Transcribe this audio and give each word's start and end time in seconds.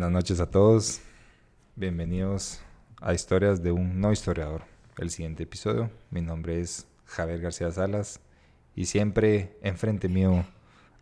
Buenas 0.00 0.14
noches 0.14 0.40
a 0.40 0.50
todos. 0.50 1.02
Bienvenidos 1.76 2.62
a 3.02 3.12
Historias 3.12 3.62
de 3.62 3.70
un 3.70 4.00
no 4.00 4.12
historiador. 4.12 4.62
El 4.96 5.10
siguiente 5.10 5.42
episodio. 5.42 5.90
Mi 6.10 6.22
nombre 6.22 6.58
es 6.58 6.86
Javier 7.04 7.42
García 7.42 7.70
Salas 7.70 8.18
y 8.74 8.86
siempre 8.86 9.58
enfrente 9.60 10.08
mío 10.08 10.46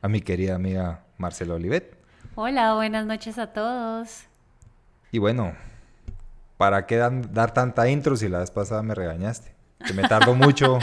a 0.03 0.09
mi 0.09 0.21
querida 0.21 0.57
amiga 0.57 1.05
Marcela 1.17 1.55
Olivet. 1.55 1.97
Hola, 2.35 2.75
buenas 2.75 3.07
noches 3.07 3.39
a 3.39 3.53
todos. 3.53 4.25
Y 5.13 5.19
bueno, 5.19 5.55
¿para 6.57 6.85
qué 6.87 6.97
dar 6.97 7.55
tanta 7.55 7.89
intro 7.89 8.17
si 8.17 8.29
la 8.29 8.41
vez 8.41 8.51
pasada 8.51 8.83
me 8.83 8.97
regañaste? 8.97 9.55
Que 9.87 9.93
me 9.93 10.09
tardo 10.09 10.35
mucho. 10.35 10.81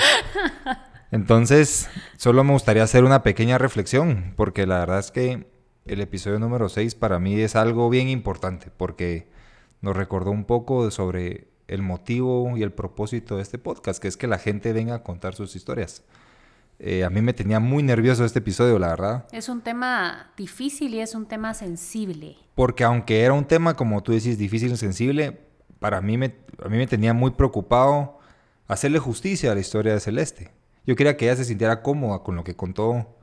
Entonces, 1.11 1.89
solo 2.15 2.45
me 2.45 2.53
gustaría 2.53 2.83
hacer 2.83 3.03
una 3.03 3.23
pequeña 3.23 3.57
reflexión, 3.57 4.33
porque 4.37 4.65
la 4.65 4.79
verdad 4.79 4.99
es 4.99 5.11
que 5.11 5.53
el 5.85 6.01
episodio 6.01 6.39
número 6.39 6.67
6 6.67 6.95
para 6.95 7.19
mí 7.19 7.39
es 7.39 7.55
algo 7.55 7.89
bien 7.89 8.09
importante, 8.09 8.71
porque 8.75 9.27
nos 9.81 9.95
recordó 9.95 10.31
un 10.31 10.45
poco 10.45 10.89
sobre 10.89 11.47
el 11.67 11.83
motivo 11.83 12.57
y 12.57 12.63
el 12.63 12.71
propósito 12.71 13.35
de 13.35 13.43
este 13.43 13.59
podcast, 13.59 14.01
que 14.01 14.07
es 14.07 14.17
que 14.17 14.27
la 14.27 14.39
gente 14.39 14.73
venga 14.73 14.95
a 14.95 15.03
contar 15.03 15.35
sus 15.35 15.55
historias. 15.55 16.03
Eh, 16.79 17.03
a 17.03 17.09
mí 17.09 17.21
me 17.21 17.33
tenía 17.33 17.59
muy 17.59 17.83
nervioso 17.83 18.25
este 18.25 18.39
episodio, 18.39 18.79
la 18.79 18.89
verdad. 18.89 19.27
Es 19.31 19.47
un 19.47 19.61
tema 19.61 20.31
difícil 20.35 20.93
y 20.95 20.99
es 20.99 21.13
un 21.13 21.27
tema 21.27 21.53
sensible. 21.53 22.35
Porque 22.55 22.83
aunque 22.83 23.21
era 23.21 23.33
un 23.33 23.45
tema, 23.45 23.75
como 23.75 24.01
tú 24.01 24.11
decís, 24.11 24.37
difícil 24.37 24.71
y 24.71 24.77
sensible, 24.77 25.39
para 25.79 26.01
mí 26.01 26.17
me, 26.17 26.35
a 26.63 26.67
mí 26.67 26.77
me 26.77 26.87
tenía 26.87 27.13
muy 27.13 27.31
preocupado 27.31 28.17
hacerle 28.67 28.97
justicia 28.97 29.51
a 29.51 29.55
la 29.55 29.61
historia 29.61 29.93
de 29.93 29.99
Celeste. 29.99 30.51
Yo 30.85 30.95
quería 30.95 31.15
que 31.15 31.25
ella 31.25 31.35
se 31.35 31.45
sintiera 31.45 31.83
cómoda 31.83 32.23
con 32.23 32.35
lo 32.35 32.43
que 32.43 32.55
contó. 32.55 33.15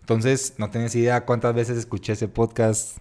Entonces, 0.00 0.54
no 0.58 0.70
tenés 0.70 0.94
idea 0.94 1.24
cuántas 1.24 1.54
veces 1.54 1.78
escuché 1.78 2.14
ese 2.14 2.28
podcast. 2.28 2.98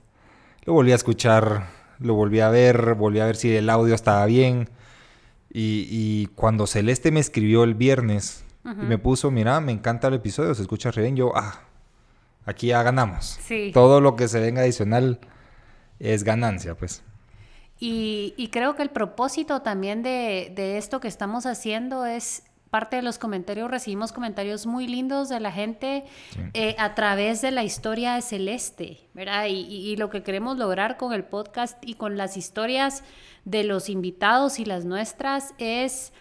Lo 0.66 0.74
volví 0.74 0.92
a 0.92 0.96
escuchar, 0.96 1.68
lo 2.00 2.14
volví 2.14 2.40
a 2.40 2.50
ver, 2.50 2.96
volví 2.96 3.20
a 3.20 3.26
ver 3.26 3.36
si 3.36 3.56
el 3.56 3.70
audio 3.70 3.96
estaba 3.96 4.26
bien. 4.26 4.70
Y, 5.52 6.28
cuando 6.36 6.68
Celeste 6.68 7.12
me 7.12 7.20
escribió 7.20 7.64
el 7.64 7.74
viernes 7.74 8.44
y 8.64 8.86
me 8.86 9.00
puso, 9.00 9.32
mira, 9.32 9.60
me 9.62 9.72
encanta 9.72 10.10
el 10.10 10.14
episodio, 10.14 10.54
se 10.54 10.62
escucha 10.62 10.92
re 10.92 11.02
bien, 11.02 11.16
yo, 11.16 11.36
ah, 11.36 11.64
aquí 12.46 12.68
ya 12.68 12.84
ganamos. 12.84 13.40
Todo 13.74 14.00
lo 14.00 14.16
que 14.16 14.28
se 14.28 14.40
venga 14.40 14.62
adicional 14.62 15.20
es 15.98 16.24
ganancia, 16.24 16.76
pues. 16.76 17.02
Y, 17.80 18.50
creo 18.52 18.76
que 18.76 18.84
el 18.84 18.90
propósito 18.90 19.62
también 19.62 20.04
de, 20.04 20.52
de, 20.54 20.78
esto 20.78 21.00
que 21.00 21.08
estamos 21.08 21.46
haciendo 21.46 22.06
es 22.06 22.44
parte 22.70 22.98
de 22.98 23.02
los 23.02 23.18
comentarios, 23.18 23.70
recibimos 23.70 24.12
comentarios 24.12 24.66
muy 24.66 24.88
lindos 24.88 25.30
de 25.30 25.40
la 25.40 25.52
gente 25.52 26.06
eh, 26.54 26.76
a 26.78 26.96
través 26.96 27.42
de 27.42 27.52
la 27.52 27.64
historia 27.64 28.16
de 28.16 28.22
Celeste, 28.22 29.00
¿verdad? 29.14 29.46
Y, 29.50 29.96
lo 29.98 30.10
que 30.10 30.24
queremos 30.24 30.58
lograr 30.58 30.98
con 30.98 31.14
el 31.14 31.24
podcast 31.24 31.78
y 31.84 31.96
con 31.96 32.16
las 32.16 32.38
historias 32.38 33.04
de 33.44 33.64
los 33.64 33.90
invitados 33.90 34.60
y 34.60 34.66
las 34.66 34.86
nuestras 34.86 35.54
es... 35.58 36.14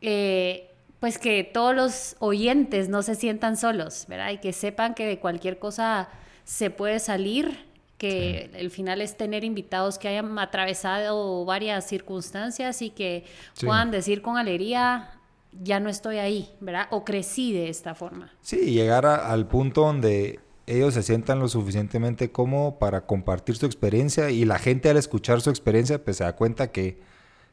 Eh, 0.00 0.64
pues 1.00 1.18
que 1.18 1.44
todos 1.44 1.76
los 1.76 2.16
oyentes 2.18 2.88
no 2.88 3.02
se 3.02 3.14
sientan 3.14 3.56
solos, 3.56 4.06
¿verdad? 4.08 4.30
Y 4.32 4.38
que 4.38 4.52
sepan 4.52 4.94
que 4.94 5.06
de 5.06 5.20
cualquier 5.20 5.60
cosa 5.60 6.08
se 6.42 6.70
puede 6.70 6.98
salir, 6.98 7.66
que 7.98 8.50
el 8.54 8.70
final 8.70 9.00
es 9.00 9.16
tener 9.16 9.44
invitados 9.44 9.98
que 9.98 10.08
hayan 10.08 10.36
atravesado 10.38 11.44
varias 11.44 11.86
circunstancias 11.86 12.82
y 12.82 12.90
que 12.90 13.24
puedan 13.60 13.90
decir 13.90 14.22
con 14.22 14.38
alegría, 14.38 15.17
ya 15.52 15.80
no 15.80 15.88
estoy 15.88 16.18
ahí, 16.18 16.54
¿verdad? 16.60 16.88
O 16.90 17.04
crecí 17.04 17.52
de 17.52 17.68
esta 17.68 17.94
forma. 17.94 18.32
Sí, 18.40 18.72
llegar 18.72 19.06
al 19.06 19.46
punto 19.46 19.82
donde 19.82 20.40
ellos 20.66 20.94
se 20.94 21.02
sientan 21.02 21.38
lo 21.38 21.48
suficientemente 21.48 22.30
como 22.30 22.78
para 22.78 23.06
compartir 23.06 23.56
su 23.56 23.66
experiencia 23.66 24.30
y 24.30 24.44
la 24.44 24.58
gente 24.58 24.90
al 24.90 24.96
escuchar 24.96 25.40
su 25.40 25.50
experiencia 25.50 26.04
pues 26.04 26.18
se 26.18 26.24
da 26.24 26.36
cuenta 26.36 26.70
que 26.70 27.00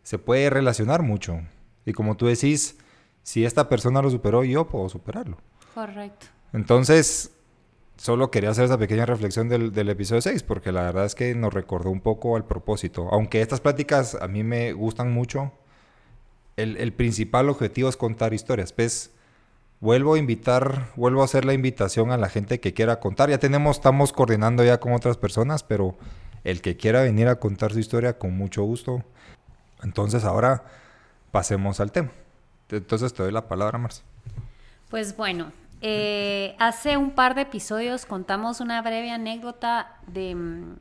se 0.04 0.20
puede 0.20 0.50
relacionar 0.50 1.02
mucho. 1.02 1.40
Y 1.86 1.94
como 1.94 2.18
tú 2.18 2.28
decís, 2.28 2.78
si 3.24 3.46
esta 3.46 3.70
persona 3.70 4.02
lo 4.02 4.10
superó, 4.10 4.44
yo 4.44 4.68
puedo 4.68 4.90
superarlo. 4.90 5.38
Correcto. 5.74 6.28
Entonces, 6.54 7.32
solo 7.98 8.32
quería 8.32 8.50
hacer 8.50 8.66
esa 8.66 8.78
pequeña 8.78 9.06
reflexión 9.06 9.50
del, 9.50 9.72
del, 9.72 9.90
episodio 9.90 10.22
6, 10.22 10.44
porque 10.44 10.72
la 10.72 10.84
verdad 10.84 11.06
es 11.06 11.16
que 11.16 11.34
nos 11.36 11.54
recordó 11.54 11.90
un 11.90 12.02
poco 12.02 12.36
al 12.36 12.46
propósito. 12.46 13.08
Aunque 13.12 13.42
estas 13.42 13.62
pláticas 13.62 14.16
a 14.16 14.28
mí 14.28 14.44
me 14.44 14.74
gustan 14.74 15.12
mucho, 15.12 15.52
el, 16.58 16.94
principal 16.94 17.50
objetivo 17.50 17.90
es 17.90 17.98
contar 17.98 18.34
historias. 18.34 18.74
Pues 18.74 19.12
vuelvo 19.80 20.16
a 20.16 20.18
invitar, 20.18 20.88
vuelvo 20.96 21.22
a 21.22 21.26
hacer 21.26 21.46
la 21.46 21.54
invitación 21.54 22.12
a 22.12 22.18
la 22.18 22.30
gente 22.30 22.60
que 22.60 22.74
quiera 22.74 23.00
contar. 23.00 23.30
Ya 23.30 23.38
tenemos, 23.38 23.78
estamos 23.78 24.14
coordinando 24.14 24.64
ya 24.64 24.80
con 24.80 24.94
otras 24.94 25.18
personas, 25.18 25.64
pero 25.64 25.96
el 26.44 26.62
que 26.62 26.78
quiera 26.78 27.02
venir 27.02 27.28
a 27.28 27.40
contar 27.40 27.74
su 27.74 27.80
historia 27.80 28.18
con 28.18 28.38
mucho 28.38 28.64
gusto. 28.64 29.04
Entonces 29.84 30.24
ahora 30.24 30.64
pasemos 31.32 31.80
al 31.80 31.92
tema. 31.92 32.12
Entonces 32.70 33.14
te 33.14 33.24
doy 33.24 33.32
la 33.32 33.48
palabra, 33.48 33.78
Marcia. 33.78 34.04
Pues 34.90 35.16
bueno, 35.18 35.52
eh, 35.82 36.56
hace 36.60 36.98
un 36.98 37.12
par 37.12 37.36
de 37.36 37.42
episodios 37.42 38.06
contamos 38.06 38.60
una 38.60 38.82
breve 38.82 39.12
anécdota 39.12 39.98
de 40.08 40.36
mm, 40.36 40.76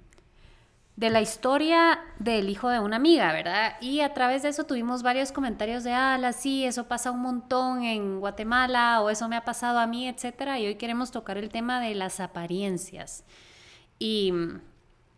de 0.97 1.11
la 1.11 1.21
historia 1.21 1.99
del 2.21 2.49
hijo 2.49 2.69
de 2.69 2.79
una 2.79 2.97
amiga, 2.97 3.33
¿verdad? 3.33 3.75
Y 3.81 4.01
a 4.01 4.15
través 4.15 4.43
de 4.43 4.51
eso 4.51 4.65
tuvimos 4.65 5.03
varios 5.03 5.33
comentarios 5.33 5.83
de, 5.83 5.93
ala, 5.93 6.33
sí, 6.33 6.65
eso 6.65 6.87
pasa 6.87 7.11
un 7.11 7.21
montón 7.21 7.83
en 7.83 8.21
Guatemala 8.21 9.01
o 9.01 9.11
eso 9.11 9.29
me 9.29 9.37
ha 9.37 9.45
pasado 9.45 9.81
a 9.81 9.89
mí, 9.89 10.09
etcétera. 10.09 10.61
Y 10.61 10.67
hoy 10.67 10.77
queremos 10.77 11.11
tocar 11.11 11.37
el 11.37 11.49
tema 11.49 11.81
de 11.81 11.97
las 11.97 12.21
apariencias. 12.21 13.25
Y 13.99 14.33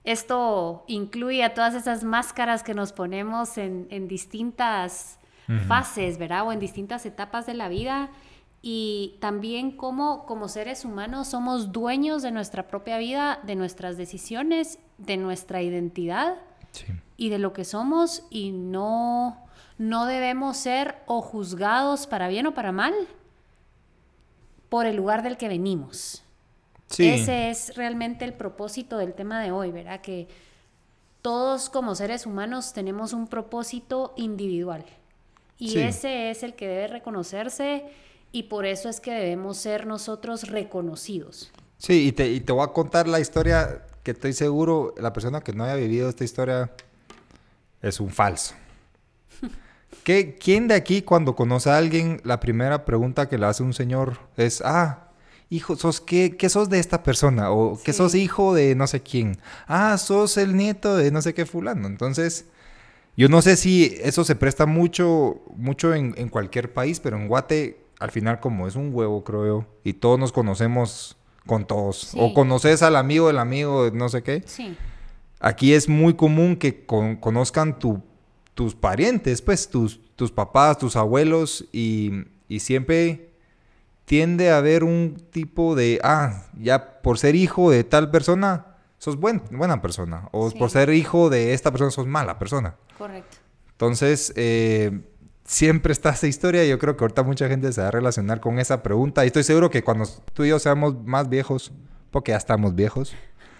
esto 0.04 0.84
incluye 0.86 1.44
a 1.44 1.52
todas 1.52 1.74
esas 1.74 2.04
máscaras 2.04 2.62
que 2.62 2.72
nos 2.72 2.92
ponemos 2.92 3.58
en, 3.58 4.08
distintas 4.08 5.18
fases, 5.68 6.16
¿verdad? 6.18 6.46
O 6.46 6.52
en 6.52 6.58
distintas 6.58 7.04
etapas 7.04 7.46
de 7.46 7.54
la 7.54 7.68
vida 7.68 8.08
y 8.62 9.16
también 9.20 9.70
cómo 9.70 10.26
como 10.26 10.48
seres 10.48 10.84
humanos 10.84 11.28
somos 11.28 11.72
dueños 11.72 12.22
de 12.22 12.32
nuestra 12.32 12.66
propia 12.66 12.98
vida, 12.98 13.40
de 13.44 13.54
nuestras 13.54 13.96
decisiones, 13.96 14.78
de 14.98 15.16
nuestra 15.16 15.62
identidad 15.62 16.36
y 17.16 17.28
de 17.28 17.38
lo 17.38 17.52
que 17.52 17.64
somos 17.64 18.24
y 18.30 18.50
no, 18.52 19.46
no 19.78 20.06
debemos 20.06 20.56
ser 20.56 20.96
o 21.06 21.22
juzgados 21.22 22.06
para 22.06 22.28
bien 22.28 22.46
o 22.46 22.54
para 22.54 22.72
mal 22.72 22.92
por 24.68 24.86
el 24.86 24.96
lugar 24.96 25.22
del 25.22 25.36
que 25.36 25.48
venimos. 25.48 26.22
Ese 26.98 27.50
es 27.50 27.74
realmente 27.76 28.24
el 28.24 28.34
propósito 28.34 28.98
del 28.98 29.14
tema 29.14 29.40
de 29.40 29.50
hoy, 29.50 29.72
¿verdad? 29.72 30.00
Que 30.00 30.28
todos 31.22 31.68
como 31.70 31.94
seres 31.94 32.26
humanos 32.26 32.72
tenemos 32.72 33.12
un 33.12 33.26
propósito 33.26 34.12
individual 34.16 34.84
y 35.58 35.78
ese 35.78 36.30
es 36.30 36.42
el 36.42 36.54
que 36.54 36.68
debe 36.68 36.88
reconocerse 36.88 37.86
y 38.32 38.44
por 38.44 38.66
eso 38.66 38.88
es 38.88 39.00
que 39.00 39.12
debemos 39.12 39.56
ser 39.56 39.86
nosotros 39.86 40.48
reconocidos. 40.48 41.50
Sí, 41.78 42.08
y 42.08 42.12
te, 42.12 42.28
y 42.30 42.40
te 42.40 42.52
voy 42.52 42.64
a 42.64 42.72
contar 42.72 43.06
la 43.06 43.20
historia 43.20 43.86
que 44.02 44.12
estoy 44.12 44.32
seguro, 44.32 44.94
la 44.98 45.12
persona 45.12 45.40
que 45.40 45.52
no 45.52 45.64
haya 45.64 45.74
vivido 45.74 46.08
esta 46.08 46.24
historia 46.24 46.70
es 47.82 48.00
un 48.00 48.10
falso. 48.10 48.54
¿Qué, 50.04 50.36
¿Quién 50.36 50.68
de 50.68 50.74
aquí 50.74 51.02
cuando 51.02 51.34
conoce 51.34 51.70
a 51.70 51.76
alguien, 51.76 52.20
la 52.24 52.40
primera 52.40 52.84
pregunta 52.84 53.28
que 53.28 53.38
le 53.38 53.46
hace 53.46 53.62
un 53.62 53.74
señor 53.74 54.18
es, 54.36 54.62
ah, 54.64 55.10
hijo, 55.50 55.76
sos 55.76 56.00
qué, 56.00 56.36
qué 56.36 56.48
sos 56.48 56.68
de 56.70 56.78
esta 56.78 57.02
persona? 57.02 57.50
O 57.50 57.80
que 57.82 57.92
sos 57.92 58.14
hijo 58.14 58.54
de 58.54 58.74
no 58.74 58.86
sé 58.86 59.02
quién. 59.02 59.38
Ah, 59.66 59.98
sos 59.98 60.36
el 60.36 60.56
nieto 60.56 60.96
de 60.96 61.10
no 61.10 61.20
sé 61.20 61.34
qué 61.34 61.44
fulano. 61.44 61.86
Entonces, 61.86 62.46
yo 63.16 63.28
no 63.28 63.42
sé 63.42 63.56
si 63.56 63.98
eso 64.02 64.24
se 64.24 64.36
presta 64.36 64.66
mucho, 64.66 65.42
mucho 65.56 65.94
en, 65.94 66.14
en 66.16 66.28
cualquier 66.28 66.72
país, 66.72 67.00
pero 67.00 67.16
en 67.16 67.28
Guate 67.28 67.85
al 67.98 68.10
final 68.10 68.40
como 68.40 68.66
es 68.66 68.76
un 68.76 68.94
huevo, 68.94 69.24
creo 69.24 69.46
yo, 69.46 69.66
y 69.84 69.94
todos 69.94 70.18
nos 70.18 70.32
conocemos 70.32 71.16
con 71.46 71.66
todos, 71.66 72.12
o 72.16 72.34
conoces 72.34 72.82
al 72.82 72.96
amigo 72.96 73.28
del 73.28 73.38
amigo, 73.38 73.90
no 73.92 74.08
sé 74.08 74.22
qué. 74.22 74.42
Sí. 74.46 74.76
Aquí 75.38 75.74
es 75.74 75.88
muy 75.88 76.14
común 76.14 76.56
que 76.56 76.84
conozcan 76.86 77.78
tus 77.78 78.74
parientes, 78.74 79.42
pues 79.42 79.68
tus, 79.68 80.00
tus 80.16 80.32
papás, 80.32 80.78
tus 80.78 80.96
abuelos, 80.96 81.66
y, 81.72 82.24
siempre 82.58 83.30
tiende 84.04 84.50
a 84.50 84.58
haber 84.58 84.84
un 84.84 85.16
tipo 85.30 85.74
de, 85.74 86.00
ah, 86.02 86.44
ya 86.58 87.00
por 87.02 87.18
ser 87.18 87.34
hijo 87.34 87.70
de 87.70 87.84
tal 87.84 88.10
persona, 88.10 88.76
sos 88.98 89.18
buena 89.18 89.82
persona, 89.82 90.28
o 90.32 90.50
por 90.50 90.70
ser 90.70 90.90
hijo 90.90 91.30
de 91.30 91.54
esta 91.54 91.70
persona, 91.70 91.90
sos 91.90 92.06
mala 92.06 92.38
persona. 92.38 92.76
Correcto. 92.98 93.36
Entonces, 93.72 94.32
eh, 94.36 95.02
siempre 95.46 95.92
está 95.92 96.10
esa 96.10 96.26
historia 96.26 96.64
y 96.64 96.68
yo 96.68 96.78
creo 96.78 96.96
que 96.96 97.04
ahorita 97.04 97.22
mucha 97.22 97.48
gente 97.48 97.72
se 97.72 97.80
va 97.80 97.88
a 97.88 97.90
relacionar 97.90 98.40
con 98.40 98.58
esa 98.58 98.82
pregunta 98.82 99.24
y 99.24 99.28
estoy 99.28 99.44
seguro 99.44 99.70
que 99.70 99.82
cuando 99.82 100.04
tú 100.34 100.44
y 100.44 100.48
yo 100.48 100.58
seamos 100.58 100.96
más 101.04 101.28
viejos, 101.28 101.72
porque 102.10 102.32
ya 102.32 102.36
estamos 102.36 102.74
viejos, 102.74 103.14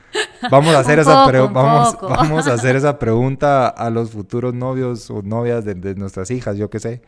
vamos 0.51 0.75
a 0.75 0.81
hacer 0.81 0.99
esa 0.99 1.27
vamos, 1.49 1.97
vamos 2.01 2.47
a 2.49 2.55
hacer 2.55 2.77
esa 2.77 2.99
pregunta 2.99 3.69
a 3.69 3.91
los 3.91 4.11
futuros 4.11 4.53
novios 4.53 5.11
o 5.11 5.23
novias 5.23 5.65
de, 5.65 5.95
nuestras 5.95 6.31
hijas, 6.31 6.57
yo 6.57 6.69
qué 6.71 6.81
sé. 6.81 7.03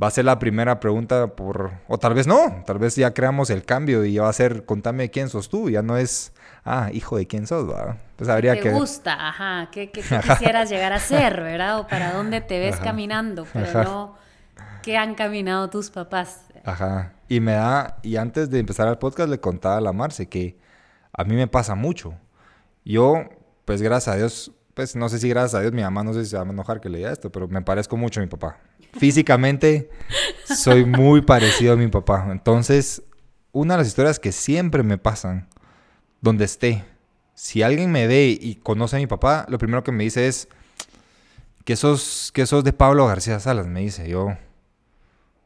va 0.00 0.06
a 0.06 0.10
ser 0.10 0.24
la 0.24 0.38
primera 0.38 0.78
pregunta 0.80 1.34
por... 1.34 1.72
O 1.88 1.98
tal 1.98 2.14
vez 2.14 2.26
no, 2.26 2.62
tal 2.66 2.78
vez 2.78 2.94
ya 2.94 3.12
creamos 3.14 3.50
el 3.50 3.64
cambio 3.64 4.04
y 4.04 4.14
ya 4.14 4.22
va 4.22 4.28
a 4.28 4.32
ser, 4.32 4.64
contame 4.64 5.10
quién 5.10 5.28
sos 5.28 5.48
tú, 5.48 5.70
ya 5.70 5.82
no 5.82 5.96
es, 5.96 6.32
ah, 6.64 6.90
hijo 6.92 7.16
de 7.16 7.26
quién 7.26 7.46
sos, 7.46 7.66
¿verdad? 7.66 7.96
Pues 8.16 8.28
habría 8.28 8.54
¿Qué 8.54 8.62
te 8.62 8.72
gusta? 8.72 9.28
Ajá, 9.28 9.68
¿qué, 9.70 9.90
quisieras 9.90 10.70
llegar 10.70 10.92
a 10.92 11.00
ser, 11.00 11.42
verdad? 11.42 11.80
O 11.80 11.86
para 11.86 12.12
dónde 12.12 12.40
te 12.40 12.58
ves 12.58 12.76
caminando, 12.76 13.46
pero 13.52 13.84
no 13.84 14.14
qué 14.82 14.96
han 14.96 15.14
caminado 15.14 15.70
tus 15.70 15.90
papás. 15.90 16.42
Ajá, 16.64 17.14
y 17.28 17.40
me 17.40 17.52
da, 17.52 17.98
y 18.02 18.16
antes 18.16 18.50
de 18.50 18.58
empezar 18.58 18.88
el 18.88 18.98
podcast 18.98 19.28
le 19.30 19.40
contaba 19.40 19.78
a 19.78 19.80
la 19.80 19.92
Marce 19.92 20.28
que 20.28 20.58
a 21.12 21.24
mí 21.24 21.34
me 21.34 21.46
pasa 21.46 21.74
mucho. 21.74 22.14
Yo, 22.84 23.24
pues 23.64 23.80
gracias 23.80 24.14
a 24.14 24.18
Dios, 24.18 24.52
pues 24.74 24.94
no 24.96 25.08
sé 25.08 25.18
si 25.18 25.28
gracias 25.28 25.54
a 25.54 25.60
Dios 25.60 25.72
mi 25.72 25.82
mamá 25.82 26.02
no 26.02 26.12
sé 26.12 26.24
si 26.24 26.30
se 26.30 26.36
va 26.36 26.42
a 26.42 26.46
enojar 26.46 26.80
que 26.80 26.88
le 26.88 26.98
diga 26.98 27.12
esto, 27.12 27.30
pero 27.30 27.48
me 27.48 27.62
parezco 27.62 27.96
mucho 27.96 28.20
a 28.20 28.22
mi 28.22 28.28
papá. 28.28 28.58
Físicamente 28.92 29.90
soy 30.44 30.84
muy 30.84 31.22
parecido 31.22 31.72
a 31.72 31.76
mi 31.76 31.88
papá. 31.88 32.26
Entonces, 32.30 33.02
una 33.52 33.74
de 33.74 33.78
las 33.78 33.88
historias 33.88 34.18
que 34.18 34.32
siempre 34.32 34.82
me 34.82 34.98
pasan, 34.98 35.48
donde 36.24 36.46
esté, 36.46 36.82
si 37.34 37.62
alguien 37.62 37.92
me 37.92 38.06
ve 38.06 38.38
y 38.40 38.54
conoce 38.54 38.96
a 38.96 38.98
mi 38.98 39.06
papá, 39.06 39.44
lo 39.50 39.58
primero 39.58 39.84
que 39.84 39.92
me 39.92 40.04
dice 40.04 40.26
es 40.26 40.48
que 41.64 41.76
sos, 41.76 42.32
que 42.32 42.46
sos 42.46 42.64
de 42.64 42.72
Pablo 42.72 43.06
García 43.06 43.38
Salas, 43.40 43.66
me 43.66 43.80
dice 43.80 44.08
yo. 44.08 44.28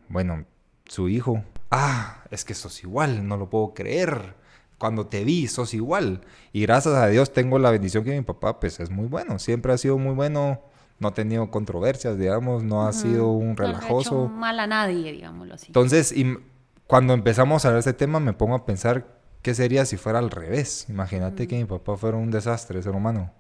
Bueno, 0.09 0.45
su 0.87 1.09
hijo. 1.09 1.43
Ah, 1.73 2.23
es 2.31 2.45
que 2.45 2.55
sos 2.55 2.85
igual, 2.85 3.27
no 3.27 3.37
lo 3.37 3.51
puedo 3.51 3.75
creer 3.75 4.37
cuando 4.79 5.09
te 5.09 5.25
vi, 5.25 5.49
sos 5.49 5.75
igual. 5.75 6.21
Y 6.53 6.63
gracias 6.63 6.95
a 6.95 7.09
Dios 7.09 7.33
tengo 7.33 7.59
la 7.59 7.73
bendición 7.73 8.05
que 8.05 8.13
mi 8.13 8.23
papá, 8.23 8.61
pues 8.61 8.79
es 8.79 8.89
muy 8.89 9.07
bueno. 9.07 9.41
Siempre 9.41 9.73
ha 9.73 9.79
sido 9.79 9.99
muy 9.99 10.15
bueno. 10.15 10.63
No 11.01 11.09
ha 11.09 11.15
tenido 11.15 11.51
controversias, 11.51 12.17
digamos. 12.19 12.63
No 12.63 12.87
ha 12.87 12.93
sido 12.93 13.33
un 13.33 13.57
relajoso. 13.57 14.15
No 14.15 14.23
ha 14.23 14.27
hecho 14.27 14.35
mal 14.35 14.61
a 14.61 14.67
nadie, 14.69 15.11
digámoslo 15.11 15.55
así. 15.55 15.67
Entonces, 15.67 16.13
y 16.13 16.39
cuando 16.87 17.15
empezamos 17.15 17.65
a 17.65 17.71
ver 17.71 17.81
ese 17.81 17.93
tema, 17.93 18.21
me 18.21 18.33
pongo 18.33 18.55
a 18.55 18.65
pensar 18.65 19.18
qué 19.49 19.55
sería 19.55 19.87
si 19.87 19.97
fuera 19.97 20.19
al 20.19 20.31
revés. 20.31 20.85
Imagínate 20.91 21.49
que 21.49 21.57
mi 21.57 21.65
papá 21.65 21.97
fuera 21.97 22.19
un 22.19 22.31
desastre, 22.31 22.83
ser 22.83 22.95
humano. 22.95 23.33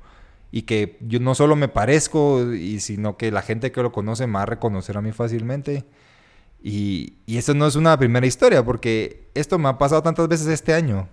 Y 0.51 0.63
que 0.63 0.97
yo 1.03 1.21
no 1.21 1.35
solo 1.35 1.55
me 1.55 1.69
parezco, 1.69 2.55
y 2.55 2.81
sino 2.81 3.19
que 3.19 3.31
la 3.31 3.43
gente 3.43 3.73
que 3.73 3.83
lo 3.83 3.93
conoce 3.93 4.27
me 4.27 4.37
va 4.37 4.45
a 4.45 4.47
reconocer 4.47 4.97
a 4.97 5.03
mí 5.03 5.13
fácilmente. 5.13 5.85
Y, 6.63 7.19
y 7.27 7.37
eso 7.37 7.53
no 7.53 7.67
es 7.67 7.77
una 7.77 7.99
primera 7.99 8.27
historia, 8.27 8.65
porque 8.65 9.29
esto 9.35 9.59
me 9.59 9.69
ha 9.69 9.77
pasado 9.77 10.03
tantas 10.03 10.29
veces 10.29 10.47
este 10.47 10.73
año 10.73 11.11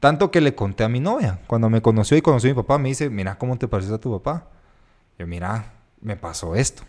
tanto 0.00 0.30
que 0.30 0.40
le 0.40 0.54
conté 0.54 0.82
a 0.84 0.88
mi 0.88 0.98
novia. 0.98 1.40
Cuando 1.46 1.68
me 1.68 1.82
conoció 1.82 2.16
y 2.16 2.22
conoció 2.22 2.48
a 2.48 2.54
mi 2.54 2.56
papá, 2.62 2.78
me 2.78 2.88
dice, 2.88 3.10
mira 3.10 3.36
cómo 3.36 3.58
te 3.58 3.68
pareces 3.68 3.92
a 3.92 3.98
tu 3.98 4.12
papá. 4.12 4.48
Yo, 5.18 5.26
mira, 5.26 5.74
me 6.00 6.16
pasó 6.16 6.54
esto. 6.54 6.84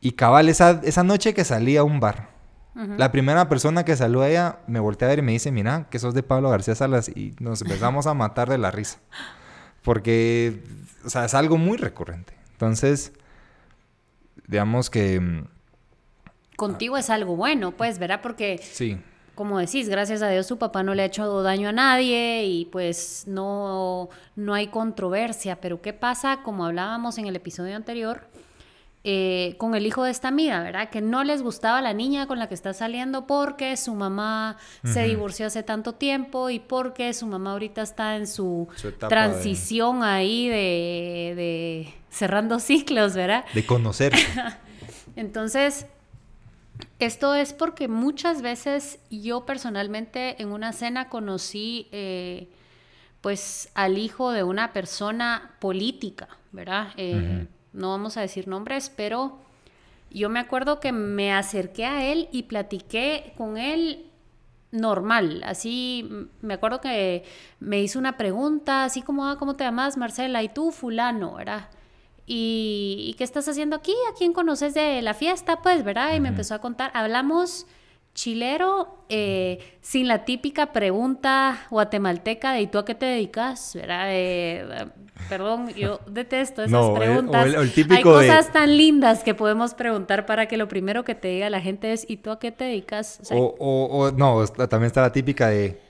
Y 0.00 0.12
cabal, 0.12 0.48
esa, 0.48 0.80
esa 0.82 1.04
noche 1.04 1.32
que 1.32 1.44
salí 1.44 1.76
a 1.76 1.84
un 1.84 2.00
bar, 2.00 2.30
la 2.74 3.12
primera 3.12 3.48
persona 3.48 3.84
que 3.84 3.96
salió 3.96 4.22
a 4.22 4.28
ella 4.28 4.58
me 4.66 4.80
volteó 4.80 5.06
a 5.06 5.10
ver 5.10 5.18
y 5.18 5.22
me 5.22 5.32
dice, 5.32 5.52
mira, 5.52 5.86
que 5.90 5.98
sos 5.98 6.14
de 6.14 6.22
Pablo 6.22 6.50
García 6.50 6.74
Salas. 6.74 7.08
Y 7.08 7.34
nos 7.38 7.62
empezamos 7.62 8.06
a 8.06 8.14
matar 8.14 8.48
de 8.48 8.58
la 8.58 8.70
risa. 8.70 8.98
Porque, 9.82 10.62
o 11.04 11.10
sea, 11.10 11.24
es 11.24 11.34
algo 11.34 11.58
muy 11.58 11.76
recurrente. 11.76 12.34
Entonces, 12.52 13.12
digamos 14.46 14.90
que... 14.90 15.20
Mm, 15.20 15.46
Contigo 16.56 16.96
es 16.96 17.10
algo 17.10 17.36
bueno, 17.36 17.72
pues, 17.72 17.98
¿verdad? 17.98 18.20
Porque... 18.22 18.58
Sí 18.58 18.98
como 19.34 19.58
decís, 19.58 19.88
gracias 19.88 20.22
a 20.22 20.28
Dios 20.28 20.46
su 20.46 20.58
papá 20.58 20.82
no 20.82 20.94
le 20.94 21.02
ha 21.02 21.06
hecho 21.06 21.42
daño 21.42 21.70
a 21.70 21.72
nadie 21.72 22.44
y 22.44 22.66
pues 22.66 23.24
no, 23.26 24.10
no 24.36 24.54
hay 24.54 24.66
controversia. 24.66 25.60
Pero 25.60 25.80
¿qué 25.80 25.92
pasa, 25.92 26.42
como 26.42 26.66
hablábamos 26.66 27.18
en 27.18 27.26
el 27.26 27.36
episodio 27.36 27.74
anterior, 27.76 28.28
eh, 29.04 29.56
con 29.58 29.74
el 29.74 29.86
hijo 29.86 30.04
de 30.04 30.10
esta 30.10 30.28
amiga, 30.28 30.62
¿verdad? 30.62 30.88
Que 30.90 31.00
no 31.00 31.24
les 31.24 31.42
gustaba 31.42 31.82
la 31.82 31.92
niña 31.92 32.26
con 32.26 32.38
la 32.38 32.48
que 32.48 32.54
está 32.54 32.72
saliendo 32.72 33.26
porque 33.26 33.76
su 33.76 33.94
mamá 33.94 34.56
se 34.84 35.04
divorció 35.04 35.46
hace 35.46 35.62
tanto 35.62 35.94
tiempo 35.94 36.50
y 36.50 36.60
porque 36.60 37.12
su 37.12 37.26
mamá 37.26 37.52
ahorita 37.52 37.82
está 37.82 38.16
en 38.16 38.26
su, 38.26 38.68
transición 39.08 40.04
ahí 40.04 40.48
de, 40.48 41.34
de 41.36 41.94
cerrando 42.10 42.60
ciclos, 42.60 43.14
¿verdad? 43.14 43.44
De 43.54 43.66
conocer. 43.66 44.12
Entonces 45.16 45.86
esto 46.98 47.34
es 47.34 47.52
porque 47.52 47.88
muchas 47.88 48.42
veces 48.42 49.00
yo 49.10 49.44
personalmente 49.44 50.40
en 50.40 50.52
una 50.52 50.72
cena 50.72 51.08
conocí 51.08 51.88
eh, 51.92 52.48
pues 53.20 53.70
al 53.74 53.98
hijo 53.98 54.30
de 54.30 54.44
una 54.44 54.72
persona 54.72 55.56
política, 55.58 56.28
¿verdad? 56.52 56.88
Eh, 56.96 57.46
no 57.72 57.90
vamos 57.90 58.16
a 58.16 58.20
decir 58.20 58.48
nombres, 58.48 58.90
pero 58.94 59.38
yo 60.10 60.28
me 60.28 60.40
acuerdo 60.40 60.80
que 60.80 60.92
me 60.92 61.32
acerqué 61.32 61.86
a 61.86 62.04
él 62.04 62.28
y 62.32 62.44
platiqué 62.44 63.32
con 63.36 63.56
él 63.56 64.06
normal, 64.70 65.42
así 65.44 66.08
me 66.40 66.54
acuerdo 66.54 66.80
que 66.80 67.24
me 67.60 67.80
hizo 67.80 67.98
una 67.98 68.16
pregunta, 68.16 68.84
así 68.84 69.02
como, 69.02 69.26
ah, 69.26 69.38
¿cómo 69.38 69.54
te 69.54 69.64
llamas, 69.64 69.96
Marcela? 69.96 70.42
¿Y 70.42 70.48
tú, 70.48 70.70
fulano, 70.70 71.34
verdad? 71.34 71.68
¿Y, 72.26 73.14
qué 73.18 73.24
estás 73.24 73.48
haciendo 73.48 73.76
aquí? 73.76 73.94
¿A 74.10 74.14
quién 74.16 74.32
conoces 74.32 74.74
de 74.74 75.02
la 75.02 75.12
fiesta? 75.12 75.60
Pues, 75.60 75.84
¿verdad? 75.84 76.14
Y 76.14 76.20
me 76.20 76.28
empezó 76.28 76.54
a 76.54 76.60
contar. 76.60 76.90
Hablamos 76.94 77.66
chilero 78.14 79.04
eh, 79.08 79.78
sin 79.80 80.08
la 80.08 80.24
típica 80.24 80.72
pregunta 80.72 81.66
guatemalteca 81.70 82.52
de 82.52 82.62
¿y 82.62 82.66
tú 82.66 82.78
a 82.78 82.84
qué 82.84 82.94
te 82.94 83.06
dedicas? 83.06 83.72
¿verdad? 83.74 84.06
Eh, 84.10 84.88
perdón, 85.28 85.68
yo 85.74 86.00
detesto 86.06 86.62
esas 86.62 86.90
preguntas. 86.90 87.54
Hay 87.90 88.02
cosas 88.02 88.52
tan 88.52 88.76
lindas 88.76 89.22
que 89.22 89.34
podemos 89.34 89.74
preguntar 89.74 90.26
para 90.26 90.46
que 90.46 90.56
lo 90.56 90.68
primero 90.68 91.04
que 91.04 91.14
te 91.14 91.28
diga 91.28 91.50
la 91.50 91.60
gente 91.60 91.92
es 91.92 92.04
¿y 92.08 92.18
tú 92.18 92.30
a 92.30 92.38
qué 92.38 92.52
te 92.52 92.64
dedicas? 92.64 93.20
O, 93.30 93.54
o, 93.58 94.10
no, 94.12 94.46
también 94.46 94.88
está 94.88 95.00
la 95.00 95.12
típica 95.12 95.48
de 95.48 95.80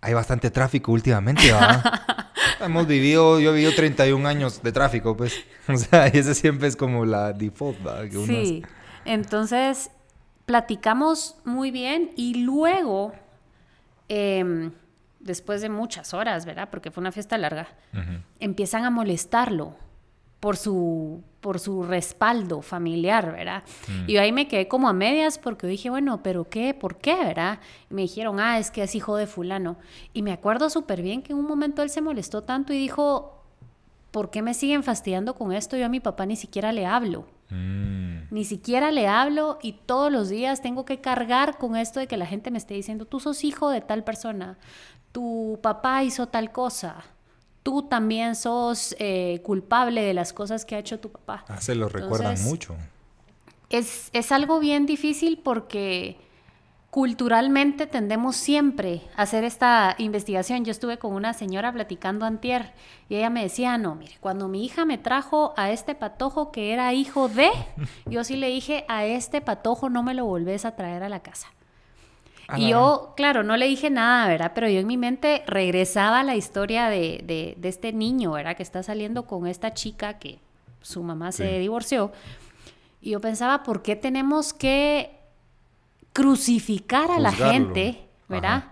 hay 0.00 0.14
bastante 0.14 0.50
tráfico 0.50 0.92
últimamente, 0.92 1.46
¿verdad? 1.46 1.82
Hemos 2.60 2.86
vivido, 2.86 3.40
yo 3.40 3.50
he 3.50 3.54
vivido 3.54 3.72
31 3.74 4.26
años 4.28 4.62
de 4.62 4.72
tráfico, 4.72 5.16
pues. 5.16 5.34
O 5.68 5.76
sea, 5.76 6.06
ese 6.06 6.32
siempre 6.36 6.68
es 6.68 6.76
como 6.76 7.04
la 7.04 7.32
default, 7.32 7.82
¿verdad? 7.82 8.08
sí. 8.24 8.62
Entonces, 9.04 9.90
platicamos 10.46 11.36
muy 11.44 11.70
bien 11.70 12.12
y 12.16 12.42
luego, 12.44 13.12
em, 14.08 14.72
después 15.20 15.60
de 15.60 15.68
muchas 15.68 16.14
horas, 16.14 16.46
¿verdad? 16.46 16.68
Porque 16.70 16.90
fue 16.90 17.00
una 17.00 17.12
fiesta 17.12 17.36
larga, 17.36 17.68
empiezan 18.38 18.84
a 18.84 18.90
molestarlo 18.90 19.74
por 20.38 20.56
su, 20.56 21.22
por 21.40 21.58
su 21.58 21.82
respaldo 21.82 22.62
familiar, 22.62 23.32
¿verdad? 23.32 23.64
Mm. 23.88 24.10
Y 24.10 24.16
ahí 24.18 24.30
me 24.30 24.46
quedé 24.46 24.68
como 24.68 24.88
a 24.88 24.92
medias 24.92 25.38
porque 25.38 25.66
dije, 25.66 25.90
bueno, 25.90 26.22
pero 26.22 26.48
¿qué? 26.48 26.74
¿Por 26.74 26.98
qué? 26.98 27.16
¿verdad? 27.16 27.58
Y 27.90 27.94
me 27.94 28.02
dijeron, 28.02 28.38
ah, 28.38 28.58
es 28.58 28.70
que 28.70 28.82
es 28.82 28.94
hijo 28.94 29.16
de 29.16 29.26
fulano. 29.26 29.76
Y 30.12 30.22
me 30.22 30.32
acuerdo 30.32 30.70
súper 30.70 31.02
bien 31.02 31.22
que 31.22 31.32
en 31.32 31.38
un 31.40 31.46
momento 31.46 31.82
él 31.82 31.90
se 31.90 32.00
molestó 32.02 32.42
tanto 32.42 32.72
y 32.72 32.78
dijo, 32.78 33.42
¿por 34.12 34.30
qué 34.30 34.42
me 34.42 34.54
siguen 34.54 34.84
fastidiando 34.84 35.34
con 35.34 35.52
esto? 35.52 35.76
Yo 35.76 35.86
a 35.86 35.88
mi 35.88 36.00
papá 36.00 36.26
ni 36.26 36.36
siquiera 36.36 36.70
le 36.70 36.86
hablo. 36.86 37.26
Mm. 37.50 38.28
Ni 38.30 38.44
siquiera 38.44 38.90
le 38.90 39.06
hablo 39.08 39.58
y 39.62 39.72
todos 39.72 40.10
los 40.10 40.28
días 40.28 40.62
tengo 40.62 40.84
que 40.84 41.00
cargar 41.00 41.58
con 41.58 41.76
esto 41.76 42.00
de 42.00 42.06
que 42.06 42.16
la 42.16 42.26
gente 42.26 42.50
me 42.50 42.58
esté 42.58 42.74
diciendo, 42.74 43.04
tú 43.04 43.20
sos 43.20 43.44
hijo 43.44 43.70
de 43.70 43.80
tal 43.80 44.04
persona, 44.04 44.58
tu 45.12 45.58
papá 45.62 46.02
hizo 46.02 46.26
tal 46.28 46.52
cosa 46.52 47.04
tú 47.66 47.82
también 47.82 48.36
sos 48.36 48.94
eh, 49.00 49.40
culpable 49.42 50.00
de 50.00 50.14
las 50.14 50.32
cosas 50.32 50.64
que 50.64 50.76
ha 50.76 50.78
hecho 50.78 51.00
tu 51.00 51.10
papá. 51.10 51.44
Ah, 51.48 51.60
se 51.60 51.74
lo 51.74 51.88
recuerdan 51.88 52.40
mucho. 52.44 52.76
Es, 53.70 54.08
es, 54.12 54.30
algo 54.30 54.60
bien 54.60 54.86
difícil 54.86 55.40
porque 55.42 56.16
culturalmente 56.96 57.86
tendemos 57.86 58.36
siempre 58.36 59.02
a 59.16 59.24
hacer 59.24 59.44
esta 59.44 59.94
investigación. 59.98 60.64
Yo 60.64 60.70
estuve 60.70 60.96
con 60.96 61.12
una 61.12 61.34
señora 61.34 61.70
platicando 61.70 62.24
antier 62.24 62.72
y 63.10 63.16
ella 63.16 63.28
me 63.28 63.42
decía, 63.42 63.76
no, 63.76 63.96
mire, 63.96 64.16
cuando 64.18 64.48
mi 64.48 64.64
hija 64.64 64.86
me 64.86 64.96
trajo 64.96 65.52
a 65.58 65.70
este 65.70 65.94
patojo 65.94 66.50
que 66.50 66.72
era 66.72 66.94
hijo 66.94 67.28
de, 67.28 67.50
yo 68.06 68.24
sí 68.24 68.36
le 68.36 68.48
dije, 68.48 68.86
a 68.88 69.04
este 69.04 69.42
patojo 69.42 69.90
no 69.90 70.02
me 70.02 70.14
lo 70.14 70.24
volvés 70.24 70.64
a 70.64 70.74
traer 70.74 71.02
a 71.02 71.10
la 71.10 71.20
casa 71.20 71.48
y 72.56 72.70
yo, 72.70 73.12
claro, 73.14 73.42
no 73.42 73.58
le 73.58 73.66
dije 73.66 73.90
nada, 73.90 74.26
¿verdad? 74.26 74.52
Pero 74.54 74.70
yo 74.70 74.80
en 74.80 74.86
mi 74.86 74.96
mente 74.96 75.42
regresaba 75.46 76.20
a 76.20 76.24
la 76.24 76.34
historia 76.34 76.88
de, 76.88 77.58
este 77.62 77.92
niño, 77.92 78.32
¿verdad? 78.32 78.56
Que 78.56 78.62
está 78.62 78.82
saliendo 78.82 79.26
con 79.26 79.46
esta 79.46 79.74
chica 79.74 80.18
que 80.18 80.38
su 80.80 81.02
mamá 81.02 81.30
se 81.30 81.58
divorció. 81.58 82.10
Y 83.02 83.10
yo 83.10 83.20
pensaba, 83.20 83.64
¿por 83.64 83.82
qué 83.82 83.96
tenemos 83.96 84.54
que 84.54 85.15
crucificar 86.16 87.10
a 87.10 87.18
la 87.18 87.30
gente, 87.30 88.08
¿verdad? 88.26 88.64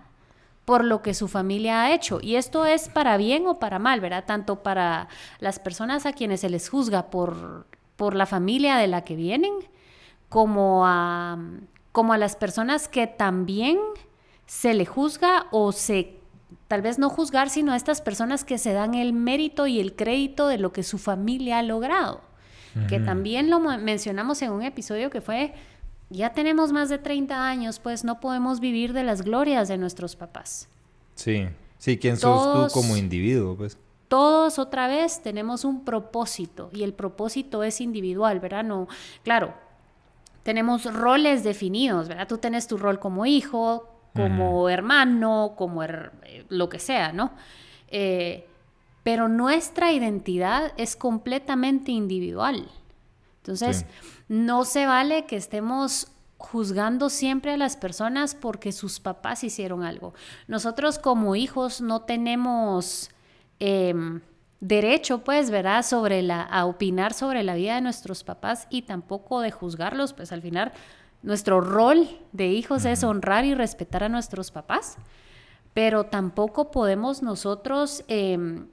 Por 0.64 0.82
lo 0.82 1.02
que 1.02 1.12
su 1.12 1.28
familia 1.28 1.82
ha 1.82 1.92
hecho. 1.92 2.18
Y 2.22 2.36
esto 2.36 2.64
es 2.64 2.88
para 2.88 3.18
bien 3.18 3.46
o 3.46 3.58
para 3.58 3.78
mal, 3.78 4.00
¿verdad? 4.00 4.24
Tanto 4.26 4.62
para 4.62 5.08
las 5.40 5.58
personas 5.58 6.06
a 6.06 6.14
quienes 6.14 6.40
se 6.40 6.48
les 6.48 6.70
juzga 6.70 7.10
por, 7.10 7.66
por 7.96 8.14
la 8.14 8.24
familia 8.24 8.76
de 8.76 8.86
la 8.86 9.04
que 9.04 9.14
vienen, 9.14 9.52
como 10.30 10.86
a 10.86 11.38
como 11.94 12.12
a 12.12 12.18
las 12.18 12.34
personas 12.34 12.88
que 12.88 13.06
también 13.06 13.78
se 14.46 14.74
le 14.74 14.84
juzga 14.84 15.46
o 15.52 15.70
se, 15.70 16.16
tal 16.66 16.82
vez 16.82 16.98
no 16.98 17.08
juzgar, 17.08 17.50
sino 17.50 17.70
a 17.70 17.76
estas 17.76 18.00
personas 18.00 18.42
que 18.42 18.58
se 18.58 18.72
dan 18.72 18.94
el 18.94 19.12
mérito 19.12 19.68
y 19.68 19.78
el 19.78 19.94
crédito 19.94 20.48
de 20.48 20.58
lo 20.58 20.72
que 20.72 20.82
su 20.82 20.98
familia 20.98 21.60
ha 21.60 21.62
logrado. 21.62 22.20
Que 22.88 22.98
también 22.98 23.48
lo 23.48 23.60
mencionamos 23.60 24.42
en 24.42 24.50
un 24.50 24.62
episodio 24.62 25.08
que 25.08 25.20
fue 25.20 25.54
ya 26.16 26.32
tenemos 26.32 26.72
más 26.72 26.88
de 26.88 26.98
30 26.98 27.46
años, 27.46 27.78
pues 27.78 28.04
no 28.04 28.20
podemos 28.20 28.60
vivir 28.60 28.92
de 28.92 29.04
las 29.04 29.22
glorias 29.22 29.68
de 29.68 29.78
nuestros 29.78 30.16
papás. 30.16 30.68
Sí, 31.14 31.46
sí, 31.78 31.98
¿quién 31.98 32.16
sos 32.16 32.72
tú 32.72 32.80
como 32.80 32.96
individuo? 32.96 33.56
Pues? 33.56 33.78
Todos 34.08 34.58
otra 34.58 34.86
vez 34.86 35.22
tenemos 35.22 35.64
un 35.64 35.84
propósito 35.84 36.70
y 36.72 36.82
el 36.82 36.92
propósito 36.92 37.62
es 37.62 37.80
individual, 37.80 38.40
¿verdad? 38.40 38.64
No, 38.64 38.88
claro, 39.22 39.54
tenemos 40.42 40.84
roles 40.92 41.42
definidos, 41.42 42.08
¿verdad? 42.08 42.28
Tú 42.28 42.38
tienes 42.38 42.66
tu 42.66 42.76
rol 42.76 43.00
como 43.00 43.26
hijo, 43.26 43.88
como 44.14 44.68
hermano, 44.68 45.54
como 45.56 45.82
eh, 45.82 46.10
lo 46.48 46.68
que 46.68 46.78
sea, 46.78 47.12
¿no? 47.12 47.32
Eh, 47.88 48.46
pero 49.02 49.28
nuestra 49.28 49.92
identidad 49.92 50.72
es 50.76 50.96
completamente 50.96 51.92
individual. 51.92 52.68
Entonces, 53.38 53.84
no 54.34 54.64
se 54.64 54.84
vale 54.86 55.26
que 55.26 55.36
estemos 55.36 56.08
juzgando 56.38 57.08
siempre 57.08 57.52
a 57.52 57.56
las 57.56 57.76
personas 57.76 58.34
porque 58.34 58.72
sus 58.72 58.98
papás 58.98 59.44
hicieron 59.44 59.84
algo. 59.84 60.12
Nosotros 60.48 60.98
como 60.98 61.36
hijos 61.36 61.80
no 61.80 62.02
tenemos 62.02 63.10
em, 63.60 64.22
derecho, 64.58 65.22
pues, 65.22 65.50
¿verdad?, 65.50 65.84
sobre 65.84 66.22
la, 66.22 66.42
a 66.42 66.66
opinar 66.66 67.14
sobre 67.14 67.44
la 67.44 67.54
vida 67.54 67.76
de 67.76 67.80
nuestros 67.80 68.24
papás 68.24 68.66
y 68.70 68.82
tampoco 68.82 69.40
de 69.40 69.52
juzgarlos, 69.52 70.12
pues 70.14 70.32
al 70.32 70.42
final 70.42 70.72
nuestro 71.22 71.60
rol 71.60 72.08
de 72.32 72.48
hijos 72.48 72.84
es 72.84 73.04
honrar 73.04 73.44
y 73.44 73.54
respetar 73.54 74.02
a 74.02 74.08
nuestros 74.08 74.50
papás, 74.50 74.96
pero 75.74 76.04
tampoco 76.06 76.72
podemos 76.72 77.22
nosotros 77.22 78.04
em, 78.08 78.66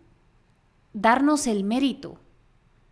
darnos 0.94 1.46
el 1.46 1.64
mérito 1.64 2.18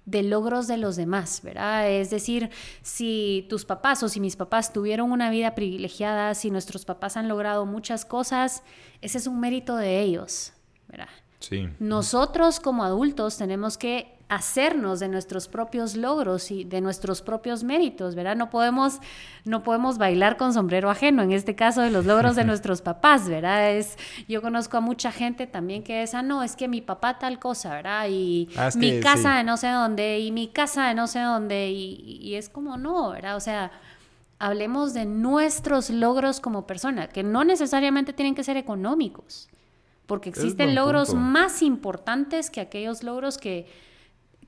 de 0.10 0.24
logros 0.24 0.68
de 0.68 0.78
los 0.78 0.96
demás, 0.96 1.42
¿verdad? 1.44 1.90
Es 1.90 2.10
decir, 2.10 2.50
si 2.82 3.46
tus 3.50 3.66
papás 3.66 4.02
o 4.02 4.10
si 4.10 4.20
mis 4.20 4.36
papás 4.36 4.74
tuvieron 4.74 5.12
una 5.12 5.30
vida 5.30 5.54
privilegiada, 5.56 6.34
si 6.34 6.50
nuestros 6.50 6.86
papás 6.86 7.16
han 7.16 7.28
logrado 7.28 7.66
muchas 7.66 8.06
cosas, 8.06 8.64
ese 9.02 9.20
es 9.20 9.28
un 9.28 9.40
mérito 9.40 9.76
de 9.76 10.02
ellos, 10.02 10.54
¿verdad? 10.88 11.10
Sí. 11.40 11.70
Nosotros 11.80 12.60
como 12.60 12.84
adultos 12.84 13.38
tenemos 13.38 13.78
que 13.78 14.19
hacernos 14.30 15.00
de 15.00 15.08
nuestros 15.08 15.48
propios 15.48 15.98
logros 15.98 16.52
y 16.52 16.64
de 16.64 16.82
nuestros 16.82 17.24
propios 17.24 17.64
méritos, 17.64 18.14
¿verdad? 18.14 18.36
No 18.36 18.52
podemos, 18.52 19.00
no 19.44 19.64
podemos 19.64 19.98
bailar 19.98 20.38
con 20.38 20.54
sombrero 20.54 20.92
ajeno, 20.92 21.24
en 21.24 21.32
este 21.32 21.56
caso 21.56 21.82
de 21.82 21.90
los 21.90 22.06
logros 22.06 22.36
de 22.36 22.44
nuestros 22.46 22.82
papás, 22.82 23.28
¿verdad? 23.28 23.72
Es, 23.72 23.98
yo 24.28 24.44
conozco 24.44 24.78
a 24.78 24.82
mucha 24.82 25.12
gente 25.12 25.48
también 25.48 25.84
que 25.84 26.04
es, 26.04 26.14
ah, 26.14 26.22
no, 26.22 26.44
es 26.44 26.56
que 26.56 26.68
mi 26.68 26.80
papá 26.80 27.18
tal 27.18 27.40
cosa, 27.40 27.72
¿verdad? 27.72 28.08
Y 28.08 28.50
ah, 28.56 28.70
mi 28.76 29.00
casa 29.00 29.38
de 29.38 29.44
no 29.44 29.58
sé 29.58 29.70
dónde, 29.70 30.20
y 30.20 30.32
mi 30.32 30.48
casa 30.48 30.88
de 30.88 30.94
no 30.94 31.08
sé 31.08 31.22
dónde, 31.22 31.72
y, 31.72 32.20
y 32.22 32.36
es 32.36 32.50
como, 32.50 32.78
no, 32.78 33.10
¿verdad? 33.10 33.36
O 33.36 33.40
sea, 33.40 33.72
hablemos 34.38 34.94
de 34.94 35.06
nuestros 35.06 35.90
logros 35.90 36.40
como 36.40 36.68
persona, 36.68 37.08
que 37.08 37.24
no 37.24 37.44
necesariamente 37.44 38.14
tienen 38.14 38.36
que 38.36 38.44
ser 38.44 38.58
económicos, 38.58 39.50
porque 40.06 40.30
existen 40.30 40.76
logros 40.76 41.16
más 41.16 41.64
importantes 41.64 42.50
que 42.50 42.62
aquellos 42.62 43.04
logros 43.04 43.38
que 43.38 43.89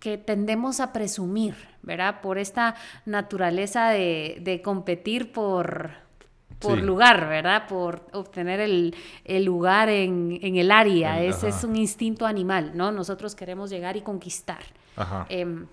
que 0.02 0.18
tendemos 0.18 0.80
a 0.80 0.92
presumir, 0.92 1.56
¿verdad? 1.84 2.22
Por 2.22 2.40
esta 2.40 2.76
naturaleza 3.06 3.90
de, 3.90 4.62
competir 4.64 5.32
por, 5.32 5.92
por 6.58 6.82
lugar, 6.82 7.30
¿verdad? 7.30 7.68
Por 7.68 8.08
obtener 8.12 8.60
el, 8.60 8.96
lugar 9.46 9.90
en, 9.90 10.40
el 10.42 10.72
área. 10.72 11.22
es, 11.22 11.44
es, 11.44 11.64
un 11.64 11.76
instinto 11.76 12.26
animal, 12.26 12.72
¿no? 12.74 12.92
Nosotros 12.92 13.36
queremos 13.36 13.70
llegar 13.70 13.96
y 13.96 14.02
conquistar. 14.02 14.64
Em, 15.30 15.68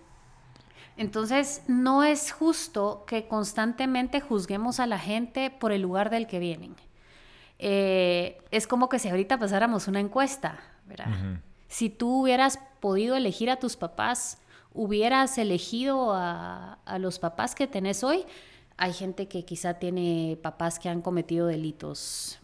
entonces, 0.99 1.63
no 1.67 2.05
es 2.05 2.31
justo 2.31 3.05
que 3.07 3.29
constantemente 3.29 4.21
juzguemos 4.21 4.79
a 4.79 4.87
la 4.87 4.99
gente 4.99 5.51
por 5.51 5.73
el 5.73 5.81
lugar 5.81 6.11
del 6.11 6.27
que 6.27 6.39
vienen. 6.39 6.77
Eh, 7.59 8.43
es 8.51 8.67
como 8.67 8.91
que 8.91 8.99
si 8.99 9.09
ahorita 9.09 9.39
pasáramos 9.39 9.89
una 9.89 10.01
encuesta, 10.01 10.59
¿verdad? 10.85 11.41
Si 11.67 11.89
tú 11.89 12.23
hubieras 12.23 12.59
podido 12.81 13.17
elegir 13.17 13.51
a 13.51 13.57
tus 13.59 13.77
papás, 13.77 14.39
hubieras 14.73 15.39
elegido 15.39 16.13
a, 16.15 16.79
los 16.99 17.19
papás 17.19 17.55
que 17.55 17.67
tenés 17.67 18.05
hoy, 18.05 18.25
hay 18.77 18.93
gente 18.93 19.27
que 19.27 19.45
quizá 19.45 19.75
tiene 19.75 20.39
papás 20.43 20.79
que 20.79 20.89
han 20.89 21.03
cometido 21.03 21.47
delitos 21.47 22.39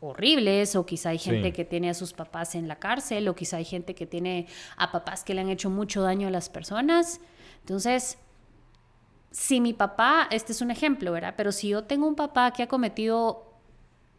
horribles, 0.00 0.76
o 0.76 0.86
quizá 0.86 1.10
hay 1.10 1.18
gente 1.18 1.52
que 1.52 1.64
tiene 1.64 1.90
a 1.90 1.94
sus 1.94 2.12
papás 2.12 2.54
en 2.54 2.68
la 2.68 2.76
cárcel, 2.76 3.28
o 3.28 3.34
quizá 3.34 3.58
hay 3.58 3.64
gente 3.64 3.94
que 3.94 4.06
tiene 4.06 4.46
a 4.76 4.92
papás 4.92 5.24
que 5.24 5.34
le 5.34 5.42
han 5.42 5.50
hecho 5.50 5.70
mucho 5.70 6.02
daño 6.02 6.28
a 6.28 6.30
las 6.30 6.48
personas. 6.48 7.20
Entonces, 7.60 8.18
si 9.30 9.60
mi 9.60 9.72
papá, 9.72 10.26
este 10.30 10.52
es 10.52 10.60
un 10.60 10.70
ejemplo, 10.70 11.12
¿verdad? 11.12 11.34
Pero 11.36 11.52
si 11.52 11.68
yo 11.68 11.84
tengo 11.84 12.06
un 12.06 12.14
papá 12.14 12.50
que 12.52 12.62
ha 12.62 12.68
cometido 12.68 13.54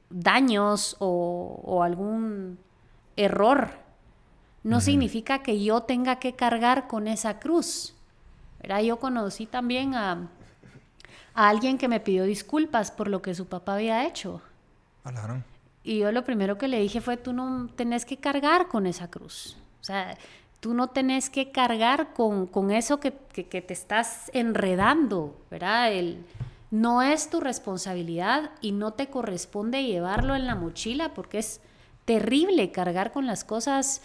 daños 0.09 0.95
o, 0.99 1.61
o 1.63 1.83
algún 1.83 2.59
error 3.15 3.71
no 4.63 4.81
significa 4.81 5.41
que 5.41 5.63
yo 5.63 5.81
tenga 5.81 6.17
que 6.17 6.33
cargar 6.33 6.87
con 6.87 7.07
esa 7.07 7.39
cruz. 7.39 7.95
¿verdad? 8.61 8.81
Yo 8.81 8.99
conocí 8.99 9.45
también 9.45 9.95
a, 9.95 10.29
alguien 11.33 11.77
que 11.77 11.87
me 11.87 11.99
pidió 11.99 12.25
disculpas 12.25 12.91
por 12.91 13.07
lo 13.07 13.21
que 13.21 13.33
su 13.33 13.47
papá 13.47 13.75
había 13.75 14.05
hecho. 14.05 14.41
Y 15.83 15.99
yo 15.99 16.11
lo 16.11 16.23
primero 16.23 16.57
que 16.57 16.67
le 16.67 16.79
dije 16.79 17.01
fue, 17.01 17.17
tú 17.17 17.33
no 17.33 17.69
tenés 17.75 18.05
que 18.05 18.17
cargar 18.17 18.67
con 18.67 18.85
esa 18.85 19.09
cruz. 19.09 19.57
O 19.81 19.83
sea, 19.83 20.15
tú 20.59 20.75
no 20.75 20.89
tenés 20.89 21.31
que 21.31 21.51
cargar 21.51 22.13
con, 22.13 22.71
eso 22.71 22.99
que, 22.99 23.11
te 23.11 23.73
estás 23.73 24.29
enredando, 24.33 25.35
¿verdad? 25.49 25.91
El, 25.91 26.23
no 26.69 27.01
es 27.01 27.29
tu 27.29 27.39
responsabilidad 27.39 28.51
y 28.61 28.71
no 28.71 28.93
te 28.93 29.07
corresponde 29.07 29.83
llevarlo 29.83 30.35
en 30.35 30.45
la 30.45 30.55
mochila 30.55 31.13
porque 31.15 31.39
es 31.39 31.61
terrible 32.05 32.71
cargar 32.71 33.11
con 33.11 33.25
las 33.25 33.43
cosas 33.43 34.01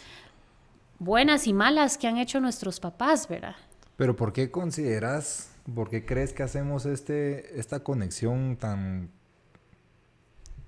buenas 0.99 1.47
y 1.47 1.53
malas 1.53 1.99
que 1.99 2.07
han 2.07 2.19
hecho 2.19 2.41
nuestros 2.41 2.81
papás, 2.81 3.29
¿verdad? 3.29 3.57
Pero 3.97 4.17
¿por 4.17 4.33
qué 4.33 4.51
consideras, 4.51 5.51
por 5.75 5.89
qué 5.89 6.05
crees 6.05 6.33
que 6.33 6.43
hacemos 6.43 6.87
este, 6.87 7.59
esta 7.59 7.81
conexión 7.81 8.57
tan, 8.57 9.11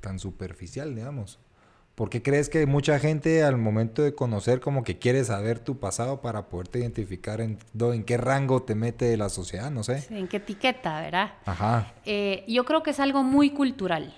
tan 0.01 0.19
superficial, 0.19 0.95
digamos? 0.95 1.39
¿Por 1.95 2.11
qué 2.11 2.23
crees 2.23 2.49
que 2.49 2.65
mucha 2.65 3.01
gente 3.01 3.43
al 3.43 3.59
momento 3.59 4.03
de 4.03 4.15
conocer 4.15 4.61
como 4.61 4.85
que 4.85 4.99
quiere 4.99 5.25
saber 5.25 5.59
tu 5.59 5.81
pasado 5.81 6.21
para 6.21 6.49
poderte 6.49 6.79
identificar 6.79 7.41
en, 7.41 7.59
en 7.79 8.05
qué 8.05 8.17
rango 8.17 8.63
te 8.63 8.77
mete 8.77 9.07
de 9.07 9.17
la 9.17 9.29
sociedad, 9.29 9.71
no 9.73 9.83
sé? 9.83 10.07
en 10.11 10.29
qué 10.29 10.37
etiqueta, 10.37 11.01
¿verdad? 11.01 11.33
Ajá. 11.45 11.93
Eh, 12.05 12.45
yo 12.47 12.65
creo 12.65 12.85
que 12.85 12.91
es 12.91 13.01
algo 13.01 13.25
muy 13.25 13.51
cultural 13.51 14.15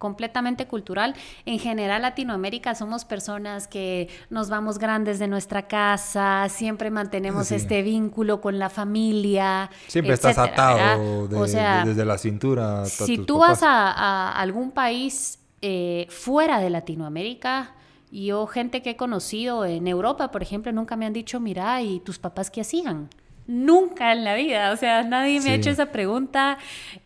completamente 0.00 0.66
cultural. 0.66 1.14
En 1.44 1.60
general, 1.60 2.02
Latinoamérica 2.02 2.74
somos 2.74 3.04
personas 3.04 3.68
que 3.68 4.08
nos 4.30 4.48
vamos 4.48 4.78
grandes 4.78 5.18
de 5.18 5.28
nuestra 5.28 5.68
casa, 5.68 6.48
siempre 6.48 6.90
mantenemos 6.90 7.52
este 7.52 7.82
vínculo 7.82 8.40
con 8.40 8.58
la 8.58 8.70
familia. 8.70 9.70
Siempre 9.86 10.14
estás 10.14 10.38
atado 10.38 11.28
desde 11.28 12.04
la 12.04 12.18
cintura. 12.18 12.86
Si 12.86 13.18
tú 13.18 13.38
vas 13.38 13.62
a, 13.62 14.32
algún 14.32 14.72
país 14.72 15.38
eh, 15.60 16.06
fuera 16.08 16.58
de 16.58 16.70
Latinoamérica, 16.70 17.74
yo 18.10 18.46
gente 18.46 18.82
que 18.82 18.90
he 18.90 18.96
conocido 18.96 19.66
en 19.66 19.86
Europa, 19.86 20.30
por 20.30 20.42
ejemplo, 20.42 20.72
nunca 20.72 20.96
me 20.96 21.04
han 21.04 21.12
dicho, 21.12 21.40
mira, 21.40 21.82
¿y 21.82 22.00
tus 22.00 22.18
papás 22.18 22.50
qué 22.50 22.62
hacían? 22.62 23.10
Nunca 23.50 24.12
en 24.12 24.22
la 24.22 24.36
vida, 24.36 24.70
o 24.70 24.76
sea, 24.76 25.02
nadie 25.02 25.40
me 25.40 25.50
ha 25.50 25.54
hecho 25.54 25.70
esa 25.70 25.86
pregunta 25.86 26.56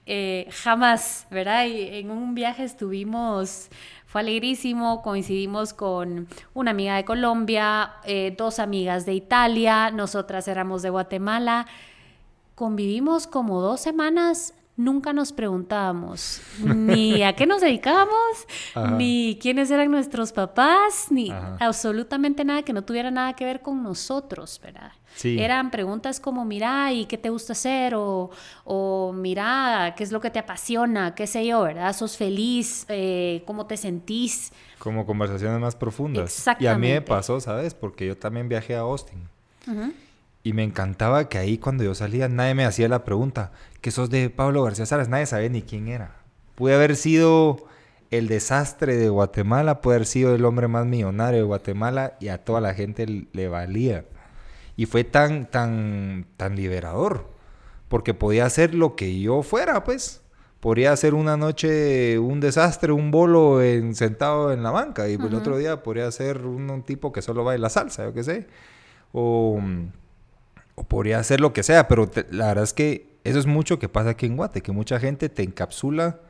eh, 0.05 0.47
jamás, 0.51 1.27
¿verdad? 1.31 1.65
Y 1.65 1.89
en 1.97 2.11
un 2.11 2.35
viaje 2.35 2.65
estuvimos, 2.65 3.71
fue 4.05 4.21
alegrísimo, 4.21 5.01
coincidimos 5.01 5.73
con 5.73 6.29
una 6.53 6.73
amiga 6.73 6.97
de 6.97 7.07
Colombia, 7.07 7.93
eh, 8.05 8.35
dos 8.37 8.59
amigas 8.59 9.07
de 9.07 9.15
Italia, 9.15 9.91
nosotras 9.91 10.47
éramos 10.47 10.83
de 10.83 10.91
Guatemala, 10.91 11.67
convivimos 12.55 13.27
como 13.27 13.63
dos 13.63 13.81
semanas 13.81 14.53
nunca 14.77 15.13
nos 15.13 15.33
preguntábamos 15.33 16.41
ni 16.59 17.23
a 17.23 17.35
qué 17.35 17.47
nos 17.47 17.61
dedicábamos, 17.61 18.47
ni 18.99 19.39
quiénes 19.41 19.71
eran 19.71 19.91
nuestros 19.91 20.33
papás, 20.33 21.07
ni 21.11 21.31
absolutamente 21.31 22.45
nada 22.45 22.63
que 22.63 22.73
no 22.73 22.83
tuviera 22.83 23.11
nada 23.11 23.35
que 23.35 23.45
ver 23.45 23.63
con 23.63 23.83
nosotros, 23.83 24.61
¿verdad? 24.63 24.93
Eran 25.23 25.71
preguntas 25.71 26.19
como, 26.19 26.45
mira, 26.45 26.93
¿y 26.93 27.07
qué 27.07 27.17
te 27.17 27.31
gusta 27.31 27.53
hacer? 27.53 27.95
O, 27.95 28.31
o 28.65 29.13
mira, 29.13 29.95
¿qué 29.97 30.03
es 30.03 30.11
lo 30.11 30.21
que 30.21 30.31
te 30.31 30.41
apasiona? 30.41 31.15
¿Qué 31.15 31.27
sé 31.27 31.47
yo, 31.47 31.63
verdad? 31.63 31.95
¿Sos 31.95 32.17
feliz? 32.17 32.85
Eh, 32.89 33.43
¿Cómo 33.47 33.67
te 33.67 33.77
sentís? 33.77 34.53
Como 34.79 35.07
conversaciones 35.07 35.61
más 35.61 35.77
profundas. 35.77 36.25
Exactamente. 36.25 36.65
Y 36.65 36.67
a 36.67 36.79
mí 36.79 36.89
me 36.89 37.01
pasó, 37.01 37.41
¿sabes? 37.41 37.75
Porque 37.75 38.07
yo 38.07 38.17
también 38.17 38.49
viajé 38.49 38.75
a 38.75 38.81
Austin. 38.81 39.29
Y 40.43 40.53
me 40.53 40.63
encantaba 40.63 41.29
que 41.29 41.39
ahí 41.39 41.57
cuando 41.57 41.85
yo 41.85 41.95
salía 41.95 42.29
nadie 42.29 42.55
me 42.55 42.67
hacía 42.67 42.87
la 42.89 43.05
pregunta, 43.05 43.53
¿qué 43.85 43.91
sos 43.91 44.09
de 44.09 44.31
Pablo 44.31 44.63
García 44.63 44.87
Salas? 44.87 45.11
Nadie 45.11 45.27
sabía 45.27 45.51
ni 45.51 45.61
quién 45.61 45.89
era. 45.89 46.17
Pude 46.55 46.75
haber 46.75 46.97
sido 46.97 47.67
el 48.11 48.29
desastre 48.29 48.97
de 48.97 49.11
Guatemala, 49.11 49.83
puede 49.83 49.97
haber 49.97 50.07
sido 50.07 50.35
el 50.35 50.47
hombre 50.47 50.69
más 50.69 50.87
millonario 50.87 51.41
de 51.41 51.45
Guatemala 51.45 52.17
y 52.19 52.29
a 52.29 52.43
toda 52.43 52.63
la 52.63 52.73
gente 52.73 53.27
le 53.31 53.49
valía. 53.49 54.07
Y 54.75 54.87
fue 54.87 55.05
tan, 55.05 55.51
tan, 55.51 56.25
tan 56.39 56.57
liberador, 56.57 57.29
porque 57.89 58.15
podía 58.15 58.47
hacer 58.47 58.75
lo 58.75 58.97
que 58.97 59.21
yo 59.21 59.43
fuera, 59.43 59.85
pues. 59.85 60.23
podría 60.61 60.97
ser 60.97 61.13
una 61.13 61.37
noche 61.37 62.19
un 62.19 62.41
desastre, 62.41 62.91
un 62.91 63.11
bolo 63.11 63.63
en, 63.63 63.95
sentado 63.95 64.51
en 64.55 64.63
la 64.63 64.71
banca 64.71 65.11
y 65.11 65.17
el 65.17 65.35
otro 65.35 65.59
día 65.59 65.83
podría 65.83 66.11
ser 66.11 66.47
un, 66.47 66.83
tipo 66.85 67.13
que 67.13 67.21
solo 67.21 67.45
baila 67.45 67.69
salsa, 67.69 68.05
yo 68.05 68.15
qué 68.15 68.25
sé. 68.25 68.47
O, 69.13 69.61
o 70.75 70.85
podría 70.85 71.23
ser 71.23 71.43
lo 71.43 71.53
que 71.53 71.63
sea, 71.63 71.87
pero 71.87 72.11
la 72.31 72.47
verdad 72.47 72.65
es 72.65 72.73
que 72.73 73.14
eso 73.25 73.39
es 73.39 73.47
mucho 73.47 73.79
que 73.79 73.89
pasa 73.89 74.11
aquí 74.11 74.27
en 74.27 74.37
Guate, 74.37 74.63
que 74.63 74.73
mucha 74.73 75.01
gente 75.01 75.29
te 75.29 75.43
encapsula 75.43 76.21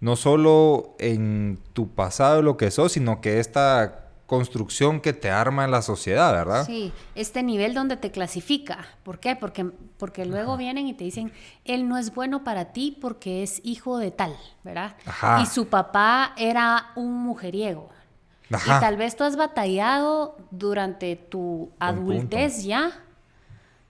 no 0.00 0.14
solo 0.16 0.94
en 0.98 1.58
tu 1.72 1.88
pasado, 1.88 2.42
lo 2.42 2.56
que 2.56 2.70
sos, 2.70 2.92
sino 2.92 3.20
que 3.20 3.40
esta 3.40 4.04
construcción 4.26 5.00
que 5.00 5.14
te 5.14 5.30
arma 5.30 5.64
en 5.64 5.70
la 5.70 5.80
sociedad, 5.80 6.32
¿verdad? 6.32 6.66
Sí, 6.66 6.92
este 7.14 7.42
nivel 7.42 7.72
donde 7.72 7.96
te 7.96 8.10
clasifica. 8.10 8.86
¿Por 9.02 9.18
qué? 9.20 9.36
Porque, 9.36 9.64
porque 9.96 10.26
luego 10.26 10.58
vienen 10.58 10.86
y 10.86 10.92
te 10.92 11.02
dicen, 11.02 11.32
él 11.64 11.88
no 11.88 11.96
es 11.96 12.14
bueno 12.14 12.44
para 12.44 12.66
ti 12.66 12.96
porque 13.00 13.42
es 13.42 13.60
hijo 13.64 13.96
de 13.96 14.10
tal, 14.10 14.36
¿verdad? 14.62 14.96
Y 15.42 15.46
su 15.46 15.68
papá 15.68 16.34
era 16.36 16.92
un 16.94 17.14
mujeriego. 17.14 17.88
Y 18.50 18.68
tal 18.80 18.98
vez 18.98 19.16
tú 19.16 19.24
has 19.24 19.36
batallado 19.36 20.36
durante 20.50 21.16
tu 21.16 21.70
adultez 21.78 22.64
ya 22.64 22.92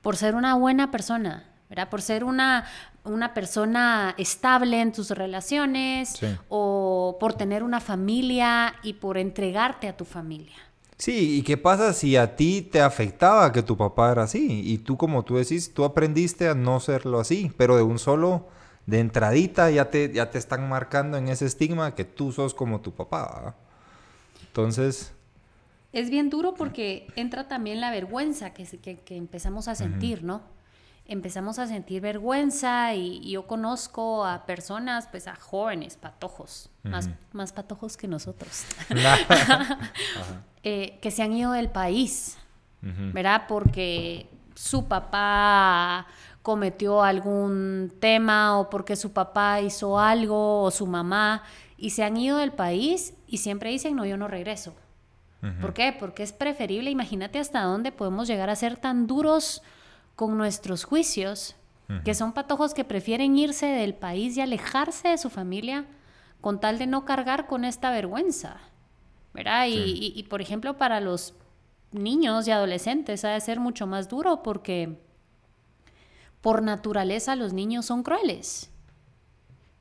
por 0.03 0.17
ser 0.17 0.37
una 0.37 0.55
buena 0.55 0.93
persona, 0.93 1.48
¿verdad? 1.69 1.89
Por 1.89 2.03
ser 2.03 2.25
una, 2.25 2.65
una 3.05 3.35
persona 3.35 4.15
estable 4.19 4.81
en 4.81 4.93
tus 4.93 5.11
relaciones 5.11 6.19
o 6.49 7.17
por 7.21 7.35
tener 7.35 7.63
una 7.63 7.81
familia 7.81 8.75
y 8.83 8.95
por 8.95 9.19
entregarte 9.19 9.89
a 9.89 9.97
tu 9.97 10.05
familia. 10.05 10.57
Sí, 10.97 11.39
¿y 11.39 11.43
qué 11.43 11.57
pasa 11.57 11.93
si 11.93 12.17
a 12.17 12.35
ti 12.35 12.61
te 12.63 12.81
afectaba 12.81 13.53
que 13.53 13.63
tu 13.63 13.77
papá 13.77 14.11
era 14.11 14.25
así? 14.25 14.63
Y 14.65 14.79
tú, 14.79 14.97
como 14.97 15.25
tú 15.25 15.37
decís, 15.37 15.73
tú 15.73 15.85
aprendiste 15.85 16.49
a 16.49 16.55
no 16.55 16.81
serlo 16.81 17.21
así, 17.21 17.53
pero 17.57 17.77
de 17.77 17.85
un 17.85 18.01
solo, 18.01 18.49
de 18.87 18.99
entradita, 18.99 19.71
ya 19.71 19.91
te, 19.91 20.13
ya 20.13 20.31
te 20.31 20.39
están 20.39 20.69
marcando 20.69 21.17
en 21.17 21.29
ese 21.29 21.47
estigma 21.47 21.95
que 21.95 22.05
tú 22.05 22.33
sos 22.33 22.53
como 22.53 22.81
tu 22.81 22.93
papá. 22.93 23.55
Entonces... 24.49 25.13
Es 25.93 26.11
bien 26.11 26.31
duro 26.31 26.55
porque 26.55 27.07
entra 27.15 27.47
también 27.47 27.81
la 27.81 27.93
vergüenza 27.93 28.53
que, 28.53 28.65
que, 28.65 29.17
empezamos 29.17 29.69
a 29.69 29.77
sentir, 29.77 30.25
¿no? 30.25 30.43
Empezamos 31.09 31.59
a 31.59 31.67
sentir 31.67 32.03
vergüenza 32.03 32.95
y, 32.95 33.31
yo 33.31 33.47
conozco 33.47 34.25
a 34.25 34.45
personas, 34.45 35.09
pues 35.11 35.27
a 35.27 35.35
jóvenes, 35.35 35.97
patojos, 35.97 36.71
más, 36.83 37.09
más 37.33 37.53
patojos 37.53 37.97
que 37.97 38.07
nosotros, 38.07 38.65
eh, 40.63 40.99
que 41.01 41.11
se 41.11 41.23
han 41.23 41.33
ido 41.33 41.53
del 41.53 41.71
país, 41.71 42.37
¿verdad? 42.81 43.45
Porque 43.49 44.29
su 44.55 44.87
papá 44.87 46.07
cometió 46.43 47.03
algún 47.03 47.93
tema 47.99 48.59
o 48.59 48.71
porque 48.71 48.95
su 48.95 49.13
papá 49.13 49.61
hizo 49.61 49.99
algo 49.99 50.63
o 50.63 50.71
su 50.71 50.87
mamá 50.87 51.43
y 51.77 51.91
se 51.91 52.05
han 52.05 52.17
ido 52.17 52.39
del 52.39 52.53
país 52.53 53.15
y 53.27 53.39
siempre 53.39 53.71
dicen, 53.71 53.97
no, 53.97 54.05
yo 54.05 54.17
no 54.17 54.29
regreso. 54.29 54.75
¿Por 55.61 55.73
qué? 55.73 55.97
Porque 55.97 56.25
es 56.25 56.33
preferible, 56.33 56.91
imagínate 56.91 57.39
hasta 57.39 57.63
dónde 57.63 57.93
podemos 57.93 58.27
llegar 58.27 58.51
a 58.51 58.57
ser 58.57 58.77
tan 58.77 59.07
duros 59.07 59.63
con 60.19 60.37
nuestros 60.37 60.83
juicios, 60.83 61.55
que 62.05 62.13
son 62.13 62.33
patojos 62.33 62.75
que 62.75 62.83
prefieren 62.83 63.39
irse 63.39 63.67
del 63.67 63.95
país 63.95 64.37
y 64.37 64.41
alejarse 64.41 65.07
de 65.07 65.17
su 65.17 65.31
familia 65.31 65.85
con 66.41 66.59
tal 66.59 66.77
de 66.77 66.89
no 66.89 67.05
cargar 67.05 67.47
con 67.47 67.65
esta 67.65 67.93
vergüenza. 67.93 68.57
¿Verdad? 69.33 69.67
Y, 69.69 70.27
por 70.29 70.41
ejemplo, 70.41 70.77
para 70.77 70.99
los 70.99 71.35
niños 71.93 72.49
y 72.49 72.51
adolescentes 72.51 73.25
ha 73.25 73.29
de 73.29 73.41
ser 73.41 73.61
mucho 73.61 73.87
más 73.87 74.09
duro 74.09 74.43
porque 74.43 74.99
por 76.41 76.63
naturaleza 76.63 77.37
los 77.37 77.53
niños 77.53 77.87
son 77.87 78.03
crueles. 78.03 78.73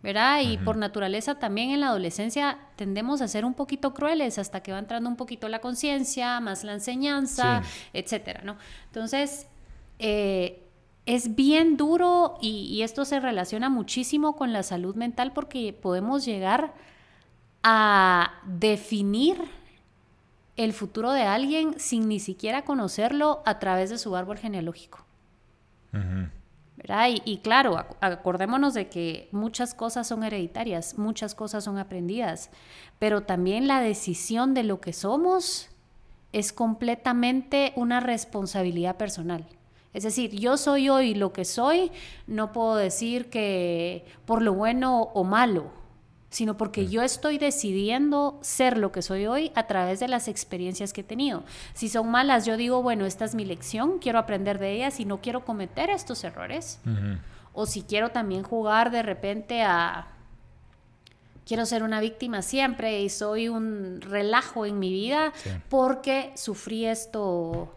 ¿verdad? 0.03 0.41
Y 0.41 0.60
por 0.60 0.77
naturaleza 0.77 1.39
también 1.39 1.72
en 1.72 1.79
la 1.79 1.88
adolescencia 1.88 2.60
tendemos 2.75 3.22
a 3.22 3.27
ser 3.27 3.44
un 3.44 3.55
poquito 3.55 3.96
crueles 3.96 4.38
hasta 4.38 4.62
que 4.62 4.72
va 4.72 4.77
entrando 4.77 5.09
un 5.09 5.16
poquito 5.16 5.50
la 5.50 5.62
conciencia, 5.62 6.40
más 6.42 6.64
la 6.64 6.74
enseñanza, 6.74 7.64
etcétera, 7.92 8.44
¿no? 8.44 8.55
Entonces, 8.85 9.48
eh, 10.00 10.64
es 11.05 11.36
bien 11.36 11.77
duro 11.77 12.38
y, 12.42 12.81
esto 12.81 13.05
se 13.05 13.20
relaciona 13.20 13.70
muchísimo 13.70 14.36
con 14.36 14.51
la 14.53 14.64
salud 14.64 14.96
mental 14.96 15.31
porque 15.33 15.74
podemos 15.74 16.25
llegar 16.25 16.74
a 17.64 18.33
definir 18.46 19.38
el 20.57 20.74
futuro 20.74 21.12
de 21.12 21.24
alguien 21.24 21.79
sin 21.79 22.07
ni 22.07 22.20
siquiera 22.20 22.64
conocerlo 22.64 23.42
a 23.46 23.60
través 23.60 23.90
de 23.90 23.98
su 23.98 24.16
árbol 24.16 24.38
genealógico. 24.38 25.05
¿verdad? 26.75 27.07
y, 27.25 27.38
claro, 27.40 27.86
acordémonos 28.01 28.75
de 28.75 28.88
que 28.88 29.29
muchas 29.31 29.74
cosas 29.74 30.07
son 30.07 30.24
hereditarias, 30.24 30.98
muchas 30.98 31.33
cosas 31.33 31.64
son 31.64 31.79
aprendidas, 31.79 32.51
pero 33.00 33.24
también 33.24 33.68
la 33.68 33.81
decisión 33.81 34.53
de 34.53 34.64
lo 34.64 34.79
que 34.79 34.94
somos 34.94 35.70
es 36.33 36.53
completamente 36.53 37.74
una 37.75 38.00
responsabilidad 38.00 38.98
personal. 38.98 39.48
Es 39.98 40.03
decir, 40.03 40.29
yo 40.29 40.57
soy 40.57 40.90
hoy 40.90 41.16
lo 41.16 41.33
que 41.33 41.44
soy, 41.44 41.92
no 42.27 42.51
puedo 42.51 42.75
decir 42.75 43.31
que 43.31 44.05
por 44.27 44.44
lo 44.44 44.53
bueno 44.53 45.01
o 45.01 45.24
malo, 45.24 45.72
sino 46.29 46.55
porque 46.55 46.86
yo 46.86 47.01
estoy 47.01 47.40
decidiendo 47.40 48.38
ser 48.44 48.77
lo 48.77 48.92
que 48.92 49.01
soy 49.01 49.25
hoy 49.25 49.51
a 49.55 49.66
través 49.66 50.00
de 50.00 50.07
las 50.07 50.27
experiencias 50.27 50.94
que 50.94 51.01
he 51.01 51.03
tenido. 51.03 51.44
Si 51.74 51.90
son 51.90 52.12
malas, 52.12 52.46
yo 52.46 52.57
digo, 52.57 52.83
bueno, 52.83 53.07
esta 53.07 53.25
es 53.25 53.33
mi 53.33 53.44
lección, 53.44 53.98
quiero 53.98 54.20
aprender 54.20 54.60
de 54.60 54.74
ellas 54.74 55.00
y 55.00 55.05
no 55.05 55.20
quiero 55.20 55.44
cometer 55.44 55.90
estos 55.90 56.24
errores. 56.24 56.79
O 57.53 57.66
si 57.66 57.81
quiero 57.81 58.12
también 58.12 58.44
jugar 58.44 58.92
de 58.92 59.01
repente 59.01 59.64
a... 59.64 60.10
Quiero 61.44 61.66
ser 61.66 61.81
una 61.81 62.01
víctima 62.01 62.44
siempre 62.44 63.01
y 63.01 63.10
soy 63.10 63.50
un 63.50 64.00
relajo 64.01 64.68
en 64.68 64.77
mi 64.77 64.92
vida 64.92 65.33
porque 65.70 66.33
sufrí 66.36 66.86
esto 66.86 67.76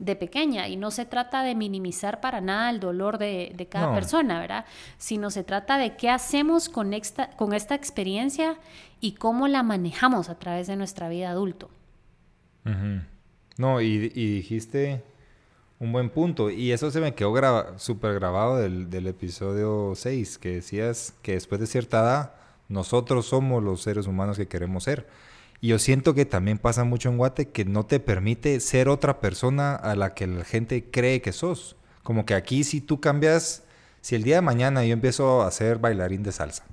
de 0.00 0.16
pequeña 0.16 0.66
y 0.66 0.76
no 0.76 0.90
se 0.90 1.04
trata 1.04 1.44
de 1.44 1.54
minimizar 1.54 2.20
para 2.20 2.40
nada 2.40 2.70
el 2.70 2.80
dolor 2.80 3.18
de, 3.18 3.68
cada 3.70 3.94
persona, 3.94 4.40
¿verdad? 4.40 4.64
Sino 4.98 5.30
se 5.30 5.44
trata 5.44 5.76
de 5.78 5.96
qué 5.96 6.10
hacemos 6.10 6.68
con 6.68 6.94
esta, 6.94 7.30
con 7.36 7.52
esta 7.52 7.74
experiencia 7.74 8.56
y 9.00 9.12
cómo 9.12 9.46
la 9.46 9.62
manejamos 9.62 10.30
a 10.30 10.38
través 10.38 10.66
de 10.66 10.76
nuestra 10.76 11.08
vida 11.08 11.30
adulto. 11.30 11.70
No, 13.56 13.80
y, 13.80 14.08
dijiste 14.08 15.02
un 15.78 15.92
buen 15.92 16.10
punto 16.10 16.50
y 16.50 16.72
eso 16.72 16.90
se 16.90 17.00
me 17.00 17.14
quedó 17.14 17.78
súper 17.78 18.14
grabado 18.14 18.56
del, 18.56 18.90
del 18.90 19.06
episodio 19.06 19.92
6, 19.94 20.38
que 20.38 20.56
decías 20.56 21.14
que 21.22 21.32
después 21.32 21.60
de 21.60 21.66
cierta 21.66 22.00
edad 22.00 22.34
nosotros 22.68 23.26
somos 23.26 23.62
los 23.62 23.82
seres 23.82 24.06
humanos 24.06 24.38
que 24.38 24.48
queremos 24.48 24.84
ser. 24.84 25.06
Y 25.60 25.68
yo 25.68 25.78
siento 25.78 26.14
que 26.14 26.24
también 26.24 26.58
pasa 26.58 26.84
mucho 26.84 27.10
en 27.10 27.18
Guate 27.18 27.48
que 27.48 27.64
no 27.64 27.84
te 27.84 28.00
permite 28.00 28.60
ser 28.60 28.88
otra 28.88 29.20
persona 29.20 29.74
a 29.74 29.94
la 29.94 30.14
que 30.14 30.26
la 30.26 30.44
gente 30.44 30.84
cree 30.90 31.20
que 31.20 31.32
sos. 31.32 31.76
Como 32.02 32.24
que 32.24 32.34
aquí 32.34 32.64
si 32.64 32.80
tú 32.80 33.00
cambias, 33.00 33.64
si 34.00 34.14
el 34.14 34.22
día 34.22 34.36
de 34.36 34.40
mañana 34.40 34.84
yo 34.84 34.94
empiezo 34.94 35.42
a 35.42 35.50
ser 35.50 35.78
bailarín 35.78 36.22
de 36.22 36.32
salsa, 36.32 36.64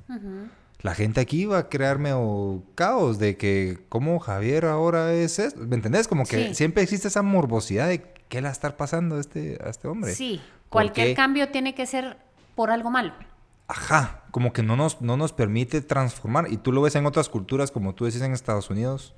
la 0.82 0.96
gente 0.96 1.20
aquí 1.20 1.46
va 1.46 1.58
a 1.58 1.70
crearme 1.70 2.14
o 2.14 2.64
caos 2.76 3.20
de 3.20 3.36
que 3.36 3.78
como 3.90 4.20
Javier 4.20 4.66
ahora 4.66 5.14
es 5.14 5.40
eso. 5.40 5.58
¿Me 5.58 5.76
entendés? 5.76 6.08
Como 6.08 6.26
que 6.26 6.54
siempre 6.54 6.82
existe 6.82 7.10
esa 7.10 7.24
morbosidad 7.24 7.90
de 7.90 8.04
qué 8.30 8.38
le 8.38 8.44
va 8.44 8.50
a 8.50 8.54
estar 8.54 8.78
pasando 8.78 9.18
a 9.18 9.20
este, 9.20 9.60
a 9.62 9.70
este 9.70 9.90
hombre. 9.90 10.14
Sí, 10.14 10.42
cualquier 10.70 11.14
cambio 11.14 11.50
tiene 11.50 11.76
que 11.76 11.86
ser 11.86 12.18
por 12.56 12.72
algo 12.72 12.90
malo 12.90 13.14
ajá, 13.68 14.24
como 14.32 14.54
que 14.54 14.64
no 14.64 14.76
nos, 14.76 15.02
no 15.02 15.18
nos 15.18 15.34
permite 15.34 15.82
transformar. 15.82 16.52
Y 16.52 16.58
tú 16.58 16.72
lo 16.72 16.82
ves 16.82 16.96
en 16.96 17.06
otras 17.06 17.30
culturas, 17.30 17.72
como 17.72 17.96
tú 17.96 18.06
decís 18.06 18.22
en 18.22 18.34
Estados 18.34 18.70
Unidos, 18.70 19.14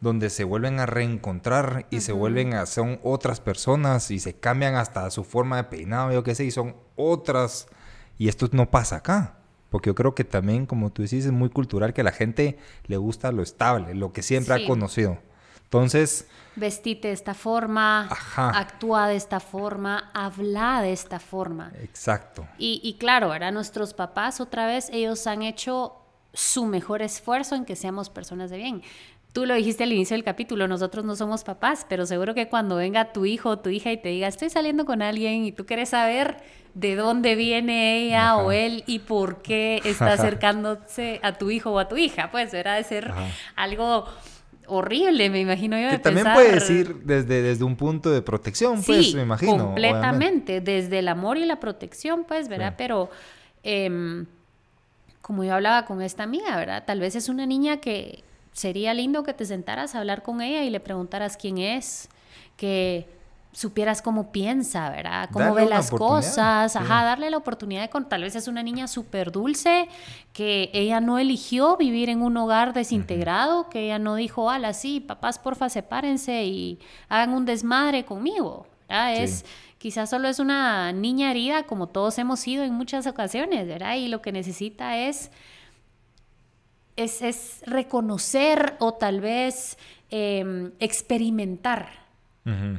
donde 0.00 0.30
se 0.30 0.44
vuelven 0.44 0.78
a 0.78 0.86
reencontrar 0.86 1.86
y 1.90 2.00
se 2.00 2.12
vuelven 2.12 2.54
a, 2.54 2.66
son 2.66 3.00
otras 3.02 3.40
personas 3.40 4.10
y 4.10 4.18
se 4.18 4.34
cambian 4.34 4.74
hasta 4.74 5.10
su 5.10 5.24
forma 5.24 5.56
de 5.56 5.64
peinado, 5.64 6.12
yo 6.12 6.22
qué 6.22 6.34
sé, 6.34 6.44
y 6.44 6.50
son 6.50 6.76
otras. 6.96 7.68
Y 8.18 8.28
esto 8.28 8.48
no 8.52 8.70
pasa 8.70 8.96
acá. 8.96 9.38
Porque 9.70 9.90
yo 9.90 9.94
creo 9.94 10.14
que 10.14 10.24
también, 10.24 10.64
como 10.64 10.90
tú 10.90 11.02
decís, 11.02 11.24
es 11.24 11.32
muy 11.32 11.50
cultural 11.50 11.92
que 11.92 12.02
a 12.02 12.04
la 12.04 12.12
gente 12.12 12.56
le 12.86 12.96
gusta 12.96 13.32
lo 13.32 13.42
estable, 13.42 13.94
lo 13.94 14.12
que 14.12 14.22
siempre 14.22 14.54
ha 14.54 14.66
conocido. 14.66 15.18
Entonces... 15.64 16.28
Vestite 16.56 17.08
de 17.08 17.14
esta 17.14 17.34
forma, 17.34 18.08
actúa 18.36 19.08
de 19.08 19.16
esta 19.16 19.40
forma, 19.40 20.10
habla 20.14 20.80
de 20.82 20.92
esta 20.92 21.20
forma. 21.20 21.70
Exacto. 21.80 22.46
Y, 22.58 22.80
y 22.82 22.94
claro, 22.94 23.32
ahora 23.32 23.50
nuestros 23.50 23.94
papás 23.94 24.40
otra 24.40 24.66
vez, 24.66 24.88
ellos 24.90 25.26
han 25.26 25.42
hecho 25.42 25.94
su 26.32 26.66
mejor 26.66 27.02
esfuerzo 27.02 27.54
en 27.54 27.64
que 27.64 27.76
seamos 27.76 28.10
personas 28.10 28.50
de 28.50 28.58
bien. 28.58 28.82
Tú 29.32 29.44
lo 29.44 29.54
dijiste 29.54 29.84
al 29.84 29.92
inicio 29.92 30.14
del 30.14 30.24
capítulo, 30.24 30.66
nosotros 30.66 31.04
no 31.04 31.14
somos 31.14 31.44
papás, 31.44 31.84
pero 31.88 32.06
seguro 32.06 32.34
que 32.34 32.48
cuando 32.48 32.76
venga 32.76 33.12
tu 33.12 33.26
hijo 33.26 33.50
o 33.50 33.58
tu 33.58 33.68
hija 33.68 33.92
y 33.92 33.98
te 33.98 34.08
diga, 34.08 34.28
estoy 34.28 34.48
saliendo 34.48 34.86
con 34.86 35.02
alguien 35.02 35.44
y 35.44 35.52
tú 35.52 35.66
quieres 35.66 35.90
saber 35.90 36.38
de 36.72 36.96
dónde 36.96 37.34
viene 37.34 37.98
ella 37.98 38.38
o 38.38 38.50
él 38.50 38.82
y 38.86 39.00
por 39.00 39.42
qué 39.42 39.82
está 39.84 40.12
acercándose 40.14 41.20
a 41.22 41.34
tu 41.34 41.50
hijo 41.50 41.72
o 41.72 41.78
a 41.78 41.88
tu 41.88 41.98
hija, 41.98 42.30
pues, 42.30 42.50
¿verdad? 42.50 42.78
De 42.78 42.84
ser 42.84 43.12
algo 43.56 44.06
horrible, 44.68 45.30
me 45.30 45.40
imagino 45.40 45.78
yo. 45.78 45.90
Que 45.90 45.98
también 45.98 46.26
puede 46.34 46.52
decir 46.52 46.96
desde, 47.04 47.42
desde 47.42 47.64
un 47.64 47.76
punto 47.76 48.10
de 48.10 48.22
protección, 48.22 48.82
pues, 48.82 49.14
me 49.14 49.22
imagino. 49.22 49.66
Completamente, 49.66 50.60
desde 50.60 50.98
el 51.00 51.08
amor 51.08 51.38
y 51.38 51.44
la 51.44 51.60
protección, 51.60 52.24
pues, 52.26 52.48
¿verdad? 52.48 52.74
Pero 52.76 53.10
em, 53.62 54.26
como 55.20 55.44
yo 55.44 55.54
hablaba 55.54 55.86
con 55.86 56.02
esta 56.02 56.22
amiga, 56.22 56.56
¿verdad? 56.56 56.84
Tal 56.86 57.00
vez 57.00 57.16
es 57.16 57.28
una 57.28 57.46
niña 57.46 57.78
que 57.78 58.22
sería 58.52 58.94
lindo 58.94 59.22
que 59.22 59.34
te 59.34 59.44
sentaras 59.44 59.94
a 59.94 59.98
hablar 59.98 60.22
con 60.22 60.40
ella 60.40 60.62
y 60.62 60.70
le 60.70 60.80
preguntaras 60.80 61.36
quién 61.36 61.58
es, 61.58 62.08
que 62.56 63.06
supieras 63.56 64.02
cómo 64.02 64.32
piensa, 64.32 64.90
¿verdad? 64.90 65.30
Cómo 65.32 65.54
ve 65.54 65.64
las 65.64 65.90
cosas, 65.90 66.76
ajá, 66.76 67.04
darle 67.04 67.30
la 67.30 67.38
oportunidad 67.38 67.80
de 67.80 67.88
con 67.88 68.06
tal 68.06 68.20
vez 68.20 68.36
es 68.36 68.48
una 68.48 68.62
niña 68.62 68.86
súper 68.86 69.32
dulce, 69.32 69.88
que 70.34 70.68
ella 70.74 71.00
no 71.00 71.18
eligió 71.18 71.78
vivir 71.78 72.10
en 72.10 72.20
un 72.20 72.36
hogar 72.36 72.74
desintegrado, 72.74 73.70
que 73.70 73.86
ella 73.86 73.98
no 73.98 74.14
dijo, 74.14 74.50
ala, 74.50 74.74
sí, 74.74 75.00
papás, 75.00 75.38
porfa, 75.38 75.70
sepárense 75.70 76.44
y 76.44 76.80
hagan 77.08 77.32
un 77.32 77.46
desmadre 77.46 78.04
conmigo, 78.04 78.66
¿verdad? 78.90 79.16
Es, 79.16 79.46
quizás 79.78 80.10
solo 80.10 80.28
es 80.28 80.38
una 80.38 80.92
niña 80.92 81.30
herida, 81.30 81.62
como 81.62 81.86
todos 81.86 82.18
hemos 82.18 82.40
sido 82.40 82.62
en 82.62 82.74
muchas 82.74 83.06
ocasiones, 83.06 83.66
¿verdad? 83.66 83.96
Y 83.96 84.08
lo 84.08 84.20
que 84.20 84.32
necesita 84.32 84.98
es, 84.98 85.30
es, 86.96 87.62
reconocer 87.64 88.76
o 88.80 88.92
tal 88.92 89.22
vez 89.22 89.78
em, 90.10 90.72
experimentar 90.78 92.05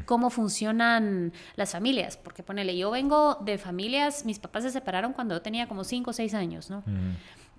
cómo 0.05 0.29
funcionan 0.29 1.33
las 1.55 1.71
familias. 1.71 2.17
Porque 2.17 2.43
ponele, 2.43 2.77
yo 2.77 2.91
vengo 2.91 3.35
de 3.35 3.57
familias, 3.57 4.25
mis 4.25 4.39
papás 4.39 4.63
se 4.63 4.71
separaron 4.71 5.13
cuando 5.13 5.35
yo 5.35 5.41
tenía 5.41 5.67
como 5.67 5.83
5 5.83 6.09
o 6.09 6.13
6 6.13 6.33
años, 6.33 6.69
¿no? 6.69 6.83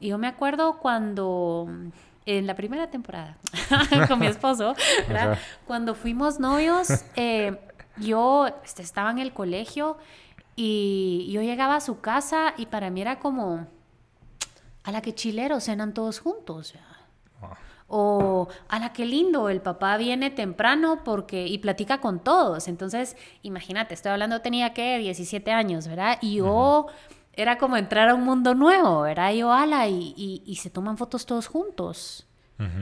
Y 0.01 0.09
yo 0.09 0.18
me 0.18 0.27
acuerdo 0.27 0.79
cuando 0.79 1.68
en 2.27 2.47
la 2.47 2.55
primera 2.55 2.90
temporada 2.90 3.37
con 4.09 4.18
mi 4.18 4.27
esposo, 4.27 4.75
¿verdad? 5.09 5.38
cuando 5.66 5.94
fuimos 5.94 6.38
novios, 6.38 6.88
eh, 7.16 7.59
yo 7.97 8.47
este, 8.64 8.83
estaba 8.83 9.11
en 9.11 9.18
el 9.18 9.33
colegio 9.33 9.97
y 10.55 11.31
yo 11.33 11.40
llegaba 11.42 11.77
a 11.77 11.81
su 11.81 12.01
casa 12.01 12.55
y 12.57 12.66
para 12.66 12.90
mí 12.90 13.01
era 13.01 13.18
como, 13.18 13.66
a 14.85 14.92
la 14.92 15.01
que 15.03 15.14
chileros 15.14 15.64
cenan 15.64 15.94
todos 15.94 16.21
juntos. 16.21 16.75
O 17.90 18.48
a 18.68 18.79
la 18.79 18.92
que 18.92 19.07
lindo, 19.07 19.48
el 19.48 19.62
papá 19.62 19.96
viene 19.96 20.31
temprano 20.31 21.01
porque 21.05 21.46
y 21.46 21.59
platica 21.59 22.01
con 22.01 22.20
todos. 22.20 22.68
Entonces, 22.68 23.16
imagínate, 23.42 23.94
estoy 23.94 24.12
hablando, 24.12 24.42
tenía 24.42 24.74
que 24.74 24.98
17 24.98 25.51
años, 25.53 25.88
¿verdad? 25.88 26.18
Y 26.20 26.37
yo 26.37 26.88
era 27.38 27.57
como 27.57 27.77
entrar 27.77 28.09
a 28.09 28.14
un 28.14 28.24
mundo 28.24 28.55
nuevo, 28.55 29.03
¿verdad? 29.03 29.33
Yo, 29.33 29.53
ala, 29.53 29.87
y, 29.88 30.42
y, 30.44 30.57
se 30.57 30.70
toman 30.70 30.98
fotos 30.98 31.24
todos 31.24 31.46
juntos. 31.46 32.24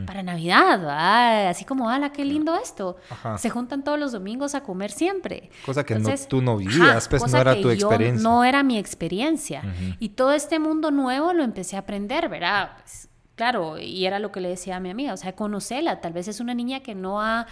Para 0.07 0.23
Navidad, 0.23 0.79
¿verdad? 0.79 1.49
así 1.49 1.67
como, 1.67 1.91
ala, 1.91 2.11
qué 2.11 2.25
lindo 2.25 2.57
esto. 2.57 2.97
Se 3.37 3.51
juntan 3.51 3.85
todos 3.85 3.99
los 3.99 4.13
domingos 4.13 4.55
a 4.55 4.63
comer 4.63 4.91
siempre. 4.91 5.51
Cosa 5.67 5.85
que 5.85 5.99
no, 5.99 6.09
tú 6.27 6.41
no 6.41 6.57
vivías, 6.57 7.07
pues 7.09 7.31
no 7.31 7.39
era 7.39 7.61
tu 7.61 7.69
experiencia. 7.69 8.23
no 8.23 8.43
era 8.43 8.63
mi 8.63 8.79
experiencia. 8.79 9.63
Y 10.01 10.11
todo 10.11 10.33
este 10.33 10.59
mundo 10.59 10.91
nuevo 10.91 11.35
lo 11.35 11.45
empecé 11.45 11.77
a 11.77 11.81
aprender, 11.81 12.31
¿verdad? 12.31 12.71
Pues, 12.81 13.06
Claro, 13.37 13.79
y 13.79 14.07
era 14.07 14.19
lo 14.19 14.33
que 14.33 14.41
le 14.41 14.49
decía 14.49 14.77
a 14.77 14.81
mi 14.81 14.89
amiga, 14.89 15.13
o 15.13 15.17
sea, 15.19 15.35
conocerla, 15.35 16.01
tal 16.01 16.15
vez 16.15 16.27
es 16.27 16.41
una 16.41 16.55
niña 16.55 16.81
que 16.81 16.95
no 16.95 17.21
ha 17.21 17.47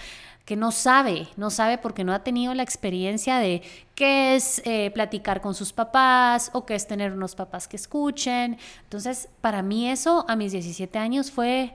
que 0.47 0.57
no 0.57 0.73
sabe, 0.73 1.29
no 1.37 1.49
sabe 1.51 1.79
porque 1.79 2.05
no 2.05 2.13
ha 2.13 2.23
tenido 2.23 2.53
la 2.53 2.63
experiencia 2.63 3.39
de 3.39 3.63
qué 3.95 4.35
es 4.35 4.61
eh, 4.67 4.91
platicar 4.93 5.41
con 5.41 5.55
sus 5.55 5.73
papás 5.73 6.51
o 6.53 6.67
qué 6.67 6.75
es 6.75 6.87
tener 6.87 7.13
unos 7.13 7.35
papás 7.35 7.67
que 7.67 7.77
escuchen. 7.77 8.59
Entonces, 8.83 9.31
para 9.41 9.63
mí 9.63 9.89
eso 9.89 10.27
a 10.29 10.37
mis 10.37 10.53
17 10.53 10.99
años 10.99 11.31
fue 11.31 11.75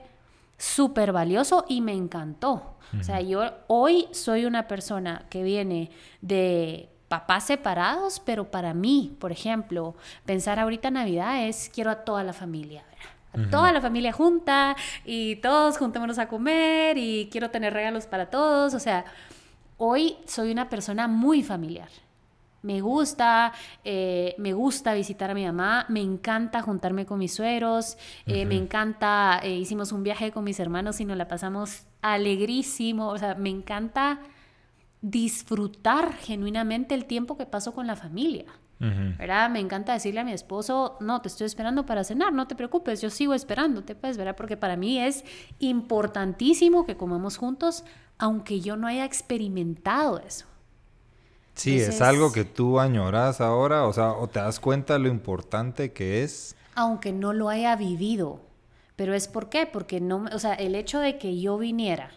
súper 0.56 1.10
valioso 1.10 1.64
y 1.68 1.80
me 1.80 1.94
encantó. 1.94 2.76
O 2.98 3.02
sea, 3.02 3.20
yo 3.20 3.42
hoy 3.68 4.08
soy 4.12 4.44
una 4.44 4.66
persona 4.66 5.24
que 5.30 5.44
viene 5.44 5.90
de 6.20 6.88
papás 7.08 7.44
separados, 7.44 8.20
pero 8.20 8.50
para 8.50 8.74
mí, 8.74 9.16
por 9.20 9.32
ejemplo, 9.32 9.94
pensar 10.24 10.58
ahorita 10.58 10.90
Navidad 10.90 11.44
es 11.44 11.70
quiero 11.72 11.90
a 11.90 12.04
toda 12.04 12.24
la 12.24 12.32
familia 12.32 12.84
toda 13.50 13.72
la 13.72 13.80
familia 13.80 14.12
junta 14.12 14.76
y 15.04 15.36
todos 15.36 15.78
juntémonos 15.78 16.18
a 16.18 16.28
comer 16.28 16.98
y 16.98 17.28
quiero 17.30 17.50
tener 17.50 17.72
regalos 17.72 18.06
para 18.06 18.30
todos. 18.30 18.74
O 18.74 18.80
sea, 18.80 19.04
hoy 19.76 20.16
soy 20.26 20.52
una 20.52 20.68
persona 20.68 21.08
muy 21.08 21.42
familiar. 21.42 21.88
Me 22.62 22.82
gusta, 22.82 23.52
eh, 23.84 24.34
me 24.36 24.52
gusta 24.52 24.92
visitar 24.92 25.30
a 25.30 25.34
mi 25.34 25.46
mamá, 25.46 25.86
me 25.88 26.00
encanta 26.00 26.60
juntarme 26.60 27.06
con 27.06 27.18
mis 27.18 27.32
sueros, 27.32 27.96
eh, 28.26 28.44
me 28.44 28.56
encanta, 28.56 29.40
eh, 29.42 29.54
hicimos 29.56 29.92
un 29.92 30.02
viaje 30.02 30.30
con 30.30 30.44
mis 30.44 30.60
hermanos 30.60 31.00
y 31.00 31.06
nos 31.06 31.16
la 31.16 31.26
pasamos 31.26 31.84
alegrísimo, 32.02 33.08
o 33.08 33.16
sea, 33.16 33.34
me 33.34 33.48
encanta 33.48 34.20
disfrutar 35.00 36.12
genuinamente 36.12 36.94
el 36.94 37.06
tiempo 37.06 37.38
que 37.38 37.46
paso 37.46 37.72
con 37.72 37.86
la 37.86 37.96
familia. 37.96 38.44
¿Verdad? 38.80 39.50
Me 39.50 39.60
encanta 39.60 39.92
decirle 39.92 40.20
a 40.20 40.24
mi 40.24 40.32
esposo, 40.32 40.96
no, 41.00 41.20
te 41.20 41.28
estoy 41.28 41.46
esperando 41.46 41.84
para 41.84 42.02
cenar, 42.02 42.32
no 42.32 42.46
te 42.46 42.54
preocupes, 42.54 43.02
yo 43.02 43.10
sigo 43.10 43.34
esperándote, 43.34 43.94
pues, 43.94 44.16
¿verdad? 44.16 44.34
Porque 44.36 44.56
para 44.56 44.76
mí 44.76 44.98
es 44.98 45.22
importantísimo 45.58 46.86
que 46.86 46.96
comamos 46.96 47.36
juntos, 47.36 47.84
aunque 48.16 48.60
yo 48.60 48.76
no 48.76 48.86
haya 48.86 49.04
experimentado 49.04 50.18
eso. 50.18 50.46
Sí, 51.54 51.78
es 51.78 52.00
algo 52.00 52.32
que 52.32 52.44
tú 52.44 52.80
añoras 52.80 53.42
ahora, 53.42 53.86
o 53.86 53.92
sea, 53.92 54.12
o 54.12 54.28
te 54.28 54.38
das 54.38 54.60
cuenta 54.60 54.98
lo 54.98 55.08
importante 55.08 55.92
que 55.92 56.22
es. 56.22 56.56
Aunque 56.74 57.12
no 57.12 57.34
lo 57.34 57.50
haya 57.50 57.76
vivido. 57.76 58.40
Pero 58.96 59.12
es 59.12 59.28
por 59.28 59.50
qué, 59.50 59.66
porque 59.66 60.00
no, 60.00 60.24
o 60.32 60.38
sea, 60.38 60.54
el 60.54 60.74
hecho 60.74 61.00
de 61.00 61.18
que 61.18 61.38
yo 61.38 61.58
viniera 61.58 62.12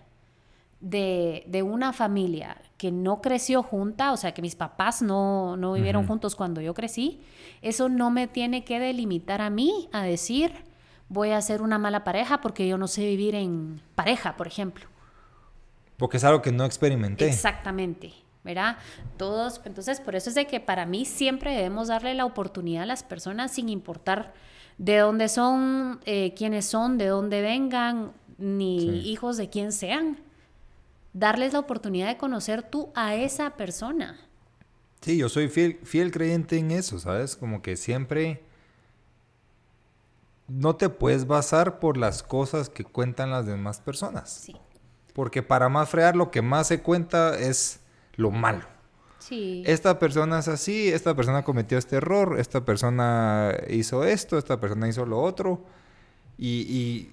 de, 0.80 1.44
de 1.48 1.62
una 1.62 1.92
familia 1.92 2.58
que 2.84 2.92
no 2.92 3.22
creció 3.22 3.64
junta, 3.64 4.12
o 4.12 4.18
sea, 4.18 4.34
que 4.34 4.42
mis 4.42 4.56
papás 4.56 5.02
no, 5.02 5.56
no 5.56 5.72
vivieron 5.72 6.06
juntos 6.06 6.36
cuando 6.36 6.60
yo 6.60 6.74
crecí, 6.74 7.22
eso 7.62 7.88
no 7.88 8.12
me 8.12 8.28
tiene 8.28 8.66
que 8.66 8.78
delimitar 8.78 9.40
a 9.40 9.50
mí 9.50 9.88
a 9.94 10.04
decir, 10.04 10.52
voy 11.08 11.30
a 11.32 11.42
ser 11.42 11.62
una 11.62 11.78
mala 11.78 12.04
pareja 12.04 12.42
porque 12.42 12.68
yo 12.68 12.78
no 12.78 12.90
sé 12.90 13.06
vivir 13.06 13.36
en 13.36 13.82
pareja, 13.96 14.36
por 14.36 14.48
ejemplo. 14.48 14.86
Porque 15.96 16.18
es 16.18 16.26
algo 16.26 16.42
que 16.42 16.52
no 16.52 16.66
experimenté. 16.66 17.26
Exactamente. 17.26 18.12
¿verdad? 18.44 18.76
Todos, 19.16 19.62
entonces 19.64 20.02
por 20.02 20.18
eso 20.18 20.28
es 20.28 20.36
de 20.36 20.46
que 20.46 20.60
para 20.60 20.86
mí 20.86 21.06
siempre 21.06 21.56
debemos 21.56 21.88
darle 21.88 22.14
la 22.16 22.26
oportunidad 22.26 22.84
a 22.84 22.86
las 22.86 23.02
personas 23.02 23.54
sin 23.54 23.70
importar 23.70 24.34
de 24.78 24.98
dónde 24.98 25.30
son, 25.30 26.02
eh, 26.04 26.34
quiénes 26.36 26.66
son, 26.66 26.98
de 26.98 27.06
dónde 27.06 27.42
vengan, 27.42 28.12
ni 28.38 29.10
hijos 29.10 29.38
de 29.38 29.50
quién 29.50 29.72
sean 29.72 30.18
darles 31.14 31.54
la 31.54 31.60
oportunidad 31.60 32.08
de 32.08 32.18
conocer 32.18 32.64
tú 32.64 32.92
a 32.96 33.16
esa 33.16 33.52
persona. 33.52 34.20
Sí, 35.02 35.18
yo 35.18 35.30
soy 35.30 35.50
fiel, 35.50 35.80
fiel 35.84 36.12
creyente 36.12 36.58
en 36.58 36.72
eso, 36.72 37.00
¿sabes? 37.00 37.36
Como 37.36 37.62
que 37.62 37.78
siempre 37.78 38.44
no 40.48 40.76
te 40.76 40.90
puedes 40.90 41.28
basar 41.28 41.80
por 41.80 41.98
las 41.98 42.24
cosas 42.24 42.70
que 42.70 42.84
cuentan 42.84 43.32
las 43.32 43.46
demás 43.46 43.80
personas. 43.80 44.30
Sí. 44.30 44.56
Porque 45.14 45.44
para 45.44 45.70
más 45.70 45.90
frear 45.90 46.16
lo 46.16 46.32
que 46.32 46.42
más 46.42 46.68
se 46.68 46.82
cuenta 46.82 47.38
es 47.38 47.80
lo 48.16 48.32
malo. 48.32 48.66
Sí. 49.20 49.64
Esta 49.66 50.00
persona 50.00 50.40
es 50.40 50.48
así, 50.48 50.90
esta 50.90 51.16
persona 51.16 51.44
cometió 51.44 51.78
este 51.78 51.98
error, 51.98 52.40
esta 52.40 52.66
persona 52.66 53.56
hizo 53.70 54.04
esto, 54.04 54.38
esta 54.38 54.60
persona 54.60 54.88
hizo 54.88 55.06
lo 55.06 55.22
otro. 55.22 55.64
y 56.38 56.50
y, 56.50 57.12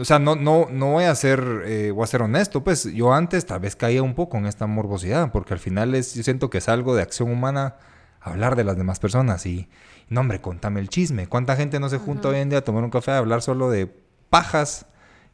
o 0.00 0.04
sea, 0.04 0.18
no, 0.18 0.36
no, 0.36 0.68
no 0.70 0.92
voy 0.92 1.04
a 1.04 1.14
ser, 1.14 1.62
eh, 1.66 1.90
voy 1.90 2.04
a 2.04 2.06
ser 2.06 2.22
honesto, 2.22 2.64
pues 2.64 2.84
yo 2.84 3.12
antes 3.12 3.46
tal 3.46 3.60
vez 3.60 3.76
caía 3.76 4.02
un 4.02 4.14
poco 4.14 4.38
en 4.38 4.46
esta 4.46 4.66
morbosidad, 4.66 5.32
porque 5.32 5.54
al 5.54 5.60
final 5.60 5.94
es, 5.94 6.14
yo 6.14 6.22
siento 6.22 6.50
que 6.50 6.58
es 6.58 6.68
algo 6.68 6.94
de 6.94 7.02
acción 7.02 7.30
humana 7.30 7.76
hablar 8.20 8.56
de 8.56 8.64
las 8.64 8.76
demás 8.76 8.98
personas 8.98 9.44
y, 9.46 9.68
no 10.08 10.20
hombre, 10.20 10.40
contame 10.40 10.80
el 10.80 10.88
chisme. 10.88 11.26
¿Cuánta 11.26 11.56
gente 11.56 11.80
no 11.80 11.88
se 11.88 11.98
junta 11.98 12.28
hoy 12.28 12.38
en 12.38 12.48
día 12.48 12.60
a 12.60 12.64
tomar 12.64 12.84
un 12.84 12.90
café 12.90 13.12
a 13.12 13.18
hablar 13.18 13.42
solo 13.42 13.70
de 13.70 13.86
pajas 14.30 14.86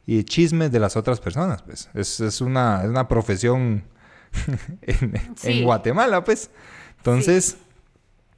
y 0.06 0.22
chismes 0.24 0.72
de 0.72 0.80
las 0.80 0.96
otras 0.96 1.20
personas? 1.20 1.62
Pues 1.62 1.90
es, 1.94 2.20
es, 2.20 2.40
una, 2.40 2.82
es 2.82 2.88
una 2.88 3.08
profesión 3.08 3.84
en, 4.82 5.64
Guatemala, 5.64 6.24
pues. 6.24 6.50
Entonces, 6.98 7.56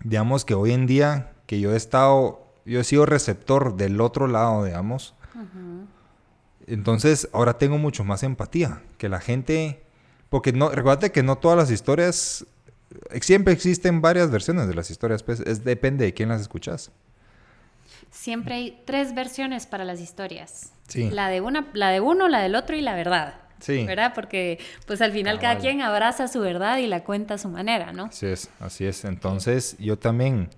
digamos 0.02 0.44
que 0.44 0.54
hoy 0.54 0.72
en 0.72 0.86
día 0.86 1.32
que 1.46 1.60
yo 1.60 1.72
he 1.72 1.76
estado, 1.76 2.52
yo 2.64 2.80
he 2.80 2.84
sido 2.84 3.06
receptor 3.06 3.76
del 3.76 4.00
otro 4.00 4.26
lado, 4.26 4.64
digamos, 4.64 5.14
entonces, 6.66 7.28
ahora 7.32 7.58
tengo 7.58 7.78
mucho 7.78 8.04
más 8.04 8.22
empatía. 8.22 8.82
Que 8.98 9.08
la 9.08 9.20
gente. 9.20 9.82
Porque 10.28 10.52
no, 10.52 10.70
recuerda 10.70 11.08
que 11.10 11.22
no 11.22 11.36
todas 11.36 11.56
las 11.56 11.70
historias. 11.70 12.46
Siempre 13.20 13.52
existen 13.52 14.00
varias 14.00 14.30
versiones 14.30 14.68
de 14.68 14.74
las 14.74 14.90
historias, 14.90 15.22
pues 15.22 15.40
es, 15.40 15.64
depende 15.64 16.04
de 16.04 16.14
quién 16.14 16.28
las 16.28 16.40
escuchas. 16.40 16.92
Siempre 18.10 18.54
hay 18.54 18.82
tres 18.86 19.14
versiones 19.14 19.66
para 19.66 19.84
las 19.84 20.00
historias. 20.00 20.72
Sí. 20.86 21.10
La 21.10 21.28
de 21.28 21.40
una, 21.40 21.68
la 21.74 21.90
de 21.90 22.00
uno, 22.00 22.28
la 22.28 22.40
del 22.40 22.54
otro 22.54 22.76
y 22.76 22.80
la 22.80 22.94
verdad. 22.94 23.40
Sí. 23.58 23.84
¿Verdad? 23.84 24.12
Porque 24.14 24.58
pues 24.86 25.00
al 25.00 25.12
final 25.12 25.40
cada 25.40 25.58
quien 25.58 25.82
abraza 25.82 26.28
su 26.28 26.40
verdad 26.40 26.78
y 26.78 26.86
la 26.86 27.02
cuenta 27.04 27.34
a 27.34 27.38
su 27.38 27.48
manera, 27.48 27.92
¿no? 27.92 28.04
Así 28.04 28.26
es, 28.26 28.50
así 28.60 28.84
es. 28.86 29.04
Entonces, 29.04 29.76
yo 29.78 29.98
también 29.98 30.50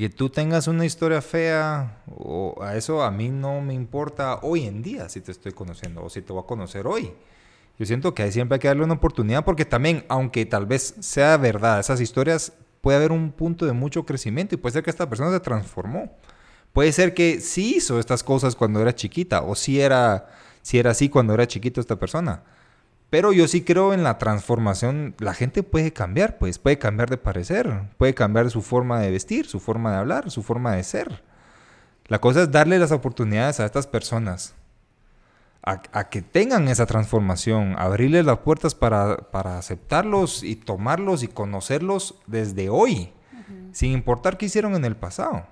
que 0.00 0.08
tú 0.08 0.28
tengas 0.28 0.66
una 0.66 0.84
historia 0.84 1.22
fea 1.22 2.02
o 2.16 2.60
a 2.62 2.76
eso 2.76 3.02
a 3.02 3.10
mí 3.10 3.28
no 3.28 3.60
me 3.60 3.74
importa 3.74 4.40
hoy 4.42 4.66
en 4.66 4.82
día 4.82 5.08
si 5.08 5.20
te 5.20 5.30
estoy 5.30 5.52
conociendo 5.52 6.02
o 6.02 6.10
si 6.10 6.22
te 6.22 6.32
voy 6.32 6.42
a 6.42 6.46
conocer 6.46 6.86
hoy. 6.86 7.12
Yo 7.78 7.86
siento 7.86 8.14
que 8.14 8.30
siempre 8.30 8.56
hay 8.56 8.60
que 8.60 8.68
darle 8.68 8.84
una 8.84 8.94
oportunidad 8.94 9.44
porque 9.44 9.64
también, 9.64 10.04
aunque 10.08 10.46
tal 10.46 10.66
vez 10.66 10.94
sea 11.00 11.36
verdad, 11.36 11.80
esas 11.80 12.00
historias 12.00 12.52
puede 12.80 12.98
haber 12.98 13.12
un 13.12 13.32
punto 13.32 13.66
de 13.66 13.72
mucho 13.72 14.04
crecimiento 14.04 14.54
y 14.54 14.58
puede 14.58 14.74
ser 14.74 14.82
que 14.82 14.90
esta 14.90 15.08
persona 15.08 15.30
se 15.30 15.40
transformó. 15.40 16.16
Puede 16.72 16.92
ser 16.92 17.14
que 17.14 17.40
sí 17.40 17.76
hizo 17.76 17.98
estas 17.98 18.22
cosas 18.22 18.56
cuando 18.56 18.80
era 18.80 18.94
chiquita 18.94 19.42
o 19.42 19.54
sí 19.54 19.80
era, 19.80 20.28
sí 20.62 20.78
era 20.78 20.90
así 20.90 21.08
cuando 21.08 21.34
era 21.34 21.46
chiquito 21.46 21.80
esta 21.80 21.96
persona. 21.96 22.42
Pero 23.14 23.32
yo 23.32 23.46
sí 23.46 23.62
creo 23.62 23.94
en 23.94 24.02
la 24.02 24.18
transformación. 24.18 25.14
La 25.20 25.34
gente 25.34 25.62
puede 25.62 25.92
cambiar, 25.92 26.36
pues 26.36 26.58
puede 26.58 26.80
cambiar 26.80 27.10
de 27.10 27.16
parecer, 27.16 27.82
puede 27.96 28.12
cambiar 28.12 28.50
su 28.50 28.60
forma 28.60 28.98
de 28.98 29.12
vestir, 29.12 29.46
su 29.46 29.60
forma 29.60 29.92
de 29.92 29.98
hablar, 29.98 30.32
su 30.32 30.42
forma 30.42 30.72
de 30.72 30.82
ser. 30.82 31.22
La 32.08 32.20
cosa 32.20 32.42
es 32.42 32.50
darle 32.50 32.76
las 32.76 32.90
oportunidades 32.90 33.60
a 33.60 33.66
estas 33.66 33.86
personas 33.86 34.56
a, 35.62 36.10
que 36.10 36.22
tengan 36.22 36.66
esa 36.66 36.86
transformación, 36.86 37.76
abrirles 37.78 38.24
las 38.24 38.38
puertas 38.38 38.74
para, 38.74 39.12
aceptarlos 39.32 40.42
y 40.42 40.56
tomarlos 40.56 41.22
y 41.22 41.28
conocerlos 41.28 42.16
desde 42.26 42.68
hoy, 42.68 43.12
sin 43.70 43.92
importar 43.92 44.38
qué 44.38 44.46
hicieron 44.46 44.74
en 44.74 44.84
el 44.84 44.96
pasado. 44.96 45.46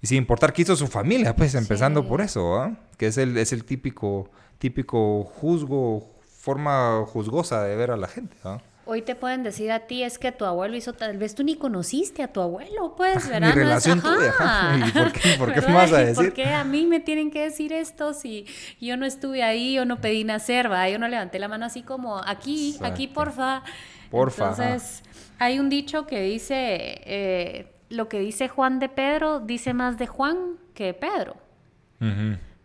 Y 0.00 0.06
sin 0.06 0.18
importar 0.18 0.52
qué 0.52 0.62
hizo 0.62 0.76
su 0.76 0.86
familia, 0.86 1.34
pues 1.34 1.56
empezando 1.56 2.06
por 2.06 2.20
eso, 2.20 2.70
que 2.98 3.08
es 3.08 3.18
el, 3.18 3.36
es 3.36 3.52
el 3.52 3.64
típico, 3.64 4.30
típico 4.60 5.24
juzgo, 5.24 6.14
forma 6.46 7.04
juzgosa 7.06 7.64
de 7.64 7.74
ver 7.74 7.90
a 7.90 7.96
la 7.96 8.06
gente. 8.06 8.36
Hoy 8.84 9.02
te 9.02 9.16
pueden 9.16 9.42
decir 9.42 9.72
a 9.72 9.80
ti, 9.80 10.04
es 10.04 10.16
que 10.16 10.30
tu 10.30 10.44
abuelo 10.44 10.76
hizo, 10.76 10.92
tal 10.92 11.18
vez 11.18 11.34
tú 11.34 11.42
ni 11.42 11.56
conociste 11.56 12.22
a 12.22 12.28
tu 12.32 12.40
abuelo, 12.40 12.94
pues, 12.96 13.28
¿verdad? 13.28 13.48
Mi 13.48 13.52
relación 13.52 14.00
tuya. 14.00 14.32
¿Y 14.86 14.92
por 14.92 15.10
qué, 15.10 15.34
por 15.36 15.52
qué 15.52 15.60
me 15.62 15.74
vas 15.74 15.92
a 15.92 15.98
decir? 15.98 16.14
¿Por 16.14 16.32
qué 16.34 16.44
a 16.44 16.62
mí 16.62 16.86
me 16.86 17.00
tienen 17.00 17.32
que 17.32 17.42
decir 17.42 17.72
esto 17.72 18.14
si 18.14 18.46
yo 18.80 18.96
no 18.96 19.06
estuve 19.06 19.42
ahí, 19.42 19.74
yo 19.74 19.84
no 19.84 20.00
pedí 20.00 20.22
nacer, 20.22 20.70
va? 20.70 20.88
Yo 20.88 21.00
no 21.00 21.08
levanté 21.08 21.40
la 21.40 21.48
mano 21.48 21.66
así 21.66 21.82
como, 21.82 22.18
aquí, 22.18 22.78
aquí, 22.80 23.08
porfa. 23.08 23.64
Porfa. 24.12 24.50
Entonces, 24.50 25.02
hay 25.40 25.58
un 25.58 25.68
dicho 25.68 26.06
que 26.06 26.20
dice, 26.20 27.00
eh, 27.06 27.72
lo 27.88 28.08
que 28.08 28.20
dice 28.20 28.46
Juan 28.46 28.78
de 28.78 28.88
Pedro, 28.88 29.40
dice 29.40 29.74
más 29.74 29.98
de 29.98 30.06
Juan 30.06 30.36
que 30.74 30.84
de 30.84 30.94
Pedro. 30.94 31.36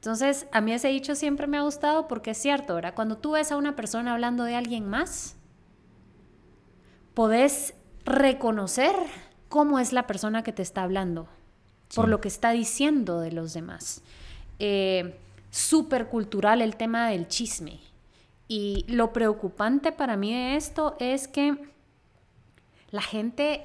Entonces, 0.02 0.48
a 0.52 0.62
mí 0.62 0.74
ese 0.74 0.88
dicho 0.88 1.14
siempre 1.14 1.46
me 1.46 1.58
ha 1.58 1.62
gustado 1.62 2.08
porque 2.08 2.32
es 2.32 2.38
cierto, 2.38 2.74
¿verdad? 2.76 2.96
Cuando 2.96 3.18
tú 3.18 3.34
ves 3.34 3.52
a 3.52 3.58
una 3.58 3.76
persona 3.76 4.14
hablando 4.14 4.44
de 4.44 4.56
alguien 4.56 4.90
más, 4.90 5.36
podés 7.14 7.76
reconocer 8.04 8.96
cómo 9.48 9.78
es 9.78 9.94
la 9.94 10.08
persona 10.08 10.42
que 10.42 10.54
te 10.54 10.64
está 10.64 10.82
hablando, 10.82 11.28
por 11.94 12.10
lo 12.10 12.20
que 12.20 12.30
está 12.30 12.50
diciendo 12.52 13.20
de 13.20 13.32
los 13.32 13.54
demás. 13.54 14.02
Eh, 14.58 15.20
Súper 15.52 16.08
cultural 16.08 16.62
el 16.62 16.78
tema 16.78 17.10
del 17.10 17.28
chisme. 17.28 17.82
Y 18.48 18.86
lo 18.88 19.12
preocupante 19.12 19.92
para 19.92 20.16
mí 20.16 20.34
de 20.34 20.56
esto 20.56 20.96
es 21.00 21.28
que 21.28 21.74
la 22.90 23.02
gente 23.02 23.62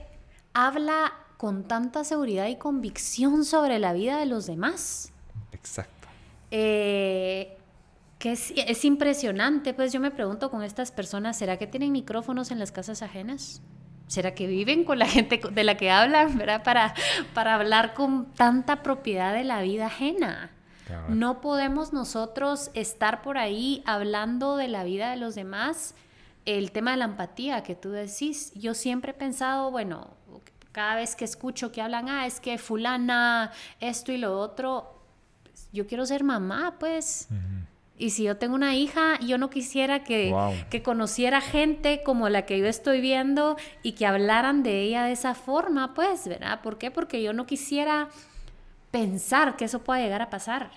habla 0.52 1.12
con 1.36 1.64
tanta 1.64 2.02
seguridad 2.02 2.48
y 2.48 2.56
convicción 2.56 3.44
sobre 3.44 3.78
la 3.78 3.92
vida 3.92 4.18
de 4.18 4.26
los 4.26 4.46
demás. 4.46 5.12
Exacto. 5.52 5.95
Eh, 6.50 7.56
que 8.18 8.32
es, 8.32 8.84
impresionante, 8.84 9.74
pues 9.74 9.92
yo 9.92 10.00
me 10.00 10.10
pregunto 10.10 10.50
con 10.50 10.62
estas 10.62 10.90
personas, 10.90 11.36
¿será 11.36 11.58
que 11.58 11.66
tienen 11.66 11.92
micrófonos 11.92 12.50
en 12.50 12.58
las 12.58 12.72
casas 12.72 13.02
ajenas? 13.02 13.60
¿Será 14.06 14.34
que 14.34 14.46
viven 14.46 14.84
con 14.84 14.98
la 14.98 15.06
gente 15.06 15.40
de 15.52 15.64
la 15.64 15.76
que 15.76 15.90
hablan, 15.90 16.38
verdad? 16.38 16.62
Para, 16.62 16.94
para 17.34 17.54
hablar 17.54 17.92
con 17.94 18.32
tanta 18.32 18.82
propiedad 18.82 19.34
de 19.34 19.44
la 19.44 19.60
vida 19.62 19.86
ajena. 19.86 20.50
No 21.08 21.40
podemos 21.40 21.92
nosotros 21.92 22.70
estar 22.74 23.20
por 23.22 23.38
ahí 23.38 23.82
hablando 23.86 24.56
de 24.56 24.68
la 24.68 24.84
vida 24.84 25.10
de 25.10 25.16
los 25.16 25.34
demás. 25.34 25.96
El 26.44 26.70
tema 26.70 26.92
de 26.92 26.98
la 26.98 27.06
empatía 27.06 27.64
que 27.64 27.74
tú 27.74 27.90
decís, 27.90 28.52
yo 28.54 28.72
siempre 28.72 29.10
he 29.10 29.14
pensado, 29.14 29.72
bueno, 29.72 30.10
cada 30.70 30.94
vez 30.94 31.16
que 31.16 31.24
escucho 31.24 31.72
que 31.72 31.82
hablan, 31.82 32.08
ah, 32.08 32.26
es 32.26 32.38
que 32.38 32.56
fulana, 32.56 33.50
esto 33.80 34.12
y 34.12 34.18
lo 34.18 34.38
otro, 34.38 34.95
yo 35.76 35.86
quiero 35.86 36.04
ser 36.06 36.24
mamá, 36.24 36.76
pues. 36.80 37.28
Y 37.98 38.10
si 38.10 38.24
yo 38.24 38.36
tengo 38.36 38.54
una 38.54 38.74
hija, 38.74 39.18
yo 39.20 39.38
no 39.38 39.48
quisiera 39.48 40.02
que, 40.04 40.34
que, 40.68 40.82
conociera 40.82 41.40
gente 41.40 42.02
como 42.04 42.28
la 42.28 42.42
que 42.42 42.58
yo 42.58 42.66
estoy 42.66 43.00
viendo 43.00 43.56
y 43.82 43.92
que 43.92 44.04
hablaran 44.04 44.62
de 44.62 44.82
ella 44.82 45.04
de 45.04 45.12
esa 45.12 45.34
forma, 45.34 45.94
pues, 45.94 46.28
¿verdad? 46.28 46.60
¿Por 46.60 46.76
qué? 46.76 46.90
Porque 46.90 47.22
yo 47.22 47.32
no 47.32 47.46
quisiera 47.46 48.08
pensar 48.90 49.56
que 49.56 49.64
eso 49.66 49.84
pueda 49.84 50.00
llegar 50.00 50.20
a 50.20 50.28
pasar. 50.28 50.70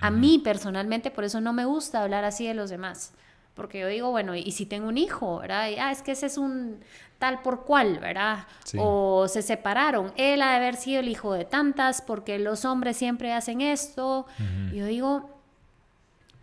A 0.00 0.10
mí 0.10 0.38
personalmente, 0.38 1.10
por 1.10 1.24
eso 1.24 1.40
no 1.40 1.52
me 1.52 1.64
gusta 1.64 2.02
hablar 2.02 2.24
así 2.24 2.46
de 2.46 2.54
los 2.54 2.70
demás. 2.70 3.14
Porque 3.54 3.80
yo 3.80 3.88
digo, 3.88 4.10
bueno, 4.10 4.34
y 4.34 4.50
si 4.52 4.66
tengo 4.66 4.88
un 4.88 4.98
hijo, 4.98 5.38
¿verdad? 5.38 5.70
ah, 5.78 5.92
es 5.92 6.02
que 6.02 6.12
ese 6.12 6.26
es 6.26 6.38
un 6.38 6.80
tal 7.18 7.40
por 7.42 7.64
cual, 7.64 7.98
¿verdad? 8.00 8.46
O 8.76 9.28
se 9.28 9.42
separaron. 9.42 10.12
Él 10.16 10.42
ha 10.42 10.50
de 10.50 10.56
haber 10.56 10.76
sido 10.76 11.00
el 11.00 11.08
hijo 11.08 11.32
de 11.32 11.44
tantas 11.44 12.02
porque 12.02 12.38
los 12.38 12.64
hombres 12.64 12.96
siempre 12.96 13.32
hacen 13.32 13.60
esto. 13.60 14.26
Yo 14.72 14.86
digo, 14.86 15.30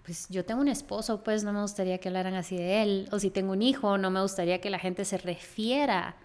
pues 0.03 0.27
yo 0.29 0.45
tengo 0.45 0.61
un 0.61 0.69
esposo, 0.69 1.23
pues 1.23 1.43
no 1.43 1.53
me 1.53 1.61
gustaría 1.61 1.97
que 1.97 2.07
hablaran 2.07 2.33
así 2.35 2.55
de 2.55 2.81
él. 2.81 3.09
O 3.11 3.19
si 3.19 3.29
tengo 3.29 3.51
un 3.51 3.61
hijo, 3.61 3.97
no 3.97 4.09
me 4.09 4.21
gustaría 4.21 4.59
que 4.61 4.69
la 4.69 4.79
gente 4.79 5.05
se 5.05 5.17
refiera 5.17 6.15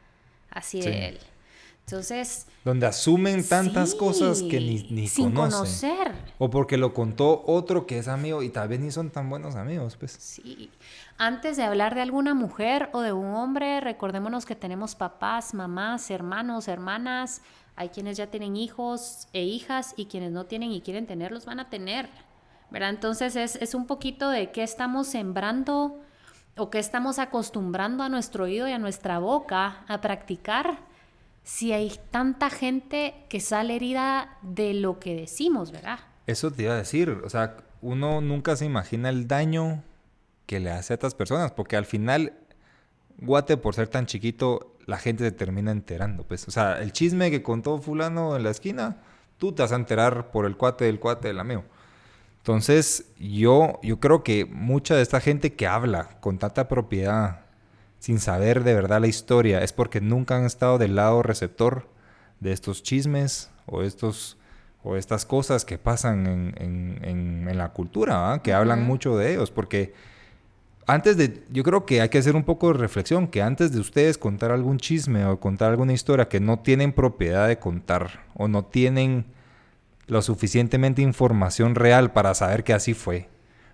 así 0.51 0.81
de 0.81 1.09
él. 1.09 1.19
Entonces... 1.87 2.49
Donde 2.65 2.87
asumen 2.87 3.49
tantas 3.49 3.95
cosas 3.95 4.43
que 4.43 4.59
ni, 4.59 4.83
ni 4.91 5.07
sin 5.07 5.31
conocer. 5.31 6.13
O 6.39 6.51
porque 6.51 6.77
lo 6.77 6.93
contó 6.93 7.45
otro 7.47 7.87
que 7.87 7.99
es 7.99 8.09
amigo 8.09 8.43
y 8.43 8.49
tal 8.49 8.67
vez 8.67 8.81
ni 8.81 8.91
son 8.91 9.11
tan 9.11 9.31
buenos 9.31 9.55
amigos, 9.55 9.97
pues. 9.97 10.11
Sí. 10.19 10.71
Antes 11.17 11.57
de 11.57 11.63
hablar 11.63 11.95
de 11.95 12.03
alguna 12.03 12.35
mujer 12.35 12.89
o 12.93 13.03
de 13.03 13.13
un 13.13 13.35
hombre, 13.35 13.81
recordémonos 13.81 14.47
que 14.47 14.57
tenemos 14.57 14.97
papás, 14.97 15.55
mamás, 15.55 16.11
hermanos, 16.11 16.67
hermanas. 16.67 17.41
Hay 17.77 17.91
quienes 17.91 18.17
ya 18.17 18.27
tienen 18.27 18.57
hijos 18.57 19.29
e 19.33 19.45
hijas 19.45 19.95
y 19.97 20.07
quienes 20.07 20.33
no 20.33 20.45
tienen 20.45 20.73
y 20.73 20.81
quieren 20.81 21.07
tenerlos 21.07 21.47
van 21.47 21.61
a 21.61 21.71
tener. 21.71 22.09
¿verdad? 22.71 22.91
Entonces 22.91 23.37
es, 23.37 23.75
un 23.75 23.87
poquito 23.87 24.29
de 24.29 24.51
qué 24.51 24.63
estamos 24.63 25.07
sembrando 25.07 26.01
o 26.57 26.71
qué 26.71 26.79
estamos 26.79 27.19
acostumbrando 27.19 28.03
a 28.03 28.09
nuestro 28.09 28.45
oído 28.45 28.67
y 28.67 28.73
a 28.73 28.79
nuestra 28.79 29.19
boca 29.19 29.85
a 29.89 30.01
practicar 30.01 30.79
si 31.47 31.73
hay 31.73 31.93
tanta 32.11 32.51
gente 32.51 33.15
que 33.29 33.39
sale 33.39 33.77
herida 33.77 34.37
de 34.43 34.75
lo 34.75 34.99
que 34.99 35.15
decimos, 35.15 35.71
¿verdad? 35.71 36.01
Eso 36.27 36.51
te 36.51 36.65
iba 36.65 36.73
a 36.73 36.79
decir, 36.79 37.09
o 37.25 37.31
sea, 37.31 37.59
uno 37.83 38.21
nunca 38.21 38.57
se 38.57 38.65
imagina 38.65 39.11
el 39.11 39.29
daño 39.29 39.85
que 40.47 40.59
le 40.59 40.73
hace 40.73 40.93
a 40.93 40.97
estas 40.97 41.15
personas, 41.15 41.53
porque 41.53 41.77
al 41.77 41.85
final, 41.85 42.33
Guate, 43.19 43.57
por 43.59 43.77
ser 43.77 43.87
tan 43.87 44.07
chiquito, 44.07 44.77
la 44.87 44.99
gente 44.99 45.23
se 45.23 45.31
termina 45.31 45.71
enterando, 45.71 46.25
pues, 46.25 46.49
o 46.49 46.51
sea, 46.51 46.83
el 46.83 46.91
chisme 46.91 47.31
que 47.31 47.45
contó 47.45 47.79
fulano 47.79 48.35
en 48.35 48.43
la 48.43 48.51
esquina, 48.51 48.97
tú 49.39 49.53
te 49.53 49.63
vas 49.63 49.71
a 49.71 49.77
enterar 49.77 50.33
por 50.33 50.47
el 50.47 50.57
cuate 50.57 50.87
del 50.87 50.99
cuate 50.99 51.29
del 51.29 51.39
amigo. 51.39 51.63
Entonces, 52.39 53.13
yo, 53.21 53.79
yo 53.85 54.01
creo 54.01 54.25
que 54.25 54.47
mucha 54.47 54.97
de 54.97 55.03
esta 55.03 55.21
gente 55.21 55.55
que 55.55 55.69
habla 55.69 56.19
con 56.19 56.39
tanta 56.39 56.67
propiedad, 56.67 57.46
sin 57.99 58.21
saber 58.21 58.65
de 58.65 58.75
verdad 58.75 59.01
la 59.01 59.07
historia, 59.07 59.63
es 59.63 59.73
porque 59.73 60.01
nunca 60.01 60.37
han 60.37 60.45
estado 60.45 60.79
del 60.79 60.97
lado 60.97 61.23
receptor 61.23 61.89
de 62.41 62.53
estos 62.53 62.83
chismes 62.83 63.51
o 63.67 63.83
estos 63.83 64.37
o 64.87 64.97
estas 64.97 65.27
cosas 65.27 65.65
que 65.65 65.79
pasan 65.79 66.55
en, 66.57 67.59
la 67.59 67.73
cultura, 67.73 68.41
que 68.45 68.53
hablan 68.53 68.85
mucho 68.85 69.17
de 69.17 69.33
ellos, 69.33 69.51
porque 69.51 69.95
antes 70.87 71.17
de, 71.17 71.43
yo 71.51 71.65
creo 71.65 71.85
que 71.85 72.01
hay 72.01 72.09
que 72.09 72.19
hacer 72.19 72.37
un 72.37 72.45
poco 72.45 72.69
de 72.69 72.79
reflexión, 72.79 73.27
que 73.27 73.43
antes 73.43 73.73
de 73.73 73.81
ustedes 73.81 74.17
contar 74.17 74.53
algún 74.53 74.79
chisme 74.79 75.27
o 75.27 75.41
contar 75.41 75.71
alguna 75.71 75.93
historia 75.93 76.29
que 76.29 76.39
no 76.39 76.61
tienen 76.61 76.93
propiedad 76.93 77.49
de 77.49 77.59
contar 77.59 78.27
o 78.35 78.47
no 78.47 78.65
tienen 78.65 79.27
lo 80.07 80.23
suficientemente 80.23 81.03
información 81.03 81.75
real 81.75 82.13
para 82.13 82.35
saber 82.35 82.63
que 82.63 82.73
así 82.73 82.95
fue. 82.95 83.29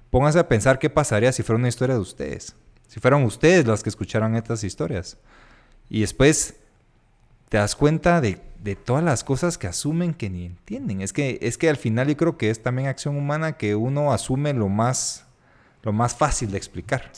Pónganse 0.08 0.38
a 0.38 0.48
pensar 0.48 0.78
qué 0.78 0.88
pasaría 0.88 1.32
si 1.32 1.42
fuera 1.42 1.58
una 1.58 1.68
historia 1.68 1.96
de 1.96 2.00
ustedes. 2.00 2.56
Si 2.92 3.00
fueran 3.00 3.24
ustedes 3.24 3.66
las 3.66 3.83
que 3.83 3.88
escucharan 3.88 4.37
estas 4.37 4.62
historias. 4.64 5.16
Y 5.88 6.02
después 6.02 6.57
te 7.48 7.57
das 7.57 7.74
cuenta 7.74 8.20
de, 8.20 8.35
todas 8.85 9.02
las 9.02 9.24
cosas 9.24 9.57
que 9.57 9.66
asumen 9.66 10.12
que 10.12 10.28
ni 10.28 10.44
entienden. 10.44 11.00
Es 11.00 11.14
que, 11.14 11.38
es 11.40 11.57
que 11.57 11.70
al 11.70 11.78
final 11.78 12.09
yo 12.09 12.18
creo 12.18 12.37
que 12.37 12.50
es 12.50 12.62
también 12.62 12.88
acción 12.88 13.16
humana 13.16 13.57
que 13.57 13.74
uno 13.74 14.12
asume 14.12 14.52
lo 14.52 14.68
más, 14.68 15.24
lo 15.83 15.94
más 15.94 16.14
fácil 16.14 16.50
de 16.50 16.59
explicar. 16.59 17.11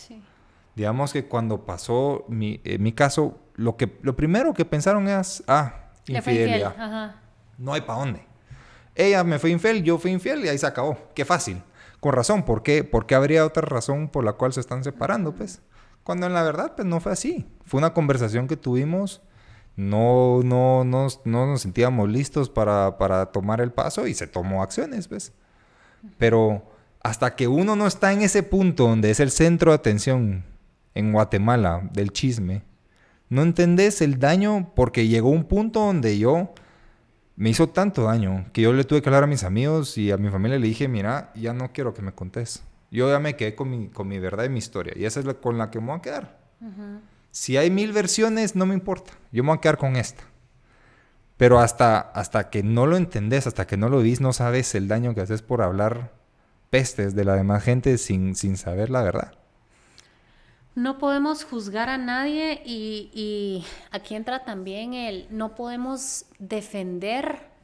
Digamos 0.76 1.12
que 1.12 1.24
cuando 1.24 1.66
pasó 1.66 2.24
mi, 2.28 2.60
mi 2.78 2.92
caso, 2.92 3.36
lo, 3.56 3.76
que, 3.76 3.98
lo 4.02 4.14
primero 4.14 4.54
que 4.54 4.64
pensaron 4.64 5.08
es, 5.08 5.42
ah, 5.48 5.90
infidelidad. 6.06 7.16
No 7.58 7.72
hay 7.72 7.80
para 7.80 7.98
dónde. 7.98 8.24
Ella 8.94 9.24
me 9.24 9.40
fue 9.40 9.50
infiel, 9.50 9.82
yo 9.82 9.98
fui 9.98 10.12
infiel 10.12 10.44
y 10.44 10.48
ahí 10.50 10.58
se 10.58 10.68
acabó. 10.68 10.96
Qué 11.16 11.24
fácil. 11.24 11.60
Con 12.04 12.12
razón, 12.12 12.42
¿por 12.42 12.62
qué? 12.62 12.84
Porque 12.84 13.14
habría 13.14 13.46
otra 13.46 13.62
razón 13.62 14.08
por 14.08 14.24
la 14.24 14.34
cual 14.34 14.52
se 14.52 14.60
están 14.60 14.84
separando, 14.84 15.32
pues. 15.32 15.62
Cuando 16.02 16.26
en 16.26 16.34
la 16.34 16.42
verdad, 16.42 16.74
pues 16.76 16.86
no 16.86 17.00
fue 17.00 17.12
así. 17.12 17.46
Fue 17.64 17.78
una 17.78 17.94
conversación 17.94 18.46
que 18.46 18.58
tuvimos, 18.58 19.22
no, 19.74 20.42
no, 20.42 20.84
no, 20.84 21.06
no 21.24 21.46
nos 21.46 21.62
sentíamos 21.62 22.10
listos 22.10 22.50
para, 22.50 22.98
para 22.98 23.32
tomar 23.32 23.62
el 23.62 23.72
paso 23.72 24.06
y 24.06 24.12
se 24.12 24.26
tomó 24.26 24.62
acciones, 24.62 25.08
pues. 25.08 25.32
Pero 26.18 26.70
hasta 27.02 27.36
que 27.36 27.48
uno 27.48 27.74
no 27.74 27.86
está 27.86 28.12
en 28.12 28.20
ese 28.20 28.42
punto 28.42 28.86
donde 28.86 29.10
es 29.10 29.18
el 29.18 29.30
centro 29.30 29.70
de 29.70 29.76
atención 29.76 30.44
en 30.92 31.10
Guatemala 31.10 31.88
del 31.90 32.12
chisme, 32.12 32.64
no 33.30 33.40
entendés 33.40 34.02
el 34.02 34.18
daño 34.18 34.72
porque 34.76 35.08
llegó 35.08 35.30
un 35.30 35.44
punto 35.44 35.80
donde 35.80 36.18
yo 36.18 36.52
me 37.36 37.50
hizo 37.50 37.68
tanto 37.68 38.04
daño 38.04 38.46
que 38.52 38.62
yo 38.62 38.72
le 38.72 38.84
tuve 38.84 39.02
que 39.02 39.08
hablar 39.08 39.24
a 39.24 39.26
mis 39.26 39.44
amigos 39.44 39.98
y 39.98 40.10
a 40.10 40.16
mi 40.16 40.30
familia 40.30 40.58
le 40.58 40.66
dije, 40.66 40.88
mira, 40.88 41.32
ya 41.34 41.52
no 41.52 41.72
quiero 41.72 41.94
que 41.94 42.02
me 42.02 42.12
contes. 42.12 42.62
Yo 42.90 43.10
ya 43.10 43.18
me 43.18 43.34
quedé 43.34 43.56
con 43.56 43.70
mi, 43.70 43.88
con 43.88 44.06
mi 44.06 44.18
verdad 44.20 44.44
y 44.44 44.48
mi 44.48 44.58
historia. 44.58 44.94
Y 44.96 45.04
esa 45.04 45.18
es 45.20 45.26
la 45.26 45.34
con 45.34 45.58
la 45.58 45.70
que 45.70 45.80
me 45.80 45.86
voy 45.86 45.98
a 45.98 46.02
quedar. 46.02 46.38
Si 47.32 47.56
hay 47.56 47.70
mil 47.70 47.92
versiones, 47.92 48.54
no 48.54 48.66
me 48.66 48.74
importa. 48.74 49.12
Yo 49.32 49.42
me 49.42 49.48
voy 49.48 49.58
a 49.58 49.60
quedar 49.60 49.78
con 49.78 49.96
esta. 49.96 50.22
Pero 51.36 51.58
hasta, 51.58 51.98
hasta 51.98 52.50
que 52.50 52.62
no 52.62 52.86
lo 52.86 52.96
entendés, 52.96 53.48
hasta 53.48 53.66
que 53.66 53.76
no 53.76 53.88
lo 53.88 54.00
vís, 54.00 54.20
no 54.20 54.32
sabes 54.32 54.74
el 54.76 54.86
daño 54.86 55.14
que 55.14 55.20
haces 55.20 55.42
por 55.42 55.62
hablar 55.62 56.12
pestes 56.70 57.16
de 57.16 57.24
la 57.24 57.34
demás 57.34 57.64
gente 57.64 57.98
sin, 57.98 58.36
sin 58.36 58.56
saber 58.56 58.90
la 58.90 59.02
verdad. 59.02 59.32
No 60.74 60.98
podemos 60.98 61.44
juzgar 61.44 61.88
a 61.88 61.98
nadie 61.98 62.60
y, 62.64 63.10
y, 63.14 63.64
aquí 63.92 64.16
entra 64.16 64.44
también 64.44 64.94
el 64.94 65.26
no 65.30 65.54
podemos 65.54 66.26
defender 66.38 67.54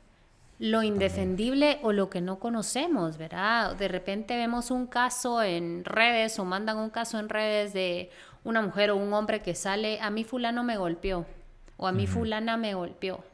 lo 0.60 0.82
indefendible 0.82 1.80
o 1.82 1.92
lo 1.92 2.10
que 2.10 2.20
no 2.20 2.38
conocemos, 2.38 3.16
¿verdad? 3.16 3.74
De 3.76 3.88
repente 3.88 4.36
vemos 4.36 4.70
un 4.70 4.86
caso 4.86 5.42
en 5.42 5.84
redes 5.84 6.38
o 6.38 6.44
mandan 6.44 6.76
un 6.76 6.90
caso 6.90 7.18
en 7.18 7.30
redes 7.30 7.72
de 7.72 8.10
una 8.44 8.60
mujer 8.60 8.90
o 8.90 8.96
un 8.96 9.12
hombre 9.14 9.40
que 9.40 9.54
sale, 9.54 9.98
a 10.00 10.10
mí 10.10 10.22
fulano 10.22 10.62
me 10.62 10.76
golpeó 10.76 11.26
o 11.78 11.86
a 11.86 11.92
mí 11.92 12.06
fulana 12.06 12.58
me 12.58 12.74
golpeó. 12.74 13.24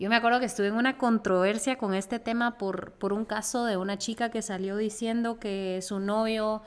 Yo 0.00 0.08
me 0.08 0.16
acuerdo 0.16 0.40
que 0.40 0.46
estuve 0.46 0.68
en 0.68 0.74
una 0.74 0.98
controversia 0.98 1.76
con 1.76 1.94
este 1.94 2.18
tema 2.18 2.58
por, 2.58 2.92
por 2.92 3.12
un 3.12 3.24
caso 3.24 3.64
de 3.64 3.76
una 3.76 3.96
chica 3.96 4.30
que 4.30 4.42
salió 4.42 4.76
diciendo 4.76 5.38
que 5.38 5.78
su 5.82 6.00
novio 6.00 6.62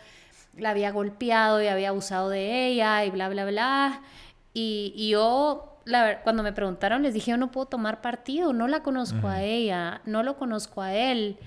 la 0.58 0.72
había 0.72 0.92
golpeado 0.92 1.62
y 1.62 1.68
había 1.68 1.90
abusado 1.90 2.30
de 2.30 2.68
ella 2.68 3.06
y 3.06 3.10
bla, 3.10 3.30
bla, 3.30 3.46
bla. 3.46 4.02
Y, 4.54 5.10
yo, 5.10 5.80
la, 5.86 6.22
cuando 6.22 6.44
me 6.44 6.54
preguntaron, 6.54 7.02
les 7.02 7.14
dije, 7.14 7.32
yo 7.32 7.38
no 7.38 7.52
puedo 7.52 7.66
tomar 7.66 8.02
partido, 8.02 8.54
no 8.54 8.68
la 8.68 8.84
conozco 8.84 9.28
a 9.28 9.42
ella, 9.42 10.02
no 10.06 10.22
lo 10.24 10.38
conozco 10.38 10.82
a 10.82 10.94
él. 10.94 11.38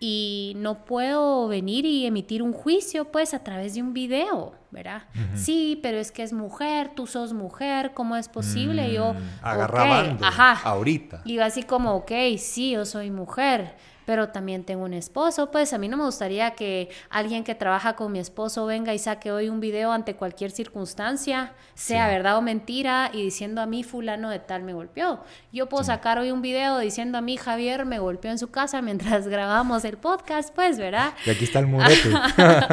Y 0.00 0.52
no 0.56 0.84
puedo 0.84 1.48
venir 1.48 1.86
y 1.86 2.04
emitir 2.04 2.42
un 2.42 2.52
juicio, 2.52 3.06
pues, 3.06 3.32
a 3.32 3.42
través 3.42 3.74
de 3.74 3.82
un 3.82 3.94
video, 3.94 4.52
¿verdad? 4.70 5.04
Sí, 5.34 5.80
pero 5.82 5.98
es 5.98 6.12
que 6.12 6.22
es 6.22 6.32
mujer, 6.32 6.90
tú 6.94 7.06
sos 7.06 7.32
mujer, 7.32 7.92
¿cómo 7.94 8.14
es 8.16 8.28
posible? 8.28 8.92
yo, 8.92 9.14
mm, 9.14 9.18
agarrabando, 9.40 10.26
ajá. 10.26 10.60
ahorita. 10.62 11.22
Y 11.24 11.38
así 11.38 11.62
como, 11.62 11.94
ok, 11.94 12.12
sí, 12.36 12.72
yo 12.72 12.84
soy 12.84 13.10
mujer 13.10 13.74
pero 14.06 14.28
también 14.28 14.64
tengo 14.64 14.84
un 14.84 14.94
esposo, 14.94 15.50
pues 15.50 15.72
a 15.72 15.78
mí 15.78 15.88
no 15.88 15.96
me 15.96 16.04
gustaría 16.04 16.52
que 16.52 16.90
alguien 17.10 17.44
que 17.44 17.54
trabaja 17.54 17.96
con 17.96 18.12
mi 18.12 18.18
esposo 18.18 18.66
venga 18.66 18.94
y 18.94 18.98
saque 18.98 19.32
hoy 19.32 19.48
un 19.48 19.60
video 19.60 19.92
ante 19.92 20.14
cualquier 20.14 20.50
circunstancia, 20.50 21.54
sea 21.74 22.08
verdad 22.08 22.36
o 22.36 22.42
mentira, 22.42 23.10
y 23.12 23.22
diciendo 23.22 23.60
a 23.60 23.66
mí 23.66 23.82
fulano 23.82 24.30
de 24.30 24.38
tal 24.38 24.62
me 24.62 24.72
golpeó. 24.72 25.24
Yo 25.52 25.68
puedo 25.68 25.84
sacar 25.84 26.18
hoy 26.18 26.30
un 26.30 26.42
video 26.42 26.78
diciendo 26.78 27.18
a 27.18 27.20
mí 27.20 27.36
Javier 27.36 27.86
me 27.86 27.98
golpeó 27.98 28.30
en 28.30 28.38
su 28.38 28.50
casa 28.50 28.82
mientras 28.82 29.28
grabamos 29.28 29.84
el 29.84 29.96
podcast, 29.96 30.54
pues, 30.54 30.78
¿verdad? 30.78 31.14
Y 31.26 31.30
aquí 31.30 31.44
está 31.44 31.60
el 31.60 31.66
murete. 31.66 32.10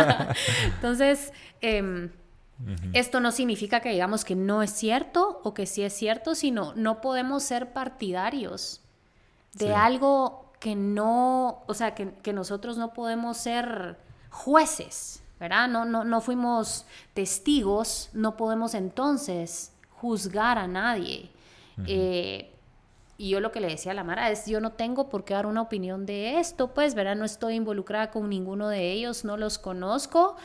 Entonces, 0.75 1.33
em, 1.61 2.09
Esto 2.93 3.19
no 3.19 3.31
significa 3.31 3.79
que 3.79 3.89
digamos 3.89 4.23
que 4.23 4.35
no 4.35 4.61
es 4.61 4.71
cierto 4.71 5.41
o 5.43 5.55
que 5.55 5.65
sí 5.65 5.81
es 5.81 5.93
cierto, 5.93 6.35
sino 6.35 6.73
no 6.75 7.01
podemos 7.01 7.41
ser 7.41 7.73
partidarios 7.73 8.81
de 9.53 9.73
algo 9.73 10.50
que 10.61 10.75
no, 10.75 11.63
o 11.65 11.73
sea, 11.73 11.95
que, 11.95 12.33
nosotros 12.33 12.77
no 12.77 12.93
podemos 12.93 13.35
ser 13.37 13.97
jueces, 14.29 15.23
¿verdad? 15.39 15.67
No, 15.67 15.85
no, 15.85 16.03
no 16.03 16.21
fuimos 16.21 16.85
testigos, 17.15 18.11
no 18.13 18.37
podemos 18.37 18.75
entonces 18.75 19.73
juzgar 19.89 20.59
a 20.59 20.67
nadie. 20.67 21.31
Eh, 21.87 22.53
y 23.17 23.29
yo 23.29 23.39
lo 23.39 23.51
que 23.51 23.59
le 23.59 23.69
decía 23.69 23.93
a 23.93 23.95
la 23.95 24.03
Mara 24.03 24.29
es, 24.29 24.45
yo 24.45 24.61
no 24.61 24.73
tengo 24.73 25.09
por 25.09 25.25
qué 25.25 25.33
dar 25.33 25.47
una 25.47 25.63
opinión 25.63 26.05
de 26.05 26.37
esto, 26.37 26.75
pues, 26.75 26.93
¿verdad? 26.93 27.15
No 27.15 27.25
estoy 27.25 27.55
involucrada 27.55 28.11
con 28.11 28.29
ninguno 28.29 28.69
de 28.69 28.91
ellos, 28.91 29.25
no 29.25 29.37
los 29.37 29.57
conozco. 29.57 30.35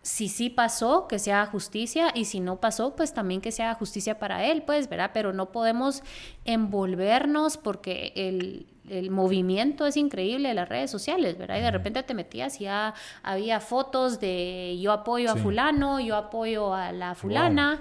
Si 0.00 0.30
sí 0.30 0.48
pasó, 0.48 1.08
que 1.08 1.18
se 1.18 1.30
haga 1.30 1.44
justicia, 1.44 2.10
y 2.14 2.24
si 2.24 2.40
no 2.40 2.58
pasó, 2.58 2.96
pues 2.96 3.12
también 3.12 3.42
que 3.42 3.52
se 3.52 3.62
haga 3.62 3.74
justicia 3.74 4.18
para 4.18 4.46
él, 4.46 4.62
pues, 4.62 4.88
¿verdad? 4.88 5.10
Pero 5.12 5.34
no 5.34 5.52
podemos 5.52 6.02
envolvernos 6.46 7.58
porque 7.58 8.14
el, 8.16 8.66
el 8.88 9.10
movimiento 9.10 9.86
es 9.86 9.96
increíble 9.96 10.48
de 10.48 10.54
las 10.54 10.68
redes 10.68 10.90
sociales, 10.90 11.38
¿verdad? 11.38 11.58
Y 11.58 11.62
de 11.62 11.70
repente 11.70 12.02
te 12.02 12.14
metías 12.14 12.60
y 12.60 12.64
ya 12.64 12.94
había 13.22 13.60
fotos 13.60 14.20
de 14.20 14.78
yo 14.80 14.92
apoyo 14.92 15.30
a 15.30 15.36
fulano, 15.36 16.00
yo 16.00 16.16
apoyo 16.16 16.74
a 16.74 16.92
la 16.92 17.14
fulana. 17.14 17.80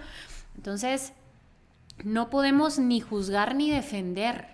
Entonces, 0.56 1.13
no 2.04 2.30
podemos 2.30 2.80
ni 2.80 3.00
juzgar 3.00 3.56
ni 3.56 3.72
defender 3.72 4.48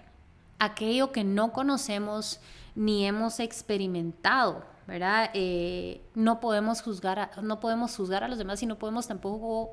aquello 0.59 1.11
que 1.11 1.23
no 1.23 1.51
conocemos 1.51 2.39
ni 2.75 3.05
hemos 3.05 3.39
experimentado, 3.39 4.63
¿verdad? 4.87 5.29
Eh, 5.33 6.01
no, 6.15 6.39
podemos 6.39 6.81
juzgar 6.81 7.19
a, 7.19 7.31
no 7.41 7.59
podemos 7.59 7.95
juzgar 7.95 8.23
a 8.23 8.27
los 8.27 8.37
demás 8.37 8.63
y 8.63 8.65
no 8.65 8.77
podemos 8.77 9.07
tampoco 9.07 9.71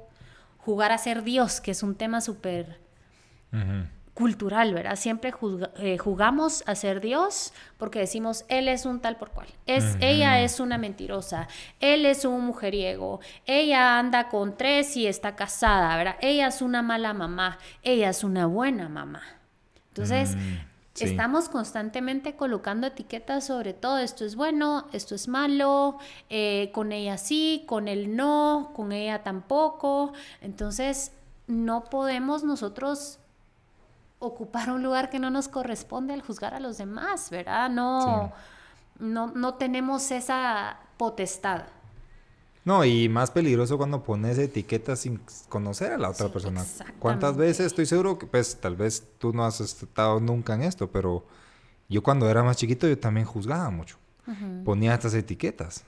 jugar 0.59 0.93
a 0.93 0.99
ser 0.99 1.23
Dios, 1.23 1.61
que 1.61 1.71
es 1.71 1.83
un 1.83 1.95
tema 1.95 2.21
súper 2.21 2.79
cultural, 4.15 4.75
¿verdad? 4.75 4.97
Siempre 4.97 5.33
eh, 5.77 5.99
jugamos 5.99 6.63
a 6.67 6.75
ser 6.75 7.01
Dios 7.01 7.53
porque 7.79 8.01
decimos, 8.01 8.45
Él 8.49 8.69
es 8.69 8.85
un 8.85 9.01
tal 9.01 9.17
por 9.17 9.31
cual, 9.31 9.49
es, 9.67 9.97
ella 10.01 10.41
es 10.41 10.61
una 10.61 10.79
mentirosa, 10.79 11.49
Él 11.81 12.05
es 12.07 12.25
un 12.25 12.45
mujeriego, 12.45 13.21
ella 13.47 13.99
anda 13.99 14.29
con 14.29 14.57
tres 14.57 14.97
y 14.97 15.07
está 15.07 15.37
casada, 15.37 15.97
¿verdad? 15.97 16.17
Ella 16.21 16.49
es 16.49 16.61
una 16.61 16.83
mala 16.83 17.15
mamá, 17.15 17.59
ella 17.83 18.11
es 18.11 18.25
una 18.25 18.47
buena 18.47 18.89
mamá. 18.89 19.23
Entonces, 19.89 20.37
mm, 20.37 21.05
estamos 21.05 21.49
constantemente 21.49 22.37
colocando 22.37 22.87
etiquetas 22.87 23.47
sobre 23.47 23.75
todo, 23.75 23.99
esto 23.99 24.25
es 24.25 24.37
bueno, 24.37 24.87
esto 24.93 25.15
es 25.15 25.29
malo, 25.29 25.99
eh, 26.29 26.71
con 26.75 26.93
ella 26.93 27.17
sí, 27.17 27.65
con 27.67 27.89
él 27.89 28.17
no, 28.17 28.73
con 28.75 28.93
ella 28.93 29.23
tampoco. 29.23 30.13
Entonces, 30.41 31.13
no 31.47 31.85
podemos 31.85 32.45
nosotros 32.45 33.19
ocupar 34.21 34.71
un 34.71 34.83
lugar 34.83 35.11
que 35.11 35.19
no 35.19 35.31
nos 35.31 35.49
corresponde 35.49 36.15
al 36.15 36.23
juzgar 36.23 36.55
a 36.55 36.61
los 36.61 36.79
demás, 36.79 37.31
¿verdad? 37.31 37.69
No, 37.69 38.33
no, 39.01 39.29
no 39.29 39.55
tenemos 39.55 40.11
esa 40.13 40.79
potestad. 40.97 41.65
No, 42.65 42.85
y 42.85 43.09
más 43.09 43.31
peligroso 43.31 43.79
cuando 43.79 44.03
pones 44.03 44.39
etiquetas 44.39 45.01
sin 45.01 45.21
conocer 45.49 45.93
a 45.93 45.99
la 45.99 46.11
otra 46.11 46.29
persona. 46.29 46.65
¿Cuántas 46.99 47.37
veces 47.37 47.67
estoy 47.67 47.87
seguro 47.87 48.19
que, 48.19 48.27
pues, 48.27 48.61
tal 48.61 48.77
vez 48.77 49.03
tú 49.19 49.33
no 49.33 49.45
has 49.45 49.61
estado 49.61 50.21
nunca 50.21 50.55
en 50.55 50.63
esto, 50.63 50.89
pero 50.91 51.25
yo 51.89 52.03
cuando 52.03 52.29
era 52.29 52.43
más 52.43 52.59
chiquito 52.59 52.87
yo 52.87 52.99
también 52.99 53.27
juzgaba 53.27 53.71
mucho. 53.71 53.97
Ponía 54.65 54.95
estas 54.95 55.15
etiquetas. 55.15 55.83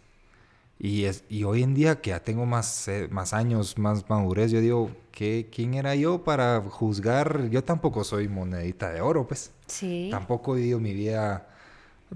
Y, 0.85 1.05
es, 1.05 1.23
y 1.29 1.45
hoy 1.45 1.63
en 1.63 1.75
día 1.75 2.01
que 2.01 2.11
ya 2.11 2.19
tengo 2.19 2.45
más, 2.45 2.89
eh, 2.89 3.07
más 3.09 3.35
años, 3.35 3.79
más 3.79 4.11
madurez, 4.11 4.51
yo 4.51 4.61
digo, 4.61 4.91
¿qué, 5.13 5.49
¿quién 5.55 5.75
era 5.75 5.95
yo 5.95 6.25
para 6.25 6.61
juzgar? 6.61 7.49
Yo 7.51 7.63
tampoco 7.63 8.03
soy 8.03 8.27
monedita 8.27 8.91
de 8.91 9.01
oro, 9.01 9.29
pues. 9.29 9.53
Sí. 9.69 10.09
Tampoco 10.11 10.57
he 10.57 10.59
vivido 10.59 10.81
mi 10.81 10.93
vida 10.93 11.47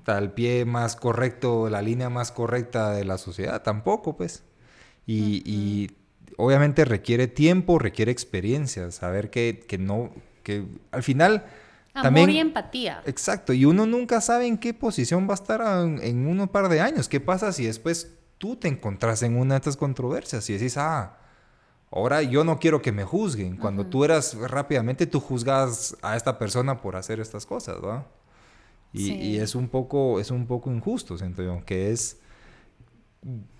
al 0.07 0.33
pie 0.33 0.65
más 0.65 0.97
correcto, 0.97 1.71
la 1.71 1.81
línea 1.81 2.11
más 2.11 2.33
correcta 2.33 2.91
de 2.91 3.05
la 3.05 3.19
sociedad, 3.19 3.63
tampoco, 3.63 4.17
pues. 4.17 4.43
Y, 5.07 5.43
y 5.47 5.93
obviamente 6.37 6.85
requiere 6.85 7.29
tiempo, 7.29 7.79
requiere 7.79 8.11
experiencia, 8.11 8.91
saber 8.91 9.31
que, 9.31 9.65
que 9.69 9.79
no, 9.79 10.11
que 10.43 10.65
al 10.91 11.05
final... 11.05 11.47
Amor 11.95 12.03
también, 12.03 12.31
y 12.31 12.39
empatía. 12.41 13.01
Exacto, 13.07 13.53
y 13.53 13.65
uno 13.65 13.87
nunca 13.87 14.21
sabe 14.21 14.49
en 14.49 14.59
qué 14.59 14.75
posición 14.75 15.29
va 15.29 15.35
a 15.35 15.35
estar 15.37 15.63
en, 15.85 16.03
en 16.03 16.27
un 16.27 16.49
par 16.49 16.69
de 16.69 16.81
años. 16.81 17.09
¿Qué 17.09 17.21
pasa 17.21 17.53
si 17.53 17.65
después 17.65 18.16
tú 18.39 18.57
te 18.57 18.69
encontrás 18.69 19.23
en 19.23 19.37
una 19.37 19.55
de 19.55 19.59
estas 19.59 19.77
controversias 19.77 20.49
y 20.51 20.55
decís, 20.55 20.77
ah, 20.77 21.17
ahora 21.91 22.23
yo 22.23 22.45
no 22.45 22.59
quiero 22.59 22.83
que 22.83 22.93
me 22.93 23.05
juzguen. 23.05 23.57
Cuando 23.57 23.87
tú 23.87 24.05
eras 24.05 24.35
rápidamente, 24.35 25.07
tú 25.07 25.21
juzgas 25.21 25.97
a 26.03 26.17
esta 26.17 26.39
persona 26.39 26.81
por 26.81 26.97
hacer 26.97 27.21
estas 27.21 27.47
cosas, 27.47 27.81
¿verdad? 27.81 28.07
Y, 28.93 29.37
es, 29.37 29.55
un 29.55 29.69
poco, 29.69 30.21
es 30.21 30.31
un 30.31 30.47
poco 30.47 30.71
injusto, 30.71 31.19
siento 31.19 31.43
yo, 31.43 31.63
que 31.67 31.93
es 31.93 32.19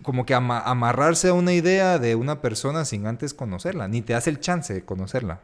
como 0.03 0.25
que 0.25 0.35
amarrarse 0.35 1.29
a 1.29 1.35
una 1.35 1.53
idea 1.53 1.99
de 1.99 2.15
una 2.15 2.41
persona 2.41 2.85
sin 2.85 3.07
antes 3.07 3.35
conocerla, 3.35 3.89
ni 3.89 4.01
te 4.01 4.15
hace 4.15 4.31
el 4.31 4.41
chance 4.41 4.73
de 4.73 4.85
conocerla. 4.85 5.41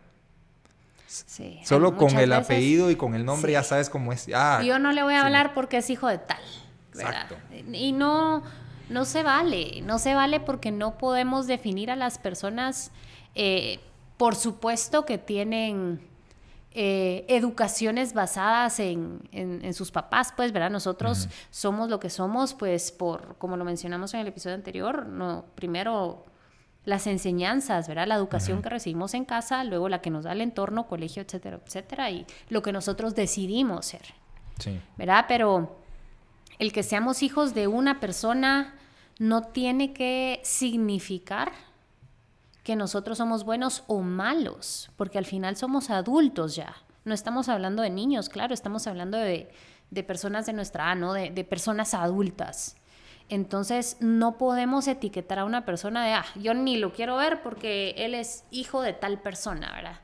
Sí, 1.07 1.61
Solo 1.65 1.97
con 1.97 2.17
el 2.19 2.33
apellido 2.33 2.91
y 2.91 2.97
con 2.97 3.15
el 3.15 3.27
nombre 3.27 3.53
ya 3.53 3.63
sabes 3.63 3.91
cómo 3.91 4.15
es. 4.15 4.31
Ah, 4.35 4.63
yo 4.65 4.79
no 4.79 4.93
le 4.93 5.03
voy 5.03 5.13
a 5.13 5.27
hablar 5.27 5.53
porque 5.53 5.77
es 5.77 5.91
hijo 5.91 6.09
de 6.09 6.17
tal. 6.17 6.41
Exacto. 6.95 7.37
Y 7.71 7.93
no, 7.93 8.43
no 8.93 9.05
se 9.05 9.23
vale, 9.23 9.83
no 9.83 9.99
se 9.99 10.15
vale 10.15 10.41
porque 10.41 10.71
no 10.71 10.99
podemos 10.99 11.47
definir 11.47 11.91
a 11.91 11.97
las 11.97 12.19
personas, 12.19 12.93
eh, 13.35 13.81
por 14.17 14.35
supuesto 14.35 15.05
que 15.05 15.19
tienen 15.19 16.01
eh, 16.75 17.27
educaciones 17.29 18.15
basadas 18.15 18.81
en, 18.81 19.21
sus 19.75 19.91
papás, 19.91 20.33
pues, 20.35 20.53
¿verdad? 20.53 20.71
Nosotros 20.71 21.29
somos 21.51 21.91
lo 21.91 22.01
que 22.01 22.09
somos, 22.09 22.55
pues, 22.55 22.93
por, 22.93 23.37
como 23.37 23.57
lo 23.57 23.65
mencionamos 23.65 24.15
en 24.15 24.21
el 24.21 24.29
episodio 24.29 24.55
anterior, 24.55 25.07
no, 25.07 25.45
primero 25.55 26.25
las 26.85 27.07
enseñanzas, 27.07 27.89
¿verdad? 27.89 28.07
La 28.07 28.15
educación 28.15 28.63
que 28.63 28.69
recibimos 28.71 29.15
en 29.15 29.25
casa, 29.25 29.65
luego 29.65 29.89
la 29.89 30.01
que 30.01 30.11
nos 30.11 30.25
da 30.25 30.33
el 30.33 30.41
entorno, 30.41 30.87
colegio, 30.87 31.23
etcétera, 31.23 31.61
etcétera, 31.65 32.11
y 32.11 32.27
lo 32.49 32.63
que 32.63 32.73
nosotros 32.73 33.15
decidimos 33.15 33.87
ser. 33.87 34.15
Sí. 34.59 34.81
¿Verdad? 34.97 35.27
Pero 35.29 35.77
el 36.59 36.73
que 36.73 36.83
seamos 36.83 37.23
hijos 37.23 37.55
de 37.55 37.67
una 37.67 38.01
persona 38.01 38.75
no 39.23 39.43
tiene 39.43 39.93
que 39.93 40.41
significar 40.43 41.53
que 42.65 42.75
nosotros 42.75 43.19
somos 43.19 43.45
buenos 43.45 43.85
o 43.87 44.01
malos, 44.01 44.91
porque 44.97 45.17
al 45.17 45.27
final 45.27 45.55
somos 45.57 45.91
adultos 45.91 46.57
ya. 46.57 46.75
No 47.05 47.15
estamos 47.15 47.49
hablando 47.49 47.83
de 47.83 47.91
niños, 47.91 48.29
claro, 48.29 48.53
estamos 48.53 48.89
hablando 48.89 49.17
de, 49.17 49.49
personas 50.09 50.47
de 50.47 50.55
nuestra 50.55 50.87
edad, 50.87 50.97
¿no? 50.97 51.13
De, 51.13 51.45
personas 51.45 51.95
adultas. 51.95 52.75
Entonces, 53.29 53.97
no 54.01 54.39
podemos 54.39 54.89
etiquetar 54.89 55.39
a 55.39 55.45
una 55.45 55.65
persona 55.65 56.05
de, 56.05 56.15
ah, 56.15 56.27
yo 56.35 56.53
ni 56.53 56.77
lo 56.79 56.93
quiero 56.93 57.17
ver 57.17 57.43
porque 57.43 57.95
él 57.99 58.17
es 58.17 58.43
hijo 58.51 58.83
de 58.83 58.93
tal 58.93 59.21
persona, 59.21 59.71
¿verdad? 59.73 60.01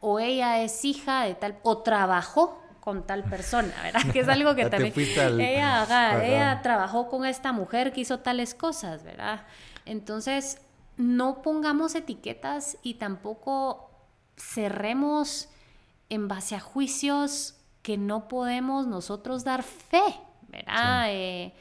O 0.00 0.18
ella 0.18 0.62
es 0.62 0.82
hija 0.86 1.24
de 1.24 1.34
tal, 1.34 1.58
o 1.62 1.82
trabajó 1.82 2.61
con 2.82 3.06
tal 3.06 3.22
persona, 3.22 3.72
¿verdad? 3.80 4.02
Que 4.12 4.20
es 4.20 4.28
algo 4.28 4.56
que 4.56 4.66
también... 4.70 4.92
Ella, 4.96 6.26
ella 6.26 6.60
trabajó 6.62 7.08
con 7.08 7.24
esta 7.24 7.52
mujer 7.52 7.92
que 7.92 8.00
hizo 8.00 8.18
tales 8.18 8.54
cosas, 8.54 9.04
¿verdad? 9.04 9.42
Entonces, 9.86 10.60
no 10.96 11.42
pongamos 11.42 11.94
etiquetas 11.94 12.76
y 12.82 12.94
tampoco 12.94 13.88
cerremos 14.36 15.48
en 16.08 16.26
base 16.26 16.56
a 16.56 16.60
juicios 16.60 17.54
que 17.82 17.96
no 17.96 18.26
podemos 18.26 18.88
nosotros 18.88 19.44
dar 19.44 19.62
fe, 19.62 20.02
¿verdad? 20.48 21.06
Eh, 21.10 21.54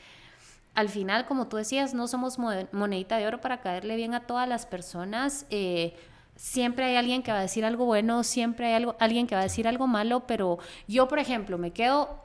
al 0.73 0.89
final, 0.89 1.27
como 1.27 1.47
tú 1.47 1.57
decías, 1.57 1.93
no 1.93 2.07
somos 2.07 2.39
monedita 2.39 3.17
de 3.17 3.27
oro 3.27 3.41
para 3.41 3.61
caerle 3.61 3.95
bien 3.95 4.15
a 4.15 4.25
todas 4.25 4.49
las 4.49 4.65
personas. 4.65 5.45
Eh, 5.51 5.95
siempre 6.41 6.85
hay 6.85 6.95
alguien 6.95 7.21
que 7.21 7.31
va 7.31 7.37
a 7.37 7.43
decir 7.43 7.63
algo 7.65 7.85
bueno, 7.85 8.23
siempre 8.23 8.65
hay 8.65 8.73
algo, 8.73 8.95
alguien 8.99 9.27
que 9.27 9.35
va 9.35 9.41
a 9.41 9.43
decir 9.43 9.67
algo 9.67 9.85
malo, 9.85 10.21
pero 10.25 10.57
yo, 10.87 11.07
por 11.07 11.19
ejemplo, 11.19 11.59
me 11.59 11.69
quedo 11.69 12.17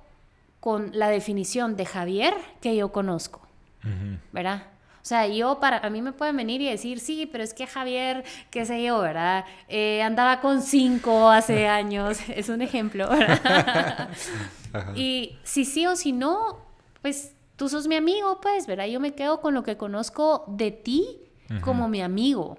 con 0.59 0.91
la 0.95 1.11
definición 1.11 1.77
de 1.77 1.85
Javier 1.85 2.33
que 2.63 2.75
yo 2.75 2.93
conozco, 2.93 3.47
¿verdad? 4.33 4.63
O 5.03 5.05
sea, 5.09 5.27
yo 5.29 5.61
para, 5.61 5.79
a 5.79 5.91
mí 5.91 6.01
me 6.01 6.13
pueden 6.13 6.35
venir 6.35 6.63
y 6.63 6.71
decir, 6.71 6.99
sí, 6.99 7.29
pero 7.31 7.45
es 7.45 7.53
que 7.53 7.67
Javier, 7.67 8.25
qué 8.51 8.65
sé 8.65 8.83
yo, 8.83 9.01
¿verdad? 9.01 9.45
Eh, 9.69 10.03
andaba 10.03 10.41
con 10.41 10.63
cinco 10.63 11.29
hace 11.29 11.69
años, 11.81 12.19
es 12.29 12.49
un 12.49 12.63
ejemplo, 12.63 13.11
¿verdad? 13.11 14.09
y 14.97 15.37
si 15.43 15.67
sí 15.67 15.87
o 15.87 15.95
si 15.95 16.13
no, 16.13 16.59
pues 17.03 17.35
tú 17.57 17.69
sos 17.69 17.87
mi 17.87 17.97
amigo, 17.97 18.41
pues, 18.41 18.67
¿verdad? 18.67 18.87
Yo 18.87 18.99
me 18.99 19.15
quedo 19.15 19.43
con 19.43 19.53
lo 19.53 19.63
que 19.63 19.77
conozco 19.77 20.45
de 20.49 20.71
ti 20.71 21.21
como 21.61 21.87
mi 21.89 22.01
amigo. 22.01 22.57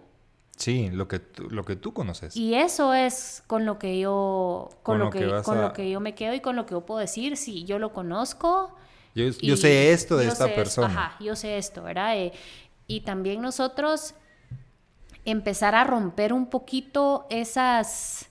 Sí, 0.57 0.89
lo 0.91 1.07
que 1.07 1.19
tú, 1.19 1.49
lo 1.49 1.63
que 1.63 1.75
tú 1.75 1.93
conoces. 1.93 2.35
Y 2.35 2.55
eso 2.55 2.93
es 2.93 3.43
con 3.47 3.65
lo 3.65 3.79
que 3.79 3.99
yo 3.99 4.69
con, 4.83 4.99
lo, 4.99 5.09
que, 5.09 5.41
con 5.43 5.61
lo 5.61 5.71
que 5.71 5.89
yo 5.89 5.99
me 5.99 6.13
quedo 6.15 6.33
y 6.33 6.41
con 6.41 6.55
lo 6.55 6.65
que 6.65 6.71
yo 6.71 6.81
puedo 6.81 6.99
decir 6.99 7.37
si 7.37 7.63
yo 7.63 7.79
lo 7.79 7.93
conozco 7.93 8.75
yo, 9.17 9.57
sé 9.57 9.91
esto 9.91 10.17
de 10.17 10.27
esta 10.27 10.53
persona. 10.53 10.87
ajá, 10.87 11.17
yo 11.19 11.35
sé 11.35 11.57
esto, 11.57 11.81
¿verdad? 11.81 12.17
Eh, 12.17 12.33
y 12.85 13.01
también 13.01 13.41
nosotros 13.41 14.13
empezar 15.25 15.75
a 15.75 15.83
romper 15.83 16.33
un 16.33 16.49
poquito 16.49 17.25
esas, 17.29 18.27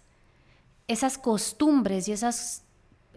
esas 0.87 1.19
costumbres 1.19 2.07
y 2.09 2.13
esas 2.13 2.63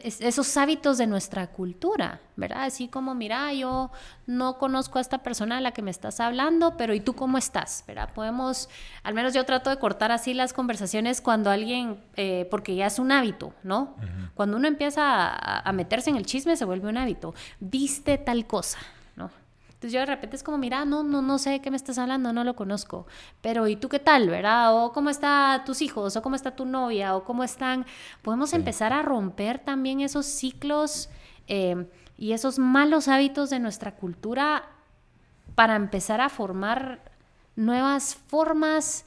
esos 0.03 0.57
hábitos 0.57 0.97
de 0.97 1.07
nuestra 1.07 1.47
cultura, 1.47 2.21
¿verdad? 2.35 2.63
Así 2.63 2.87
como, 2.87 3.15
mira, 3.15 3.53
yo 3.53 3.91
no 4.27 4.57
conozco 4.57 4.97
a 4.97 5.01
esta 5.01 5.19
persona 5.19 5.55
de 5.55 5.61
la 5.61 5.71
que 5.71 5.81
me 5.81 5.91
estás 5.91 6.19
hablando, 6.19 6.77
pero 6.77 6.93
¿y 6.93 6.99
tú 6.99 7.15
cómo 7.15 7.37
estás? 7.37 7.83
¿Verdad? 7.87 8.13
Podemos, 8.13 8.69
al 9.03 9.13
menos 9.13 9.33
yo 9.33 9.45
trato 9.45 9.69
de 9.69 9.77
cortar 9.77 10.11
así 10.11 10.33
las 10.33 10.53
conversaciones 10.53 11.21
cuando 11.21 11.49
alguien, 11.49 12.03
eh, 12.15 12.47
porque 12.49 12.75
ya 12.75 12.87
es 12.87 12.99
un 12.99 13.11
hábito, 13.11 13.53
¿no? 13.63 13.95
Cuando 14.35 14.57
uno 14.57 14.67
empieza 14.67 15.03
a, 15.03 15.59
a 15.59 15.71
meterse 15.73 16.09
en 16.09 16.15
el 16.15 16.25
chisme 16.25 16.55
se 16.55 16.65
vuelve 16.65 16.89
un 16.89 16.97
hábito. 16.97 17.33
Viste 17.59 18.17
tal 18.17 18.47
cosa, 18.47 18.79
entonces 19.79 19.93
yo 19.93 20.01
de 20.01 20.07
repente 20.07 20.35
es 20.35 20.43
como, 20.43 20.57
mira, 20.57 20.83
no, 20.83 21.03
no, 21.03 21.21
no 21.21 21.37
sé 21.37 21.51
de 21.51 21.61
qué 21.61 21.71
me 21.71 21.77
estás 21.77 21.97
hablando, 21.97 22.33
no 22.33 22.43
lo 22.43 22.53
conozco. 22.53 23.07
Pero 23.39 23.65
¿y 23.69 23.77
tú 23.77 23.87
qué 23.87 23.99
tal, 23.99 24.27
verdad? 24.27 24.75
O 24.75 24.91
cómo 24.91 25.09
están 25.09 25.63
tus 25.63 25.81
hijos, 25.81 26.17
o 26.17 26.21
cómo 26.21 26.35
está 26.35 26.53
tu 26.53 26.65
novia, 26.65 27.15
o 27.15 27.23
cómo 27.23 27.45
están... 27.45 27.85
Podemos 28.21 28.51
empezar 28.51 28.91
a 28.91 29.03
romper 29.03 29.59
también 29.59 30.01
esos 30.01 30.25
ciclos 30.25 31.09
eh, 31.47 31.87
y 32.17 32.33
esos 32.33 32.59
malos 32.59 33.07
hábitos 33.07 33.49
de 33.51 33.59
nuestra 33.59 33.95
cultura 33.95 34.69
para 35.55 35.77
empezar 35.77 36.19
a 36.19 36.27
formar 36.27 37.01
nuevas 37.55 38.15
formas 38.27 39.05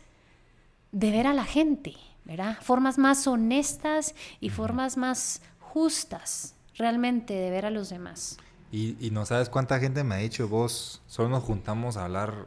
de 0.91 1.11
ver 1.11 1.27
a 1.27 1.35
la 1.35 1.45
gente, 1.45 1.97
¿verdad? 2.25 2.57
Formas 2.63 2.97
más 2.97 3.27
honestas 3.27 4.15
y 4.41 4.49
formas 4.49 4.97
más 4.97 5.43
justas 5.61 6.55
realmente 6.79 7.35
de 7.35 7.51
ver 7.51 7.67
a 7.67 7.71
los 7.71 7.91
demás. 7.91 8.39
Y, 8.73 9.11
no 9.13 9.27
sabes 9.27 9.51
cuánta 9.51 9.79
gente 9.79 10.03
me 10.03 10.15
ha 10.15 10.19
dicho, 10.19 10.49
vos 10.49 11.03
solo 11.07 11.29
nos 11.29 11.45
juntamos 11.45 11.99
a 11.99 12.07
hablar 12.07 12.47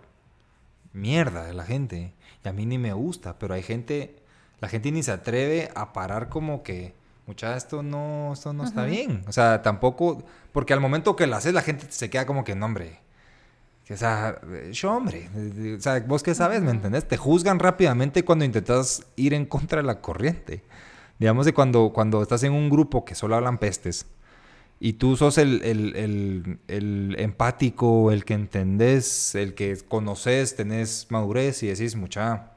mierda 0.91 1.43
de 1.43 1.53
la 1.53 1.65
gente. 1.65 2.13
Y 2.43 2.47
a 2.49 2.51
mí 2.51 2.65
ni 2.65 2.79
me 2.79 2.93
gusta, 2.93 3.37
pero 3.37 3.53
hay 3.53 3.61
gente, 3.61 4.15
la 4.59 4.67
gente 4.67 4.91
ni 4.91 5.03
se 5.03 5.11
atreve 5.11 5.69
a 5.75 5.93
parar 5.93 6.27
como 6.29 6.63
que, 6.63 6.95
mucha, 7.27 7.55
esto 7.55 7.83
no, 7.83 8.33
esto 8.33 8.53
no 8.53 8.63
está 8.63 8.85
bien. 8.85 9.23
O 9.27 9.31
sea, 9.31 9.61
tampoco, 9.61 10.23
porque 10.51 10.73
al 10.73 10.79
momento 10.79 11.15
que 11.15 11.27
lo 11.27 11.35
haces 11.35 11.53
la 11.53 11.61
gente 11.61 11.85
se 11.89 12.09
queda 12.09 12.25
como 12.25 12.43
que, 12.43 12.55
no, 12.55 12.65
hombre. 12.65 12.99
O 13.87 13.95
sea, 13.95 14.41
yo, 14.71 14.93
hombre, 14.93 15.29
o 15.77 15.79
sea, 15.79 15.99
vos 15.99 16.23
qué 16.23 16.33
sabes, 16.33 16.59
¿me 16.63 16.71
entendés? 16.71 17.07
Te 17.07 17.17
juzgan 17.17 17.59
rápidamente 17.59 18.25
cuando 18.25 18.45
intentas 18.45 19.05
ir 19.15 19.35
en 19.35 19.45
contra 19.45 19.77
de 19.77 19.83
la 19.83 20.01
corriente. 20.01 20.63
Digamos 21.19 21.45
de 21.45 21.53
cuando, 21.53 21.91
cuando 21.93 22.23
estás 22.23 22.41
en 22.41 22.51
un 22.51 22.71
grupo 22.71 23.05
que 23.05 23.13
solo 23.13 23.35
hablan 23.35 23.59
pestes 23.59 24.07
y 24.79 24.93
tú 24.93 25.15
sos 25.15 25.37
el, 25.37 26.59
empático, 27.17 28.11
el 28.11 28.25
que 28.25 28.33
entendés, 28.33 29.35
el 29.35 29.53
que 29.53 29.77
conoces, 29.87 30.55
tenés 30.55 31.07
madurez 31.09 31.63
y 31.63 31.67
decís, 31.67 31.95
mucha, 31.95 32.51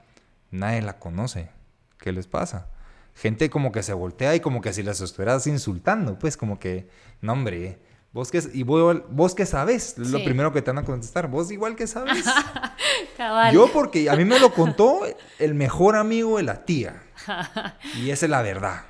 nadie 0.50 0.82
la 0.82 0.98
conoce. 0.98 1.50
¿Qué 1.98 2.12
les 2.12 2.26
pasa? 2.26 2.68
Gente 3.14 3.50
como 3.50 3.72
que 3.72 3.82
se 3.82 3.92
voltea 3.92 4.34
y 4.34 4.40
como 4.40 4.60
que 4.60 4.72
si 4.72 4.82
las 4.82 5.00
estuvieras 5.00 5.46
insultando, 5.46 6.18
pues 6.18 6.36
como 6.36 6.58
que, 6.58 6.88
no 7.20 7.32
hombre, 7.32 7.78
vos 8.12 8.30
que, 8.30 8.42
y 8.52 8.62
vos, 8.62 9.02
vos 9.10 9.34
que 9.34 9.46
sabes, 9.46 9.96
lo 9.98 10.22
primero 10.24 10.52
que 10.52 10.62
te 10.62 10.70
van 10.70 10.78
a 10.78 10.84
contestar, 10.84 11.28
vos 11.28 11.50
igual 11.50 11.76
que 11.76 11.86
sabes. 11.86 12.24
Yo 13.52 13.72
porque 13.72 14.08
a 14.10 14.16
mí 14.16 14.24
me 14.24 14.38
lo 14.38 14.52
contó 14.52 15.00
el 15.38 15.54
mejor 15.54 15.96
amigo 15.96 16.36
de 16.36 16.44
la 16.44 16.64
tía. 16.64 17.02
y 17.96 18.10
esa 18.10 18.26
es 18.26 18.30
la 18.30 18.42
verdad. 18.42 18.82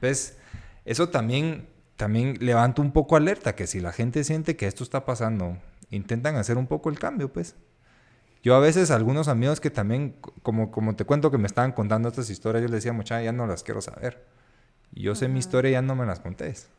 ¿Ves? 0.00 0.36
Eso 0.84 1.08
también 1.08 1.68
también 2.02 2.36
levanto 2.40 2.82
un 2.82 2.90
poco 2.90 3.14
alerta 3.14 3.54
que 3.54 3.68
si 3.68 3.78
la 3.78 3.92
gente 3.92 4.24
siente 4.24 4.56
que 4.56 4.66
esto 4.66 4.82
está 4.82 5.04
pasando, 5.04 5.56
intentan 5.88 6.34
hacer 6.34 6.58
un 6.58 6.66
poco 6.66 6.90
el 6.90 6.98
cambio, 6.98 7.32
pues. 7.32 7.54
Yo 8.42 8.56
a 8.56 8.58
veces 8.58 8.90
algunos 8.90 9.28
amigos 9.28 9.60
que 9.60 9.70
también, 9.70 10.16
como, 10.42 10.72
como 10.72 10.96
te 10.96 11.04
cuento 11.04 11.30
que 11.30 11.38
me 11.38 11.46
estaban 11.46 11.70
contando 11.70 12.08
estas 12.08 12.28
historias, 12.28 12.60
yo 12.60 12.66
les 12.66 12.78
decía, 12.78 12.92
mucha, 12.92 13.22
ya 13.22 13.30
no 13.30 13.46
las 13.46 13.62
quiero 13.62 13.80
saber. 13.80 14.26
Yo 14.90 15.14
sé 15.14 15.28
mi 15.28 15.38
historia, 15.38 15.70
ya 15.70 15.82
no 15.82 15.94
me 15.94 16.04
las 16.04 16.18
contés. 16.18 16.70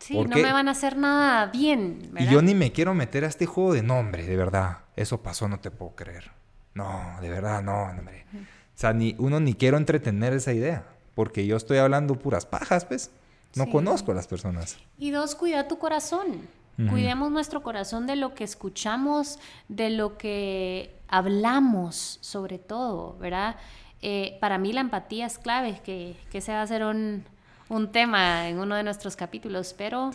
Sí, 0.00 0.18
no 0.18 0.34
me 0.34 0.52
van 0.52 0.66
a 0.66 0.72
hacer 0.72 0.96
nada 0.96 1.46
bien. 1.46 2.10
Y 2.18 2.26
yo 2.26 2.42
ni 2.42 2.56
me 2.56 2.72
quiero 2.72 2.92
meter 2.92 3.22
a 3.22 3.28
este 3.28 3.46
juego 3.46 3.74
de 3.74 3.84
nombre, 3.84 4.26
de 4.26 4.36
verdad. 4.36 4.78
Eso 4.96 5.22
pasó, 5.22 5.46
no 5.46 5.60
te 5.60 5.70
puedo 5.70 5.94
creer. 5.94 6.32
No, 6.74 7.18
de 7.20 7.30
verdad, 7.30 7.62
no, 7.62 7.84
hombre. 7.84 8.26
O 8.34 8.74
sea, 8.74 8.92
ni, 8.92 9.14
uno 9.20 9.38
ni 9.38 9.54
quiero 9.54 9.76
entretener 9.76 10.32
esa 10.32 10.52
idea, 10.52 10.86
porque 11.14 11.46
yo 11.46 11.56
estoy 11.56 11.78
hablando 11.78 12.16
puras 12.16 12.46
pajas, 12.46 12.84
pues. 12.84 13.12
No 13.56 13.70
conozco 13.70 14.12
a 14.12 14.14
las 14.14 14.26
personas. 14.26 14.76
Y 14.98 15.10
dos, 15.10 15.34
cuida 15.34 15.68
tu 15.68 15.78
corazón. 15.78 16.48
Cuidemos 16.88 17.30
nuestro 17.30 17.62
corazón 17.62 18.06
de 18.06 18.16
lo 18.16 18.34
que 18.34 18.42
escuchamos, 18.42 19.38
de 19.68 19.90
lo 19.90 20.16
que 20.16 20.98
hablamos, 21.06 22.18
sobre 22.22 22.58
todo, 22.58 23.16
¿verdad? 23.18 23.56
Eh, 24.00 24.36
para 24.40 24.58
mí 24.58 24.72
la 24.72 24.80
empatía 24.80 25.26
es 25.26 25.38
clave, 25.38 25.80
que, 25.84 26.16
que 26.30 26.40
se 26.40 26.50
va 26.50 26.58
a 26.58 26.62
hacer 26.62 26.82
un, 26.82 27.24
un, 27.68 27.92
tema 27.92 28.48
en 28.48 28.58
uno 28.58 28.74
de 28.74 28.82
nuestros 28.82 29.14
capítulos, 29.14 29.74
pero 29.78 30.10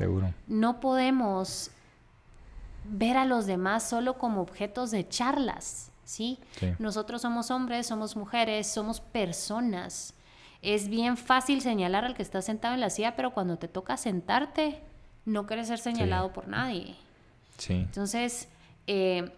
no 0.48 0.80
podemos 0.82 1.72
ver 2.84 3.16
a 3.16 3.24
los 3.24 3.46
demás 3.46 3.88
solo 3.88 4.18
como 4.18 4.42
objetos 4.42 4.92
de 4.92 5.08
charlas, 5.08 5.92
¿sí? 6.04 6.40
Nosotros 6.80 7.22
somos 7.22 7.50
hombres, 7.50 7.88
somos 7.88 8.18
mujeres, 8.18 8.68
somos 8.68 9.00
personas 9.00 10.14
es 10.68 10.90
bien 10.90 11.16
fácil 11.16 11.62
señalar 11.62 12.04
al 12.04 12.14
que 12.14 12.24
está 12.24 12.42
sentado 12.42 12.74
en 12.74 12.82
la 12.82 12.90
silla, 12.90 13.16
pero 13.16 13.32
cuando 13.32 13.58
te 13.58 13.70
toca 13.70 13.96
sentarte, 13.96 14.82
no 15.24 15.46
quieres 15.46 15.68
ser 15.68 15.80
señalado 15.80 16.34
por 16.34 16.50
nadie. 16.50 16.96
Sí. 17.58 17.74
Entonces, 17.74 18.50
eh, 18.86 19.32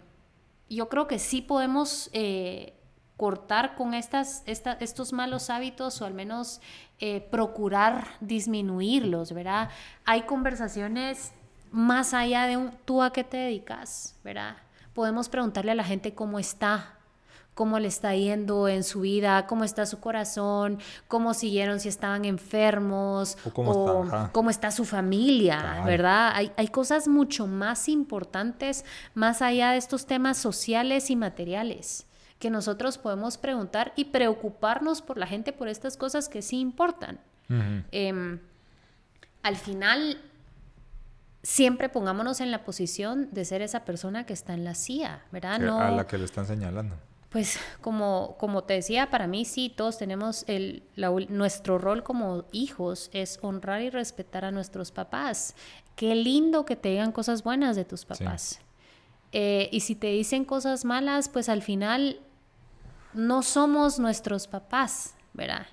yo 0.69 0.89
creo 0.89 1.07
que 1.07 1.19
sí 1.19 1.41
podemos 1.43 2.09
eh, 2.13 2.73
cortar 3.15 3.75
con 3.75 3.93
estas, 3.93 4.43
estos 4.45 5.13
malos 5.13 5.49
hábitos 5.49 6.01
o 6.01 6.05
al 6.05 6.15
menos 6.15 6.61
eh, 6.99 7.21
procurar 7.29 8.07
disminuirlos, 8.21 9.31
¿verdad? 9.31 9.69
Hay 10.05 10.23
conversaciones 10.23 11.33
más 11.71 12.15
allá 12.15 12.47
de 12.47 12.57
un 12.57 12.71
tú 12.85 13.03
a 13.03 13.13
qué 13.13 13.23
te 13.23 13.37
dedicas, 13.37 14.15
¿verdad? 14.23 14.57
Podemos 14.93 15.29
preguntarle 15.29 15.71
a 15.71 15.75
la 15.75 15.83
gente 15.83 16.15
cómo 16.15 16.39
está, 16.39 16.98
cómo 17.59 17.77
le 17.77 17.89
está 17.89 18.15
yendo 18.15 18.69
en 18.69 18.85
su 18.85 19.01
vida, 19.01 19.45
cómo 19.45 19.65
está 19.65 19.85
su 19.85 19.99
corazón, 19.99 20.79
cómo 21.09 21.33
siguieron 21.33 21.81
si 21.81 21.89
estaban 21.89 22.23
enfermos, 22.23 23.37
O 23.43 23.49
cómo 23.51 23.71
está, 24.05 24.29
cómo 24.31 24.47
ajá. 24.47 24.51
está 24.51 24.71
su 24.71 24.85
familia. 24.85 25.83
¿verdad? 25.85 26.31
Hay, 26.35 26.53
hay 26.55 26.69
cosas 26.69 27.09
mucho 27.09 27.47
más 27.47 27.89
importantes 27.89 28.85
más 29.13 29.41
allá 29.41 29.71
de 29.71 29.77
estos 29.77 30.05
temas 30.05 30.37
sociales 30.37 31.09
y 31.09 31.17
materiales 31.17 32.05
que 32.39 32.49
nosotros 32.49 32.97
podemos 32.97 33.37
preguntar 33.37 33.91
y 33.97 34.05
preocuparnos 34.05 35.01
por 35.01 35.17
la 35.17 35.27
gente 35.27 35.51
por 35.51 35.67
estas 35.67 35.97
cosas 35.97 36.29
que 36.29 36.41
sí 36.41 36.61
importan. 36.61 37.19
Em, 37.91 38.39
al 39.43 39.57
final, 39.57 40.21
siempre 41.43 41.89
pongámonos 41.89 42.39
en 42.39 42.51
la 42.51 42.63
posición 42.63 43.27
de 43.33 43.43
ser 43.43 43.61
esa 43.61 43.83
persona 43.83 44.25
que 44.25 44.31
está 44.31 44.53
en 44.53 44.63
la 44.63 44.75
CIA, 44.75 45.23
¿verdad? 45.33 45.59
No, 45.59 45.77
A 45.81 45.91
la 45.91 46.07
que 46.07 46.17
le 46.17 46.23
están 46.23 46.45
señalando. 46.45 46.95
Pues 47.29 47.59
como, 47.81 48.35
como 48.39 48.63
te 48.63 48.73
decía, 48.73 49.09
para 49.11 49.27
mí 49.27 49.45
sí, 49.45 49.71
todos 49.75 49.97
tenemos 49.97 50.43
el, 50.47 50.83
la 50.95 51.11
nuestro 51.29 51.77
rol 51.77 52.03
como 52.03 52.45
hijos 52.51 53.09
es 53.13 53.37
honrar 53.41 53.81
y 53.81 53.89
respetar 53.89 54.45
a 54.45 54.51
nuestros 54.51 54.91
papás. 54.91 55.55
Qué 55.95 56.15
lindo 56.15 56.65
que 56.65 56.75
te 56.75 56.89
digan 56.89 57.11
cosas 57.11 57.43
buenas 57.43 57.75
de 57.75 57.85
tus 57.85 58.05
papás. 58.05 58.59
Eh, 59.31 59.69
y 59.71 59.81
si 59.81 59.93
te 59.95 60.07
dicen 60.07 60.43
cosas 60.43 60.85
malas, 60.85 61.29
pues 61.29 61.49
al 61.49 61.61
final 61.61 62.19
no 63.13 63.43
somos 63.43 63.99
nuestros 63.99 64.47
papás, 64.47 65.15
¿verdad? 65.33 65.67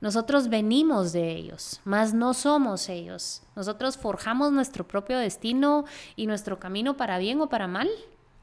Nosotros 0.00 0.48
venimos 0.48 1.12
de 1.12 1.30
ellos, 1.32 1.80
más 1.84 2.12
no 2.14 2.34
somos 2.34 2.88
ellos. 2.88 3.42
Nosotros 3.54 3.96
forjamos 3.96 4.52
nuestro 4.52 4.86
propio 4.86 5.18
destino 5.18 5.84
y 6.16 6.26
nuestro 6.26 6.58
camino 6.58 6.96
para 6.96 7.18
bien 7.18 7.40
o 7.40 7.48
para 7.48 7.68
mal, 7.68 7.88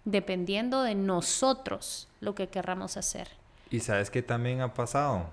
dependiendo 0.05 0.83
de 0.83 0.95
nosotros 0.95 2.07
lo 2.19 2.35
que 2.35 2.47
querramos 2.47 2.97
hacer. 2.97 3.29
Y 3.69 3.79
sabes 3.79 4.09
que 4.09 4.21
también 4.21 4.61
ha 4.61 4.73
pasado. 4.73 5.25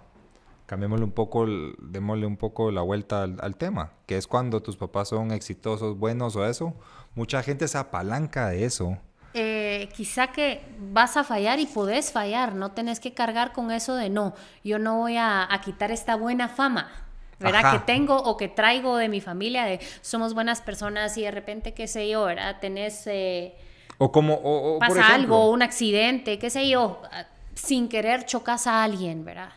Cambiémosle 0.67 1.05
un 1.05 1.13
poco, 1.13 1.47
démosle 1.79 2.27
un 2.27 2.37
poco 2.37 2.71
la 2.71 2.83
vuelta 2.83 3.23
al, 3.23 3.39
al 3.41 3.57
tema, 3.57 3.93
que 4.07 4.19
es 4.19 4.27
cuando 4.27 4.63
tus 4.63 4.77
papás 4.77 5.09
son 5.09 5.33
exitosos, 5.33 5.99
buenos 5.99 6.37
o 6.37 6.47
eso. 6.47 6.75
Mucha 7.15 7.43
gente 7.43 7.67
se 7.67 7.79
apalanca 7.79 8.51
de 8.51 8.65
eso. 8.67 8.99
Eh, 9.35 9.89
quizá 9.97 10.29
que 10.29 10.63
vas 10.93 11.17
a 11.17 11.25
fallar 11.25 11.59
y 11.59 11.67
podés 11.67 12.13
fallar, 12.13 12.55
no 12.55 12.73
tenés 12.73 13.01
que 13.01 13.15
cargar 13.15 13.53
con 13.53 13.71
eso 13.71 13.95
de 13.95 14.11
no, 14.11 14.35
yo 14.63 14.79
no 14.79 14.99
voy 14.99 15.17
a, 15.17 15.53
a 15.53 15.61
quitar 15.61 15.91
esta 15.91 16.17
buena 16.17 16.49
fama, 16.49 16.91
¿verdad? 17.39 17.65
Ajá. 17.65 17.79
Que 17.79 17.85
tengo 17.87 18.17
o 18.17 18.37
que 18.37 18.49
traigo 18.49 18.97
de 18.99 19.09
mi 19.09 19.21
familia, 19.21 19.65
de 19.65 19.81
somos 20.03 20.35
buenas 20.35 20.61
personas 20.61 21.17
y 21.17 21.23
de 21.23 21.31
repente, 21.31 21.73
qué 21.73 21.89
sé 21.89 22.09
yo, 22.09 22.25
¿verdad? 22.25 22.59
Tenés... 22.61 23.07
eh, 23.07 23.57
O 23.99 24.13
como, 24.13 24.35
o, 24.35 24.77
o, 24.77 24.79
por 24.79 24.89
pasa 24.89 25.01
ejemplo, 25.01 25.37
algo, 25.37 25.51
un 25.51 25.63
accidente, 25.63 26.39
qué 26.39 26.51
sé 26.51 26.69
yo, 26.69 27.03
sin 27.55 27.89
querer 27.89 28.25
chocas 28.27 28.67
a 28.67 28.83
alguien, 28.85 29.25
¿verdad? 29.25 29.51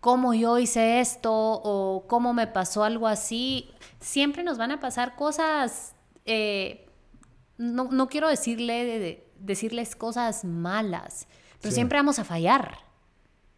¿Cómo 0.00 0.34
yo 0.34 0.58
hice 0.58 1.00
esto 1.00 1.32
o 1.32 2.04
cómo 2.06 2.34
me 2.34 2.46
pasó 2.46 2.84
algo 2.84 3.06
así? 3.06 3.70
Siempre 4.00 4.42
nos 4.42 4.58
van 4.58 4.70
a 4.72 4.80
pasar 4.80 5.16
cosas, 5.16 5.94
eh, 6.26 6.86
no, 7.56 7.84
no 7.90 8.08
quiero 8.08 8.28
decirle, 8.28 8.84
de- 8.84 8.98
de- 8.98 9.26
decirles 9.38 9.96
cosas 9.96 10.44
malas, 10.44 11.26
pero 11.60 11.70
Sí. 11.70 11.76
siempre 11.76 11.98
vamos 11.98 12.18
a 12.18 12.24
fallar, 12.24 12.78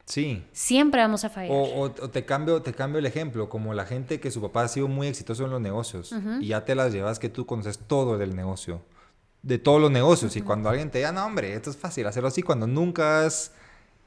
Sí. 0.05 0.45
siempre 0.53 1.01
vamos 1.01 1.25
a 1.25 1.31
fallar. 1.31 1.51
O, 1.51 1.63
o- 1.65 1.83
o 1.87 2.11
te 2.11 2.25
cambio, 2.25 2.63
te 2.63 2.73
cambio 2.75 2.99
el 3.01 3.07
ejemplo, 3.07 3.49
como 3.49 3.75
la 3.75 3.85
gente 3.87 4.21
que 4.21 4.31
su 4.31 4.41
papá 4.41 4.63
ha 4.63 4.69
sido 4.69 4.87
muy 4.87 5.09
exitoso 5.09 5.45
en 5.47 5.51
los 5.51 5.61
negocios 5.61 6.15
y 6.41 6.49
ya 6.49 6.65
te 6.65 6.75
las 6.77 6.93
llevas 6.93 7.19
que 7.19 7.29
tú 7.29 7.45
conoces 7.47 7.79
todo 7.79 8.19
del 8.19 8.37
negocio, 8.37 8.83
de 9.47 9.59
todos 9.59 9.81
los 9.81 9.91
negocios. 9.91 10.35
Y 10.37 10.43
cuando 10.43 10.69
alguien 10.69 10.91
te 10.91 10.99
diga, 10.99 11.13
no, 11.13 11.25
hombre, 11.25 11.55
esto 11.55 11.71
es 11.71 11.77
fácil 11.77 12.07
hacerlo 12.07 12.29
así, 12.29 12.43
cuando 12.43 12.67
nunca 12.67 13.25
has 13.25 13.53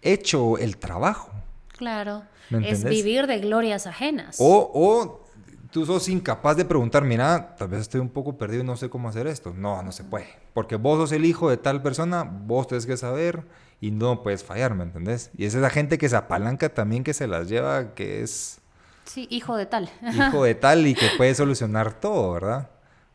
hecho 0.01 0.57
el 0.57 0.77
trabajo. 0.77 1.31
claro, 1.77 2.23
¿Me 2.49 2.69
es 2.69 2.83
vivir 2.83 3.27
de 3.27 3.39
glorias 3.39 3.85
ajenas. 3.85 4.37
O, 4.39 4.71
o 4.73 5.25
tú 5.71 5.85
sos 5.85 6.09
incapaz 6.09 6.57
de 6.57 6.65
preguntar, 6.65 7.03
mira, 7.03 7.55
tal 7.55 7.67
vez 7.67 7.81
estoy 7.81 8.01
un 8.01 8.09
poco 8.09 8.37
perdido 8.37 8.63
y 8.63 8.65
no 8.65 8.75
sé 8.75 8.89
cómo 8.89 9.07
hacer 9.07 9.27
esto. 9.27 9.53
No, 9.55 9.81
no 9.83 9.91
se 9.91 10.03
puede. 10.03 10.27
Porque 10.53 10.75
vos 10.75 10.97
sos 10.97 11.11
el 11.11 11.25
hijo 11.25 11.49
de 11.49 11.57
tal 11.57 11.81
persona, 11.83 12.23
vos 12.23 12.67
tenés 12.67 12.85
que 12.87 12.97
saber 12.97 13.43
y 13.79 13.91
no 13.91 14.23
puedes 14.23 14.43
fallar, 14.43 14.73
¿me 14.73 14.83
entendés? 14.83 15.29
Y 15.37 15.45
es 15.45 15.53
esa 15.53 15.69
gente 15.69 15.97
que 15.99 16.09
se 16.09 16.15
apalanca 16.15 16.69
también, 16.69 17.03
que 17.03 17.13
se 17.13 17.27
las 17.27 17.47
lleva, 17.47 17.93
que 17.93 18.23
es 18.23 18.59
Sí, 19.05 19.27
hijo 19.29 19.55
de 19.57 19.65
tal. 19.67 19.89
hijo 20.11 20.43
de 20.43 20.55
tal 20.55 20.85
y 20.87 20.95
que 20.95 21.07
puede 21.17 21.33
solucionar 21.35 21.93
todo, 21.99 22.33
¿verdad? 22.33 22.69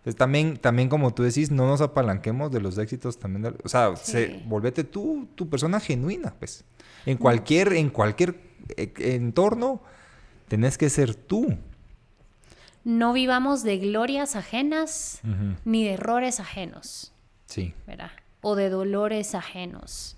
Entonces 0.04 0.16
también, 0.16 0.58
también 0.58 0.90
como 0.90 1.14
tú 1.14 1.22
decís, 1.22 1.50
no 1.50 1.66
nos 1.66 1.80
apalanquemos 1.80 2.52
de 2.52 2.60
los 2.60 2.76
éxitos 2.76 3.18
también. 3.18 3.42
de- 3.42 3.54
o 3.64 3.68
sea, 3.70 3.96
se- 3.96 4.42
volvete 4.46 4.84
tú, 4.84 5.26
tu 5.34 5.48
persona 5.48 5.80
genuina, 5.80 6.34
pues. 6.38 6.64
En 7.06 7.16
cualquier, 7.16 7.72
en 7.72 7.88
cualquier 7.88 8.38
eh, 8.76 8.92
entorno, 8.98 9.80
tenés 10.48 10.76
que 10.76 10.90
ser 10.90 11.14
tú. 11.14 11.56
No 12.84 13.14
vivamos 13.14 13.62
de 13.62 13.78
glorias 13.78 14.36
ajenas 14.36 15.20
ni 15.64 15.84
de 15.84 15.94
errores 15.94 16.38
ajenos. 16.40 17.12
Sí. 17.46 17.72
¿verdad? 17.86 18.10
O 18.42 18.56
de 18.56 18.68
dolores 18.68 19.34
ajenos. 19.34 20.16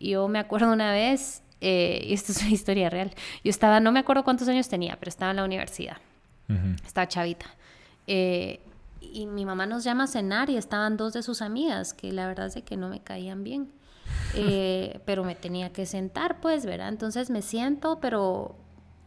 Yo 0.00 0.28
me 0.28 0.38
acuerdo 0.38 0.70
una 0.72 0.92
vez, 0.92 1.42
eh, 1.62 2.02
y 2.04 2.12
esto 2.12 2.32
es 2.32 2.42
una 2.42 2.50
historia 2.50 2.90
real, 2.90 3.12
yo 3.42 3.48
estaba, 3.50 3.80
no 3.80 3.90
me 3.92 4.00
acuerdo 4.00 4.22
cuántos 4.24 4.48
años 4.48 4.68
tenía, 4.68 4.96
pero 4.98 5.08
estaba 5.08 5.30
en 5.30 5.36
la 5.38 5.44
universidad, 5.44 5.96
estaba 6.84 7.08
chavita. 7.08 7.46
Eh, 8.06 8.60
y 9.12 9.26
mi 9.26 9.44
mamá 9.44 9.66
nos 9.66 9.84
llama 9.84 10.04
a 10.04 10.06
cenar 10.06 10.48
y 10.50 10.56
estaban 10.56 10.96
dos 10.96 11.12
de 11.12 11.22
sus 11.22 11.42
amigas, 11.42 11.92
que 11.94 12.12
la 12.12 12.26
verdad 12.26 12.46
es 12.46 12.54
de 12.54 12.62
que 12.62 12.76
no 12.76 12.88
me 12.88 13.00
caían 13.02 13.44
bien. 13.44 13.72
Eh, 14.36 15.00
pero 15.06 15.22
me 15.22 15.36
tenía 15.36 15.72
que 15.72 15.86
sentar, 15.86 16.40
pues, 16.40 16.66
¿verdad? 16.66 16.88
Entonces 16.88 17.30
me 17.30 17.40
siento, 17.40 18.00
pero 18.00 18.56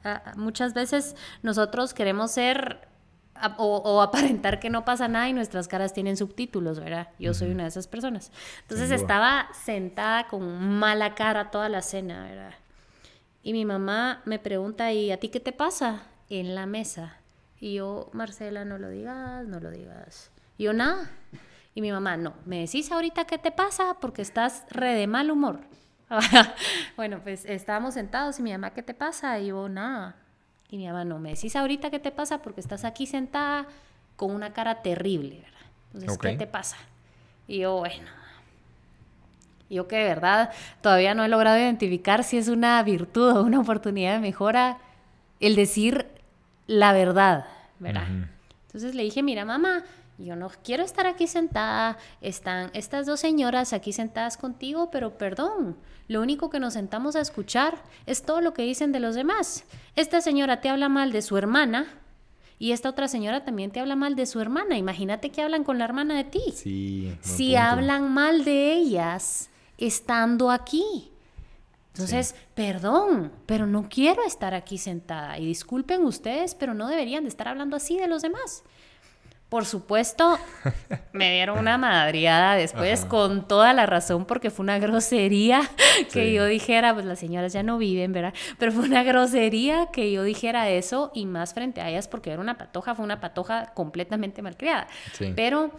ah, 0.06 0.32
muchas 0.38 0.74
veces 0.74 1.18
nosotros 1.44 1.94
queremos 1.94 2.32
ser 2.32 2.88
a- 3.36 3.56
o, 3.58 3.78
o 3.78 4.02
aparentar 4.02 4.60
que 4.62 4.70
no 4.70 4.86
pasa 4.86 5.08
nada 5.10 5.28
y 5.28 5.34
nuestras 5.34 5.68
caras 5.68 5.92
tienen 5.94 6.16
subtítulos, 6.16 6.80
¿verdad? 6.80 7.10
Yo 7.20 7.34
soy 7.34 7.52
una 7.52 7.64
de 7.64 7.70
esas 7.70 7.88
personas. 7.88 8.32
Entonces 8.62 8.90
estaba 8.96 9.50
sentada 9.66 10.28
con 10.28 10.44
mala 10.80 11.14
cara 11.14 11.52
toda 11.52 11.68
la 11.68 11.82
cena, 11.82 12.24
¿verdad? 12.24 12.54
Y 13.44 13.52
mi 13.52 13.66
mamá 13.66 14.22
me 14.26 14.40
pregunta, 14.40 14.94
¿y 14.94 15.12
a 15.12 15.20
ti 15.20 15.28
qué 15.30 15.40
te 15.42 15.52
pasa? 15.52 16.04
En 16.30 16.56
la 16.56 16.66
mesa. 16.66 17.18
Y 17.60 17.76
yo, 17.76 18.10
Marcela, 18.14 18.66
no 18.66 18.78
lo 18.78 18.90
digas, 18.90 19.48
no 19.48 19.60
lo 19.60 19.72
digas. 19.72 20.32
Y 20.58 20.66
yo, 20.66 20.74
nada. 20.74 21.10
Y 21.74 21.82
mi 21.82 21.92
mamá, 21.92 22.18
no, 22.18 22.34
me 22.46 22.60
decís 22.60 22.92
ahorita 22.92 23.26
qué 23.26 23.38
te 23.38 23.52
pasa 23.52 23.96
porque 24.00 24.22
estás 24.22 24.66
re 24.70 24.94
de 24.94 25.08
mal 25.08 25.30
humor. 25.32 25.60
bueno, 26.96 27.20
pues 27.22 27.46
estábamos 27.46 27.96
sentados 27.96 28.40
y 28.40 28.44
mi 28.44 28.52
mamá, 28.52 28.72
¿qué 28.72 28.82
te 28.82 28.94
pasa? 28.94 29.40
Y 29.40 29.48
yo, 29.48 29.70
nada. 29.70 30.16
Y 30.70 30.78
mi 30.78 30.88
mamá, 30.88 31.06
no, 31.06 31.20
me 31.20 31.34
decís 31.34 31.56
ahorita 31.56 31.90
qué 31.90 32.00
te 32.00 32.12
pasa 32.12 32.42
porque 32.42 32.62
estás 32.62 32.84
aquí 32.84 33.06
sentada 33.06 33.68
con 34.16 34.32
una 34.32 34.54
cara 34.54 34.82
terrible, 34.82 35.42
¿verdad? 35.42 35.72
Entonces, 35.94 36.18
¿qué 36.18 36.38
te 36.38 36.48
pasa? 36.48 36.78
Y 37.48 37.60
yo, 37.60 37.78
bueno. 37.78 38.10
Yo 39.70 39.88
que 39.88 39.98
de 39.98 40.06
verdad 40.06 40.52
todavía 40.82 41.14
no 41.14 41.26
he 41.26 41.28
logrado 41.28 41.58
identificar 41.58 42.24
si 42.24 42.38
es 42.38 42.48
una 42.48 42.82
virtud 42.84 43.36
o 43.36 43.44
una 43.44 43.60
oportunidad 43.60 44.14
de 44.14 44.20
mejora 44.20 44.78
el 45.40 45.56
decir 45.56 46.08
la 46.68 46.94
verdad, 46.94 47.46
¿verdad? 47.80 48.08
Entonces 48.68 48.94
le 48.94 49.04
dije, 49.04 49.24
mira 49.24 49.46
mamá, 49.46 49.84
yo 50.18 50.36
no 50.36 50.50
quiero 50.64 50.84
estar 50.84 51.06
aquí 51.06 51.28
sentada, 51.28 51.98
están 52.22 52.72
estas 52.74 53.06
dos 53.06 53.20
señoras 53.20 53.74
aquí 53.74 53.94
sentadas 53.94 54.38
contigo, 54.38 54.90
pero 54.92 55.18
perdón, 55.18 55.78
lo 56.08 56.22
único 56.22 56.50
que 56.50 56.60
nos 56.60 56.74
sentamos 56.74 57.16
a 57.16 57.22
escuchar 57.22 57.82
es 58.06 58.24
todo 58.24 58.42
lo 58.42 58.54
que 58.54 58.64
dicen 58.64 58.92
de 58.92 59.00
los 59.00 59.16
demás. 59.16 59.64
Esta 59.96 60.22
señora 60.22 60.62
te 60.62 60.70
habla 60.70 60.90
mal 60.90 61.12
de 61.12 61.22
su 61.22 61.38
hermana 61.38 61.88
y 62.60 62.72
esta 62.72 62.90
otra 62.90 63.08
señora 63.08 63.46
también 63.46 63.72
te 63.72 63.80
habla 63.80 63.96
mal 63.96 64.16
de 64.16 64.26
su 64.26 64.40
hermana. 64.40 64.78
Imagínate 64.78 65.30
que 65.30 65.44
hablan 65.44 65.64
con 65.64 65.78
la 65.78 65.86
hermana 65.86 66.16
de 66.16 66.24
ti. 66.24 66.44
Sí. 66.54 67.16
si 67.22 67.50
punto. 67.50 67.62
hablan 67.62 68.12
mal 68.12 68.44
de 68.44 68.74
ellas 68.74 69.50
estando 69.78 70.50
aquí. 70.50 71.12
Entonces, 71.98 72.36
perdón, 72.54 73.32
pero 73.46 73.66
no 73.68 73.88
quiero 73.90 74.24
estar 74.26 74.54
aquí 74.54 74.78
sentada. 74.78 75.38
Y 75.40 75.46
disculpen 75.46 76.04
ustedes, 76.06 76.56
pero 76.56 76.74
no 76.74 76.88
deberían 76.88 77.24
de 77.24 77.30
estar 77.30 77.48
hablando 77.48 77.76
así 77.76 77.98
de 77.98 78.08
los 78.08 78.22
demás. 78.22 78.64
Por 79.50 79.66
supuesto, 79.66 80.38
me 81.14 81.32
dieron 81.34 81.58
una 81.58 81.78
madriada 81.78 82.56
después 82.56 83.00
Ajá. 83.02 83.10
con 83.10 83.48
toda 83.48 83.72
la 83.74 83.86
razón 83.86 84.26
porque 84.26 84.50
fue 84.50 84.64
una 84.64 84.78
grosería 84.78 85.62
que 86.12 86.26
Sí. 86.26 86.34
yo 86.34 86.46
dijera, 86.46 86.94
pues 86.94 87.06
las 87.06 87.18
señoras 87.20 87.54
ya 87.54 87.64
no 87.64 87.78
viven, 87.78 88.12
¿verdad? 88.12 88.34
Pero 88.60 88.74
fue 88.74 88.84
una 88.84 89.04
grosería 89.04 89.88
que 89.94 90.12
yo 90.12 90.24
dijera 90.24 90.70
eso 90.70 91.12
y 91.14 91.26
más 91.26 91.54
frente 91.54 91.80
a 91.80 91.90
ellas 91.90 92.10
porque 92.10 92.32
era 92.32 92.42
una 92.42 92.58
patoja, 92.58 92.94
fue 92.94 93.06
una 93.06 93.22
patoja 93.22 93.68
completamente 93.74 94.42
malcriada. 94.42 94.88
Sí. 95.14 95.32
Pero, 95.34 95.72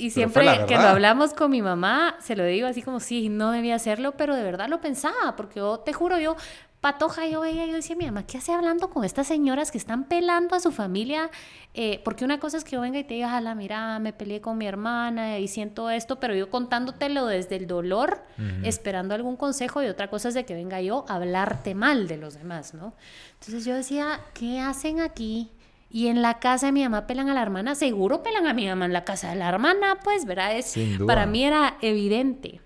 y 0.00 0.10
siempre 0.10 0.64
que 0.66 0.74
lo 0.76 0.82
hablamos 0.82 1.34
con 1.34 1.50
mi 1.50 1.62
mamá, 1.62 2.16
se 2.20 2.34
lo 2.34 2.44
digo 2.44 2.66
así 2.66 2.82
como, 2.82 3.00
sí, 3.00 3.28
no 3.28 3.50
debía 3.50 3.74
hacerlo, 3.74 4.12
pero 4.16 4.34
de 4.34 4.42
verdad 4.42 4.68
lo 4.68 4.80
pensaba, 4.80 5.36
porque 5.36 5.60
yo, 5.60 5.80
te 5.80 5.92
juro, 5.92 6.18
yo 6.18 6.36
patoja 6.80 7.26
yo 7.26 7.42
veía, 7.42 7.66
yo 7.66 7.74
decía, 7.74 7.94
mi 7.94 8.06
mamá, 8.06 8.26
¿qué 8.26 8.38
hace 8.38 8.52
hablando 8.52 8.88
con 8.88 9.04
estas 9.04 9.26
señoras 9.26 9.70
que 9.70 9.76
están 9.76 10.04
pelando 10.04 10.56
a 10.56 10.60
su 10.60 10.72
familia? 10.72 11.30
Eh, 11.74 12.00
porque 12.04 12.24
una 12.24 12.40
cosa 12.40 12.56
es 12.56 12.64
que 12.64 12.72
yo 12.72 12.80
venga 12.80 12.98
y 12.98 13.04
te 13.04 13.14
diga, 13.14 13.38
la 13.40 13.54
mira, 13.54 13.98
me 13.98 14.14
peleé 14.14 14.40
con 14.40 14.56
mi 14.56 14.66
hermana 14.66 15.38
y 15.38 15.46
siento 15.46 15.90
esto, 15.90 16.18
pero 16.18 16.34
yo 16.34 16.48
contándotelo 16.48 17.26
desde 17.26 17.56
el 17.56 17.66
dolor, 17.66 18.22
esperando 18.62 19.14
algún 19.14 19.36
consejo, 19.36 19.82
y 19.82 19.86
otra 19.86 20.08
cosa 20.08 20.28
es 20.28 20.34
de 20.34 20.46
que 20.46 20.54
venga 20.54 20.80
yo 20.80 21.04
a 21.08 21.16
hablarte 21.16 21.74
mal 21.74 22.08
de 22.08 22.16
los 22.16 22.34
demás, 22.34 22.72
¿no? 22.72 22.94
Entonces 23.34 23.66
yo 23.66 23.74
decía, 23.74 24.20
¿qué 24.32 24.60
hacen 24.60 25.00
aquí? 25.00 25.50
Y 25.90 26.06
en 26.06 26.22
la 26.22 26.38
casa 26.38 26.66
de 26.66 26.72
mi 26.72 26.82
mamá 26.84 27.08
pelan 27.08 27.28
a 27.28 27.34
la 27.34 27.42
hermana, 27.42 27.74
seguro 27.74 28.22
pelan 28.22 28.46
a 28.46 28.54
mi 28.54 28.66
mamá 28.66 28.86
en 28.86 28.92
la 28.92 29.04
casa 29.04 29.30
de 29.30 29.36
la 29.36 29.48
hermana, 29.48 29.98
pues, 30.04 30.24
¿verdad? 30.24 30.56
Es, 30.56 30.76
para 31.04 31.26
mí 31.26 31.44
era 31.44 31.76
evidente. 31.80 32.60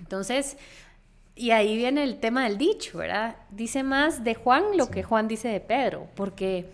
Entonces, 0.00 0.56
y 1.36 1.52
ahí 1.52 1.76
viene 1.76 2.02
el 2.02 2.18
tema 2.18 2.44
del 2.44 2.58
dicho, 2.58 2.98
¿verdad? 2.98 3.36
Dice 3.50 3.82
más 3.82 4.24
de 4.24 4.34
Juan 4.34 4.76
lo 4.76 4.90
que 4.90 5.02
Juan 5.02 5.28
dice 5.28 5.48
de 5.48 5.60
Pedro, 5.60 6.08
porque 6.16 6.68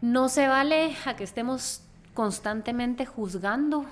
no 0.00 0.28
se 0.28 0.48
vale 0.48 0.96
a 1.04 1.16
que 1.16 1.24
estemos 1.24 1.82
constantemente 2.14 3.06
juzgando 3.06 3.86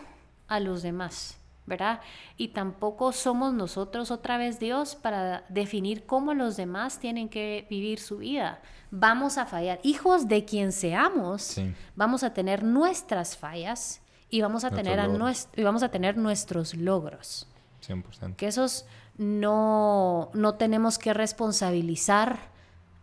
a 0.49 0.61
los 0.61 0.83
demás, 0.83 1.37
¿verdad? 1.67 2.01
Y 2.37 2.49
tampoco 2.49 3.13
somos 3.13 3.53
nosotros 3.55 4.11
otra 4.11 4.37
vez 4.37 4.59
Dios 4.59 4.95
para 4.97 5.45
definir 5.49 6.07
cómo 6.07 6.35
los 6.35 6.57
demás 6.57 6.99
tienen 6.99 7.29
que 7.29 7.67
vivir 7.71 8.01
su 8.01 8.19
vida. 8.19 8.61
Vamos 8.91 9.39
a 9.39 9.47
fallar. 9.47 9.81
Hijos 9.83 10.29
de 10.29 10.45
quien 10.45 10.73
seamos, 10.73 11.61
vamos 11.97 12.23
a 12.23 12.33
tener 12.33 12.63
nuestras 12.63 13.37
fallas 13.37 14.01
y 14.31 14.41
vamos 14.41 14.65
a, 14.65 14.71
tener 14.71 15.01
a 15.01 15.09
y 15.57 15.63
vamos 15.63 15.83
a 15.83 15.91
tener 15.91 16.17
nuestros 16.17 16.75
logros. 16.75 17.49
100%. 17.87 18.37
Que 18.37 18.47
esos 18.47 18.87
no, 19.17 20.31
no 20.35 20.55
tenemos 20.55 20.99
que 20.99 21.15
responsabilizar 21.15 22.54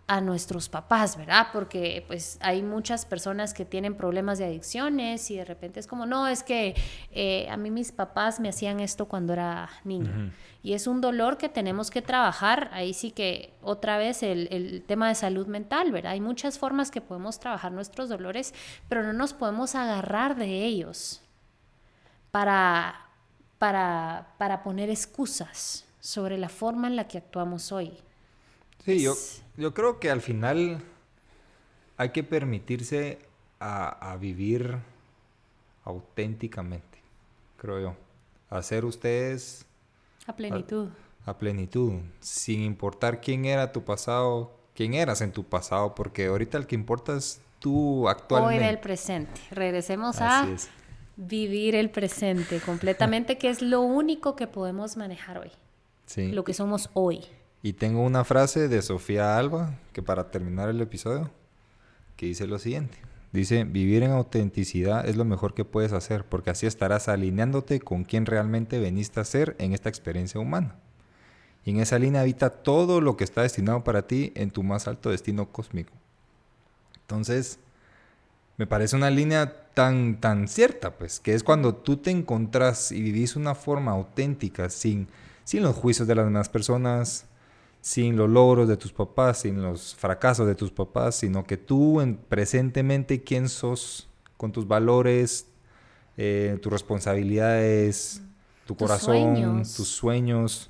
a 0.08 0.20
nuestros 0.20 0.68
papás, 0.68 1.16
¿verdad? 1.16 1.48
Porque 1.54 2.04
pues 2.06 2.38
hay 2.42 2.64
muchas 2.64 3.06
personas 3.06 3.54
que 3.54 3.64
tienen 3.64 3.96
problemas 3.96 4.40
de 4.40 4.46
adicciones 4.46 5.32
y 5.32 5.38
de 5.38 5.46
repente 5.46 5.80
es 5.80 5.88
como, 5.88 6.06
no, 6.06 6.28
es 6.28 6.44
que 6.44 6.76
eh, 7.12 7.48
a 7.50 7.56
mí 7.56 7.72
mis 7.72 7.94
papás 7.94 8.40
me 8.40 8.50
hacían 8.50 8.82
esto 8.82 9.08
cuando 9.08 9.34
era 9.34 9.70
niño. 9.86 10.34
Y 10.64 10.74
es 10.74 10.86
un 10.86 11.00
dolor 11.00 11.38
que 11.38 11.48
tenemos 11.48 11.90
que 11.90 12.02
trabajar. 12.02 12.70
Ahí 12.74 12.94
sí 12.94 13.12
que 13.12 13.54
otra 13.62 13.98
vez 13.98 14.22
el, 14.22 14.50
el, 14.52 14.84
tema 14.84 15.08
de 15.08 15.16
salud 15.16 15.48
mental, 15.48 15.92
¿verdad? 15.92 16.12
Hay 16.12 16.22
muchas 16.22 16.60
formas 16.60 16.92
que 16.92 17.00
podemos 17.00 17.40
trabajar 17.40 17.72
nuestros 17.72 18.10
dolores, 18.10 18.54
pero 18.90 19.04
no 19.04 19.14
nos 19.14 19.34
podemos 19.34 19.76
agarrar 19.76 20.36
de 20.36 20.66
ellos 20.66 21.22
para, 22.32 23.08
para, 23.60 24.34
para 24.38 24.62
poner 24.62 24.90
excusas 24.90 25.86
sobre 26.02 26.38
la 26.38 26.50
forma 26.50 26.88
en 26.88 26.96
la 26.96 27.08
que 27.08 27.18
actuamos 27.18 27.72
hoy. 27.72 27.98
Sí, 28.86 29.02
yo, 29.02 29.16
yo 29.58 29.74
creo 29.74 30.00
que 30.00 30.10
al 30.10 30.22
final 30.22 30.82
hay 31.98 32.10
que 32.10 32.24
permitirse 32.24 33.20
a, 33.60 34.18
vivir 34.20 34.80
auténticamente, 35.84 36.98
creo 37.58 37.80
yo. 37.80 37.96
Hacer 38.50 38.86
ustedes... 38.86 39.66
A 40.26 40.36
plenitud. 40.36 40.90
A, 41.26 41.38
plenitud, 41.38 42.00
sin 42.20 42.62
importar 42.62 43.22
quién 43.22 43.46
era 43.46 43.72
tu 43.72 43.84
pasado, 43.84 44.52
quién 44.74 44.96
eras 44.96 45.22
en 45.22 45.32
tu 45.32 45.44
pasado, 45.44 45.94
porque 45.94 46.26
ahorita 46.26 46.58
el 46.58 46.66
que 46.66 46.76
importa 46.76 47.16
es 47.16 47.40
tú 47.60 48.10
actualmente. 48.10 48.58
Hoy 48.58 48.66
del 48.66 48.80
presente. 48.80 49.40
Regresemos 49.52 50.20
a 50.22 50.48
vivir 51.16 51.76
el 51.76 51.92
presente 51.92 52.60
completamente, 52.60 53.38
que 53.38 53.50
es 53.50 53.62
lo 53.62 53.82
único 53.82 54.36
que 54.36 54.48
podemos 54.48 54.98
manejar 54.98 55.38
hoy 55.38 55.52
lo 56.18 56.44
que 56.44 56.54
somos 56.54 56.90
hoy. 56.94 57.22
Y 57.64 57.74
tengo 57.74 58.02
una 58.04 58.24
frase 58.24 58.68
de 58.68 58.82
Sofía 58.82 59.38
Alba, 59.38 59.76
que 59.94 60.02
para 60.02 60.32
terminar 60.32 60.70
el 60.70 60.82
episodio, 60.82 61.30
que 62.16 62.26
dice 62.26 62.48
lo 62.48 62.58
siguiente. 62.58 62.98
Dice, 63.32 63.64
vivir 63.64 64.04
en 64.04 64.12
autenticidad 64.12 65.08
es 65.08 65.16
lo 65.16 65.26
mejor 65.26 65.54
que 65.54 65.64
puedes 65.64 65.94
hacer, 65.94 66.26
porque 66.26 66.50
así 66.50 66.66
estarás 66.66 67.08
alineándote 67.08 67.80
con 67.80 68.04
quien 68.04 68.26
realmente 68.26 68.80
veniste 68.80 69.20
a 69.20 69.26
ser 69.26 69.56
en 69.60 69.74
esta 69.74 69.90
experiencia 69.90 70.42
humana. 70.42 70.76
Y 71.64 71.72
en 71.72 71.80
esa 71.80 72.00
línea 72.00 72.22
habita 72.22 72.50
todo 72.50 73.00
lo 73.00 73.16
que 73.16 73.24
está 73.24 73.44
destinado 73.44 73.84
para 73.84 74.08
ti 74.08 74.34
en 74.36 74.50
tu 74.50 74.64
más 74.64 74.88
alto 74.88 75.12
destino 75.12 75.52
cósmico. 75.52 75.94
Entonces, 77.02 77.60
me 78.58 78.68
parece 78.68 78.96
una 78.96 79.12
línea 79.12 79.68
tan, 79.74 80.20
tan 80.20 80.48
cierta, 80.48 80.98
pues, 80.98 81.20
que 81.20 81.34
es 81.36 81.44
cuando 81.44 81.76
tú 81.76 81.98
te 81.98 82.10
encontrás 82.10 82.92
y 82.92 83.02
vivís 83.02 83.36
una 83.36 83.56
forma 83.56 83.92
auténtica, 83.92 84.70
sin 84.70 85.08
sin 85.44 85.64
los 85.64 85.76
juicios 85.76 86.08
de 86.08 86.16
las 86.16 86.26
demás 86.26 86.50
personas, 86.50 87.26
sin 87.82 88.16
los 88.16 88.30
logros 88.30 88.68
de 88.68 88.78
tus 88.78 88.94
papás, 88.94 89.40
sin 89.40 89.62
los 89.62 89.96
fracasos 89.96 90.48
de 90.48 90.56
tus 90.56 90.72
papás, 90.72 91.16
sino 91.16 91.44
que 91.44 91.58
tú 91.58 92.00
en, 92.00 92.16
presentemente 92.16 93.24
quién 93.24 93.50
sos, 93.50 94.08
con 94.38 94.52
tus 94.52 94.68
valores, 94.68 95.48
eh, 96.18 96.58
tus 96.62 96.72
responsabilidades, 96.72 98.22
tu 98.66 98.76
corazón, 98.78 99.64
tus 99.64 99.88
sueños, 99.88 100.70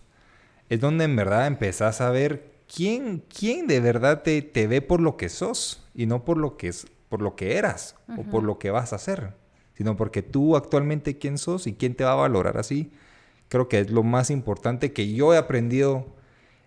es 0.69 0.79
donde 0.79 1.03
en 1.03 1.15
verdad 1.15 1.47
empezás 1.47 1.99
a 1.99 2.09
ver 2.09 2.51
quién, 2.73 3.23
quién 3.27 3.67
de 3.67 3.81
verdad 3.81 4.23
te, 4.23 4.41
te 4.41 4.67
ve 4.67 4.81
por 4.81 5.01
lo 5.01 5.17
que 5.17 5.27
sos 5.27 5.85
y 5.93 6.05
no 6.05 6.23
por 6.23 6.37
lo 6.37 6.55
que, 6.55 6.69
es, 6.69 6.87
por 7.09 7.21
lo 7.21 7.35
que 7.35 7.57
eras 7.57 7.95
o 8.17 8.23
por 8.23 8.43
lo 8.43 8.57
que 8.57 8.71
vas 8.71 8.93
a 8.93 8.95
hacer, 8.95 9.33
sino 9.73 9.97
porque 9.97 10.21
tú 10.21 10.55
actualmente 10.55 11.17
quién 11.17 11.37
sos 11.37 11.67
y 11.67 11.73
quién 11.73 11.95
te 11.95 12.05
va 12.05 12.13
a 12.13 12.15
valorar 12.15 12.57
así. 12.57 12.91
Creo 13.49 13.67
que 13.67 13.79
es 13.81 13.91
lo 13.91 14.03
más 14.03 14.29
importante 14.29 14.93
que 14.93 15.13
yo 15.13 15.33
he 15.33 15.37
aprendido 15.37 16.15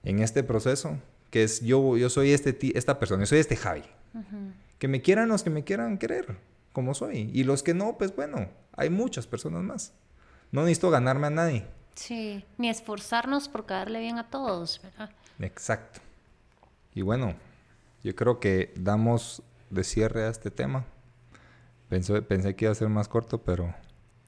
en 0.04 0.20
este 0.20 0.42
proceso, 0.42 0.98
que 1.30 1.42
es 1.42 1.60
yo, 1.60 1.96
yo 1.96 2.10
soy 2.10 2.32
este, 2.32 2.56
esta 2.78 2.98
persona, 2.98 3.22
yo 3.22 3.26
soy 3.26 3.38
este 3.38 3.56
Javi. 3.56 3.82
Que 4.78 4.86
me 4.86 5.02
quieran 5.02 5.28
los 5.28 5.42
que 5.42 5.50
me 5.50 5.64
quieran 5.64 5.98
querer, 5.98 6.36
como 6.72 6.94
soy. 6.94 7.30
Y 7.32 7.44
los 7.44 7.62
que 7.62 7.74
no, 7.74 7.96
pues 7.98 8.14
bueno, 8.14 8.48
hay 8.76 8.90
muchas 8.90 9.26
personas 9.26 9.62
más. 9.62 9.92
No 10.52 10.62
necesito 10.62 10.90
ganarme 10.90 11.26
a 11.26 11.30
nadie. 11.30 11.66
Sí, 11.94 12.44
ni 12.58 12.68
esforzarnos 12.68 13.48
por 13.48 13.66
caerle 13.66 14.00
bien 14.00 14.18
a 14.18 14.28
todos, 14.28 14.80
¿verdad? 14.82 15.10
Exacto. 15.40 16.00
Y 16.94 17.02
bueno, 17.02 17.34
yo 18.02 18.14
creo 18.14 18.38
que 18.38 18.72
damos 18.76 19.42
de 19.70 19.84
cierre 19.84 20.24
a 20.24 20.28
este 20.28 20.50
tema. 20.50 20.84
Pensé, 21.88 22.22
pensé 22.22 22.54
que 22.54 22.66
iba 22.66 22.72
a 22.72 22.74
ser 22.74 22.88
más 22.88 23.08
corto, 23.08 23.38
pero... 23.38 23.74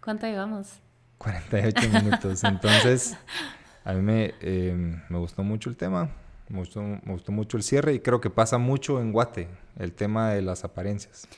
¿Cuánto 0.02 0.26
llevamos? 0.26 0.80
48 1.18 1.88
minutos. 1.90 2.44
Entonces, 2.44 3.16
a 3.86 3.92
mí 3.92 4.02
me, 4.02 4.34
em, 4.40 5.00
me, 5.08 5.18
gustó 5.18 5.44
mucho 5.44 5.70
el 5.70 5.76
tema, 5.76 6.10
me 6.48 6.58
gustó, 6.58 6.82
me 6.82 7.12
gustó 7.12 7.30
mucho 7.30 7.56
el 7.56 7.62
cierre 7.62 7.94
y 7.94 8.00
creo 8.00 8.20
que 8.20 8.30
pasa 8.30 8.58
mucho 8.58 9.00
en 9.00 9.12
Guate, 9.12 9.48
el 9.78 9.92
tema 9.92 10.30
de 10.30 10.42
las 10.42 10.64
apariencias. 10.64 11.28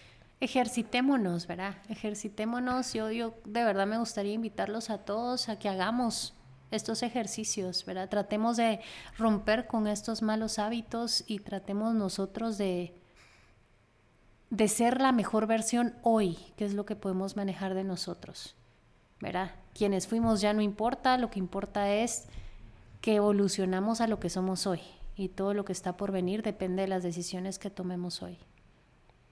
Ejercitémonos, 0.41 1.47
¿verdad? 1.47 1.77
Ejercitémonos. 1.91 2.95
Yo, 2.95 3.11
yo 3.11 3.35
de 3.45 3.65
verdad 3.65 3.87
me 3.87 3.99
gustaría 3.99 4.33
invitarlos 4.33 4.89
a 4.89 4.97
todos 4.97 5.51
a 5.51 5.59
que 5.59 5.69
hagamos 5.69 6.35
estos 6.71 7.03
ejercicios, 7.03 7.85
¿verdad? 7.85 8.09
Tratemos 8.09 8.57
de 8.57 8.81
romper 9.19 9.67
con 9.67 9.87
estos 9.87 10.23
malos 10.23 10.59
hábitos 10.59 11.25
y 11.27 11.41
tratemos 11.41 11.95
nosotros 11.95 12.57
de, 12.57 12.95
de 14.49 14.69
ser 14.69 15.03
la 15.03 15.13
mejor 15.13 15.47
versión 15.47 15.95
hoy, 16.03 16.39
que 16.57 16.65
es 16.65 16.73
lo 16.73 16.87
que 16.87 16.97
podemos 16.97 17.37
manejar 17.37 17.75
de 17.75 17.85
nosotros, 17.85 18.57
¿verdad? 19.21 19.53
quienes 19.79 20.09
fuimos 20.09 20.41
ya 20.41 20.53
no 20.53 20.61
importa, 20.61 21.17
lo 21.19 21.31
que 21.31 21.39
importa 21.39 21.95
es 21.95 22.25
que 23.01 23.15
evolucionamos 23.15 24.01
a 24.01 24.09
lo 24.09 24.19
que 24.19 24.29
somos 24.29 24.67
hoy 24.67 24.81
y 25.17 25.29
todo 25.29 25.55
lo 25.55 25.65
que 25.65 25.73
está 25.73 25.97
por 25.97 26.11
venir 26.11 26.43
depende 26.43 26.83
de 26.83 26.89
las 26.89 27.05
decisiones 27.05 27.61
que 27.61 27.71
tomemos 27.71 28.21
hoy. 28.21 28.39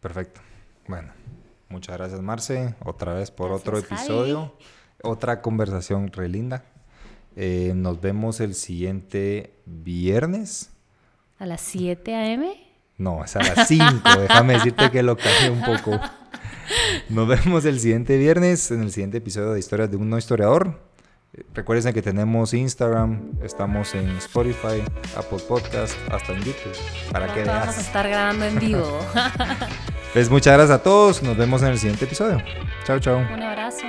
Perfecto. 0.01 0.41
Bueno, 0.87 1.12
muchas 1.68 1.97
gracias 1.97 2.20
Marce, 2.22 2.76
otra 2.84 3.12
vez 3.14 3.32
por 3.32 3.51
otro 3.51 3.76
episodio, 3.76 4.55
otra 5.03 5.43
conversación 5.43 6.12
re 6.12 6.28
linda. 6.28 6.64
Eh, 7.34 7.72
nos 7.74 8.01
vemos 8.01 8.39
el 8.41 8.55
siguiente 8.55 9.59
viernes. 9.66 10.70
¿A 11.41 11.47
las 11.47 11.61
7 11.61 12.14
a.m.? 12.14 12.55
No, 12.99 13.24
es 13.24 13.34
a 13.34 13.41
las 13.41 13.66
5. 13.66 13.84
Déjame 14.20 14.55
decirte 14.55 14.91
que 14.93 15.03
lo 15.03 15.16
cambié 15.16 15.51
un 15.51 15.62
poco. 15.62 16.01
Nos 17.09 17.29
vemos 17.29 17.64
el 17.64 17.81
siguiente 17.81 18.17
viernes 18.19 18.71
en 18.71 18.83
el 18.83 18.93
siguiente 18.93 19.19
episodio 19.19 19.53
de 19.53 19.59
Historias 19.59 19.91
de 19.91 19.97
un 19.97 20.11
no 20.11 20.19
historiador. 20.19 20.79
Recuerden 21.55 21.93
que 21.93 22.01
tenemos 22.01 22.55
Instagram, 22.55 23.33
estamos 23.43 23.95
en 23.95 24.09
Spotify, 24.17 24.83
Apple 25.17 25.39
Podcast, 25.47 25.95
hasta 26.11 26.33
en 26.33 26.39
YouTube. 26.39 26.73
Para 27.12 27.33
que 27.35 27.43
veas. 27.43 27.61
Vamos 27.61 27.79
a 27.79 27.81
estar 27.81 28.09
grabando 28.09 28.45
en 28.47 28.59
vivo. 28.59 29.01
pues 30.14 30.31
muchas 30.31 30.55
gracias 30.55 30.81
a 30.81 30.83
todos. 30.83 31.23
Nos 31.23 31.37
vemos 31.37 31.62
en 31.62 31.69
el 31.69 31.79
siguiente 31.79 32.07
episodio. 32.07 32.43
Chao, 32.85 32.99
chao. 33.01 33.19
Un 33.19 33.43
abrazo. 33.43 33.87